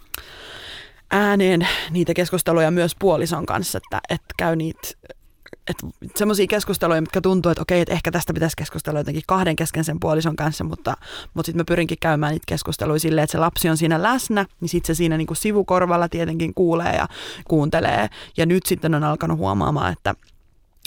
ääneen 1.10 1.68
niitä 1.90 2.14
keskusteluja 2.14 2.70
myös 2.70 2.96
puolison 2.98 3.46
kanssa, 3.46 3.78
että, 3.78 4.00
että 4.08 4.34
käy 4.36 4.56
niitä 4.56 4.88
että 5.68 5.86
semmoisia 6.16 6.46
keskusteluja, 6.46 7.00
mitkä 7.00 7.20
tuntuu, 7.20 7.52
että 7.52 7.62
okei, 7.62 7.80
että 7.80 7.94
ehkä 7.94 8.10
tästä 8.10 8.34
pitäisi 8.34 8.56
keskustella 8.56 9.00
jotenkin 9.00 9.22
kahden 9.26 9.56
kesken 9.56 9.84
sen 9.84 10.00
puolison 10.00 10.36
kanssa, 10.36 10.64
mutta, 10.64 10.96
mutta 11.34 11.46
sitten 11.46 11.60
mä 11.60 11.64
pyrinkin 11.64 11.98
käymään 12.00 12.32
niitä 12.32 12.44
keskusteluja 12.48 13.00
silleen, 13.00 13.22
että 13.22 13.32
se 13.32 13.38
lapsi 13.38 13.68
on 13.68 13.76
siinä 13.76 14.02
läsnä, 14.02 14.46
niin 14.60 14.68
sitten 14.68 14.94
se 14.94 14.98
siinä 14.98 15.16
niin 15.16 15.26
kuin 15.26 15.36
sivukorvalla 15.36 16.08
tietenkin 16.08 16.54
kuulee 16.54 16.96
ja 16.96 17.08
kuuntelee. 17.48 18.08
Ja 18.36 18.46
nyt 18.46 18.66
sitten 18.66 18.94
on 18.94 19.04
alkanut 19.04 19.38
huomaamaan, 19.38 19.92
että 19.92 20.14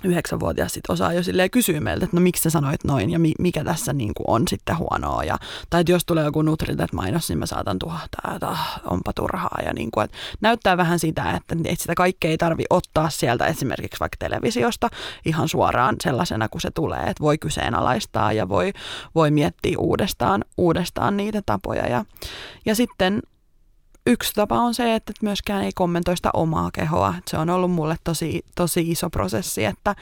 yhdeksänvuotias 0.05 0.73
sit 0.73 0.89
osaa 0.89 1.13
jo 1.13 1.23
silleen 1.23 1.51
kysyä 1.51 1.79
meiltä, 1.79 2.05
että 2.05 2.17
no 2.17 2.21
miksi 2.21 2.43
sä 2.43 2.49
sanoit 2.49 2.83
noin 2.83 3.09
ja 3.09 3.19
mi- 3.19 3.33
mikä 3.39 3.63
tässä 3.63 3.93
niin 3.93 4.13
kuin 4.13 4.29
on 4.29 4.47
sitten 4.47 4.77
huonoa. 4.77 5.23
Ja, 5.23 5.37
tai 5.69 5.81
että 5.81 5.91
jos 5.91 6.05
tulee 6.05 6.23
joku 6.23 6.41
Nutritet 6.41 6.93
mainos, 6.93 7.29
niin 7.29 7.39
mä 7.39 7.45
saatan 7.45 7.79
tuhahtaa, 7.79 8.31
että 8.35 8.47
ah, 8.47 8.81
onpa 8.85 9.13
turhaa. 9.13 9.59
Ja 9.65 9.73
niin 9.73 9.91
kuin, 9.91 10.05
että 10.05 10.17
näyttää 10.41 10.77
vähän 10.77 10.99
sitä, 10.99 11.31
että, 11.31 11.55
että 11.65 11.81
sitä 11.81 11.95
kaikkea 11.95 12.31
ei 12.31 12.37
tarvi 12.37 12.63
ottaa 12.69 13.09
sieltä 13.09 13.45
esimerkiksi 13.45 13.99
vaikka 13.99 14.17
televisiosta 14.19 14.89
ihan 15.25 15.49
suoraan 15.49 15.95
sellaisena 16.03 16.49
kuin 16.49 16.61
se 16.61 16.71
tulee. 16.71 16.99
Että 16.99 17.21
voi 17.21 17.37
kyseenalaistaa 17.37 18.33
ja 18.33 18.49
voi, 18.49 18.73
voi 19.15 19.31
miettiä 19.31 19.77
uudestaan, 19.79 20.45
uudestaan 20.57 21.17
niitä 21.17 21.41
tapoja. 21.45 21.87
Ja, 21.87 22.05
ja 22.65 22.75
sitten 22.75 23.21
yksi 24.05 24.33
tapa 24.33 24.59
on 24.59 24.73
se, 24.73 24.95
että 24.95 25.13
myöskään 25.21 25.63
ei 25.63 25.71
kommentoi 25.75 26.17
sitä 26.17 26.29
omaa 26.33 26.69
kehoa. 26.73 27.13
Se 27.27 27.37
on 27.37 27.49
ollut 27.49 27.71
mulle 27.71 27.95
tosi, 28.03 28.45
tosi 28.55 28.91
iso 28.91 29.09
prosessi, 29.09 29.65
että, 29.65 29.95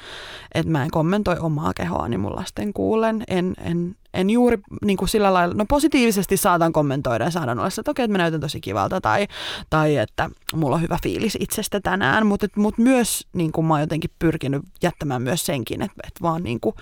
että 0.53 0.71
mä 0.71 0.83
en 0.83 0.91
kommentoi 0.91 1.37
omaa 1.39 1.71
kehoa, 1.75 2.07
niin 2.07 2.19
mun 2.19 2.35
lasten 2.35 2.73
kuulen. 2.73 3.23
En, 3.27 3.53
en, 3.57 3.95
en 4.13 4.29
juuri 4.29 4.57
niin 4.85 4.97
kuin 4.97 5.09
sillä 5.09 5.33
lailla, 5.33 5.53
no 5.53 5.65
positiivisesti 5.65 6.37
saatan 6.37 6.73
kommentoida 6.73 7.23
ja 7.23 7.31
saadaan 7.31 7.59
olla 7.59 7.69
että 7.79 7.91
okei, 7.91 8.03
että 8.03 8.11
mä 8.11 8.17
näytän 8.17 8.41
tosi 8.41 8.61
kivalta 8.61 9.01
tai, 9.01 9.27
tai 9.69 9.97
että 9.97 10.29
mulla 10.55 10.75
on 10.75 10.81
hyvä 10.81 10.97
fiilis 11.03 11.37
itsestä 11.39 11.79
tänään, 11.79 12.25
mutta 12.25 12.47
mut 12.55 12.77
myös 12.77 13.27
niin 13.33 13.51
kuin 13.51 13.67
mä 13.67 13.73
oon 13.73 13.81
jotenkin 13.81 14.11
pyrkinyt 14.19 14.61
jättämään 14.81 15.21
myös 15.21 15.45
senkin, 15.45 15.81
että, 15.81 16.01
että 16.07 16.21
vaan 16.21 16.43
niin 16.43 16.59
kuin 16.59 16.75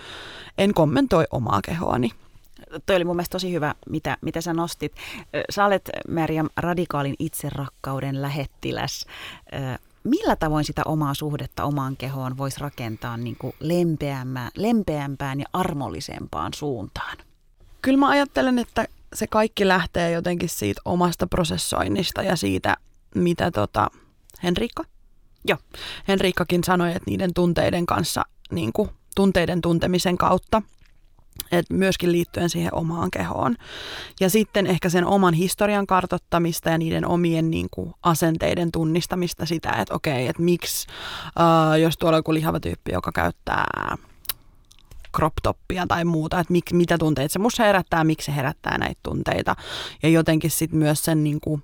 en 0.57 0.73
kommentoi 0.73 1.25
omaa 1.31 1.59
kehoani 1.61 2.09
toi 2.85 2.95
oli 2.95 3.05
mun 3.05 3.15
mielestä 3.15 3.31
tosi 3.33 3.51
hyvä, 3.53 3.75
mitä, 3.89 4.17
mitä 4.21 4.41
sä 4.41 4.53
nostit. 4.53 4.95
Sä 5.49 5.65
olet, 5.65 5.89
Merjam, 6.07 6.49
radikaalin 6.57 7.15
itserakkauden 7.19 8.21
lähettiläs. 8.21 9.05
Millä 10.03 10.35
tavoin 10.35 10.65
sitä 10.65 10.81
omaa 10.85 11.13
suhdetta 11.13 11.63
omaan 11.63 11.97
kehoon 11.97 12.37
voisi 12.37 12.59
rakentaa 12.59 13.17
niin 13.17 13.35
kuin 13.39 13.53
lempeämpään, 13.59 14.51
lempeämpään 14.57 15.39
ja 15.39 15.45
armollisempaan 15.53 16.53
suuntaan? 16.53 17.17
Kyllä 17.81 17.97
mä 17.97 18.09
ajattelen, 18.09 18.59
että 18.59 18.85
se 19.13 19.27
kaikki 19.27 19.67
lähtee 19.67 20.11
jotenkin 20.11 20.49
siitä 20.49 20.81
omasta 20.85 21.27
prosessoinnista 21.27 22.23
ja 22.23 22.35
siitä, 22.35 22.77
mitä 23.15 23.51
tota, 23.51 23.87
Henriikka? 24.43 24.83
Joo. 25.47 25.57
Henriikkakin 26.07 26.63
sanoi, 26.63 26.89
että 26.89 27.03
niiden 27.05 27.33
tunteiden 27.33 27.85
kanssa, 27.85 28.23
niin 28.51 28.73
kuin, 28.73 28.89
tunteiden 29.15 29.61
tuntemisen 29.61 30.17
kautta 30.17 30.61
et 31.51 31.65
myöskin 31.69 32.11
liittyen 32.11 32.49
siihen 32.49 32.73
omaan 32.73 33.11
kehoon. 33.11 33.55
Ja 34.19 34.29
sitten 34.29 34.67
ehkä 34.67 34.89
sen 34.89 35.05
oman 35.05 35.33
historian 35.33 35.87
kartottamista 35.87 36.69
ja 36.69 36.77
niiden 36.77 37.07
omien 37.07 37.51
niin 37.51 37.67
kuin, 37.71 37.93
asenteiden 38.03 38.71
tunnistamista 38.71 39.45
sitä, 39.45 39.69
että 39.71 39.93
okei, 39.93 40.27
että 40.27 40.41
miksi, 40.41 40.87
äh, 41.25 41.79
jos 41.79 41.97
tuolla 41.97 42.15
on 42.15 42.19
joku 42.19 42.33
lihava 42.33 42.59
tyyppi, 42.59 42.91
joka 42.91 43.11
käyttää 43.11 43.97
crop 45.15 45.33
toppia 45.43 45.87
tai 45.87 46.05
muuta, 46.05 46.39
että 46.39 46.51
mik, 46.51 46.71
mitä 46.71 46.97
tunteita 46.97 47.33
se 47.33 47.39
musta 47.39 47.63
herättää, 47.63 48.03
miksi 48.03 48.25
se 48.25 48.35
herättää 48.35 48.77
näitä 48.77 48.99
tunteita. 49.03 49.55
Ja 50.03 50.09
jotenkin 50.09 50.51
sitten 50.51 50.79
myös 50.79 51.05
sen 51.05 51.23
niin 51.23 51.41
kuin, 51.41 51.63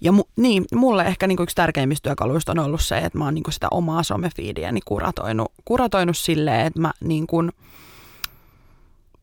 ja 0.00 0.12
mu, 0.12 0.22
niin, 0.36 0.64
mulle 0.74 1.02
ehkä 1.04 1.26
niin 1.26 1.42
yksi 1.42 1.56
tärkeimmistä 1.56 2.08
työkaluista 2.08 2.52
on 2.52 2.58
ollut 2.58 2.80
se, 2.80 2.98
että 2.98 3.18
mä 3.18 3.24
oon 3.24 3.34
niin 3.34 3.44
sitä 3.50 3.68
omaa 3.70 4.02
somefiidiäni 4.02 4.80
kuratoinut, 4.84 5.52
kuratoinut 5.64 6.16
silleen, 6.16 6.66
että 6.66 6.80
mä 6.80 6.92
niin 7.00 7.26
kuin, 7.26 7.52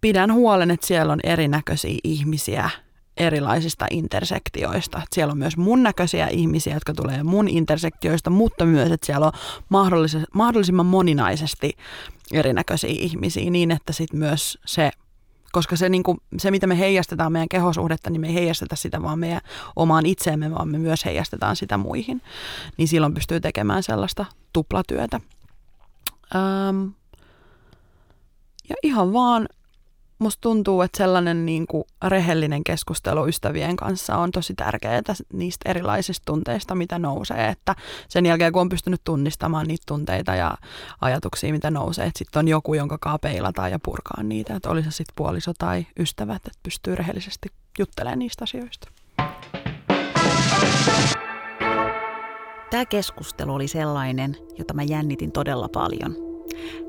pidän 0.01 0.33
huolen, 0.33 0.71
että 0.71 0.87
siellä 0.87 1.13
on 1.13 1.19
erinäköisiä 1.23 1.97
ihmisiä 2.03 2.69
erilaisista 3.17 3.85
intersektioista. 3.91 4.97
Että 4.97 5.15
siellä 5.15 5.31
on 5.31 5.37
myös 5.37 5.57
mun 5.57 5.83
näköisiä 5.83 6.27
ihmisiä, 6.27 6.73
jotka 6.73 6.93
tulee 6.93 7.23
mun 7.23 7.47
intersektioista, 7.47 8.29
mutta 8.29 8.65
myös, 8.65 8.91
että 8.91 9.05
siellä 9.05 9.25
on 9.25 9.33
mahdollis- 9.69 10.25
mahdollisimman 10.33 10.85
moninaisesti 10.85 11.77
erinäköisiä 12.31 12.89
ihmisiä 12.93 13.49
niin, 13.49 13.71
että 13.71 13.93
sitten 13.93 14.19
myös 14.19 14.57
se 14.65 14.91
koska 15.51 15.75
se, 15.75 15.89
niin 15.89 16.03
kuin, 16.03 16.17
se, 16.37 16.51
mitä 16.51 16.67
me 16.67 16.79
heijastetaan 16.79 17.31
meidän 17.31 17.49
kehosuhdetta, 17.49 18.09
niin 18.09 18.21
me 18.21 18.27
ei 18.27 18.33
heijasteta 18.33 18.75
sitä 18.75 19.01
vaan 19.01 19.19
meidän 19.19 19.41
omaan 19.75 20.05
itseemme, 20.05 20.51
vaan 20.51 20.67
me 20.67 20.77
myös 20.77 21.05
heijastetaan 21.05 21.55
sitä 21.55 21.77
muihin. 21.77 22.21
Niin 22.77 22.87
silloin 22.87 23.13
pystyy 23.13 23.39
tekemään 23.39 23.83
sellaista 23.83 24.25
tuplatyötä. 24.53 25.19
Öm, 26.35 26.93
ja 28.69 28.75
ihan 28.83 29.13
vaan 29.13 29.47
musta 30.20 30.41
tuntuu, 30.41 30.82
että 30.82 30.97
sellainen 30.97 31.45
niin 31.45 31.68
kuin 31.68 31.84
rehellinen 32.07 32.63
keskustelu 32.63 33.28
ystävien 33.28 33.76
kanssa 33.76 34.18
on 34.18 34.32
tosi 34.32 34.53
tärkeää 34.53 35.01
niistä 35.34 35.70
erilaisista 35.70 36.24
tunteista, 36.26 36.76
mitä 36.76 36.99
nousee. 36.99 37.47
Että 37.47 37.76
sen 38.09 38.26
jälkeen, 38.26 38.53
kun 38.53 38.61
on 38.61 38.70
pystynyt 38.70 39.01
tunnistamaan 39.03 39.68
niitä 39.68 39.84
tunteita 39.88 40.36
ja 40.36 40.57
ajatuksia, 41.01 41.51
mitä 41.51 41.72
nousee, 41.72 42.05
että 42.05 42.18
sitten 42.18 42.39
on 42.39 42.47
joku, 42.47 42.74
jonka 42.74 42.97
kaa 43.01 43.20
peilataan 43.20 43.72
ja 43.72 43.80
purkaa 43.84 44.24
niitä. 44.24 44.55
Että 44.55 44.70
oli 44.70 44.84
se 44.84 44.91
sitten 44.91 45.15
puoliso 45.15 45.51
tai 45.57 45.86
ystävät, 45.99 46.45
että 46.47 46.59
pystyy 46.63 46.95
rehellisesti 46.95 47.49
juttelemaan 47.80 48.20
niistä 48.20 48.43
asioista. 48.43 48.88
Tämä 52.70 52.86
keskustelu 52.86 53.53
oli 53.53 53.68
sellainen, 53.68 54.38
jota 54.57 54.74
mä 54.74 54.84
jännitin 54.84 55.32
todella 55.32 55.70
paljon– 55.70 56.15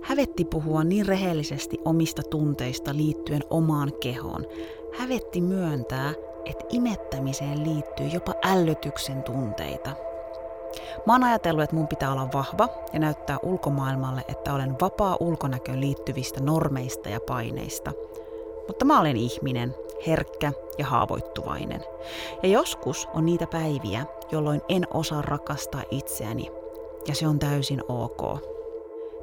Hävetti 0.03 0.45
puhua 0.45 0.85
niin 0.85 1.07
rehellisesti 1.07 1.79
omista 1.85 2.23
tunteista 2.23 2.97
liittyen 2.97 3.43
omaan 3.51 3.93
kehoon. 4.01 4.47
Hävetti 4.99 5.41
myöntää, 5.41 6.15
että 6.45 6.65
imettämiseen 6.69 7.75
liittyy 7.75 8.07
jopa 8.07 8.35
ällötyksen 8.45 9.23
tunteita. 9.23 9.91
Mä 11.07 11.13
oon 11.13 11.25
ajatellut, 11.25 11.65
että 11.65 11.77
mun 11.77 11.89
pitää 11.89 12.13
olla 12.13 12.29
vahva 12.35 12.69
ja 12.93 12.99
näyttää 12.99 13.39
ulkomaailmalle, 13.43 14.25
että 14.29 14.55
olen 14.55 14.77
vapaa 14.81 15.17
ulkonäköön 15.21 15.81
liittyvistä 15.81 16.41
normeista 16.41 17.09
ja 17.09 17.21
paineista. 17.21 17.93
Mutta 18.67 18.85
mä 18.85 19.01
olen 19.01 19.17
ihminen, 19.17 19.75
herkkä 20.07 20.53
ja 20.79 20.87
haavoittuvainen. 20.87 21.85
Ja 22.43 22.49
joskus 22.49 23.09
on 23.15 23.27
niitä 23.27 23.47
päiviä, 23.47 24.07
jolloin 24.33 24.61
en 24.69 24.87
osaa 24.95 25.23
rakastaa 25.23 25.83
itseäni. 25.91 26.51
Ja 27.09 27.15
se 27.15 27.27
on 27.27 27.39
täysin 27.39 27.83
ok. 27.89 28.58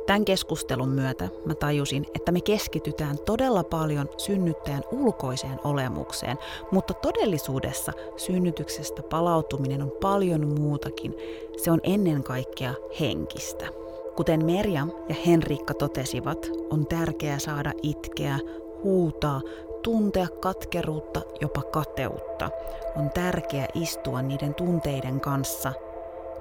Tämän 0.08 0.26
keskustelun 0.26 0.89
myötä 0.89 1.30
mä 1.45 1.56
tajusin, 1.56 2.06
että 2.16 2.32
me 2.32 2.41
keskitytään 2.41 3.18
todella 3.26 3.64
paljon 3.64 4.10
synnyttäjän 4.18 4.84
ulkoiseen 4.91 5.60
olemukseen, 5.64 6.38
mutta 6.72 6.93
todellisuudessa 6.93 7.91
synnytyksestä 8.18 9.03
palautuminen 9.03 9.82
on 9.82 9.91
paljon 10.01 10.60
muutakin. 10.60 11.16
Se 11.58 11.72
on 11.72 11.80
ennen 11.84 12.24
kaikkea 12.24 12.74
henkistä. 12.99 13.68
Kuten 14.16 14.45
Merja 14.45 14.88
ja 15.10 15.16
Henrikka 15.26 15.74
totesivat, 15.74 16.51
on 16.70 16.88
tärkeää 16.88 17.39
saada 17.39 17.72
itkeä, 17.84 18.39
huutaa, 18.84 19.41
tuntea 19.84 20.28
katkeruutta, 20.39 21.22
jopa 21.41 21.62
kateutta. 21.62 22.49
On 22.95 23.10
tärkeää 23.10 23.68
istua 23.74 24.22
niiden 24.22 24.56
tunteiden 24.56 25.20
kanssa. 25.20 25.74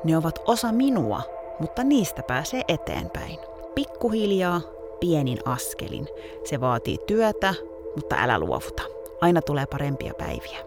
Ne 0.04 0.16
ovat 0.16 0.38
osa 0.46 0.72
minua, 0.72 1.22
mutta 1.60 1.84
niistä 1.84 2.22
pääsee 2.22 2.62
eteenpäin. 2.68 3.38
Pikkuhiljaa, 3.74 4.60
pienin 5.00 5.38
askelin. 5.44 6.08
Se 6.44 6.60
vaatii 6.60 6.98
työtä, 7.06 7.54
mutta 7.96 8.16
älä 8.18 8.38
luovuta. 8.38 8.82
Aina 9.20 9.42
tulee 9.42 9.66
parempia 9.66 10.12
päiviä. 10.18 10.58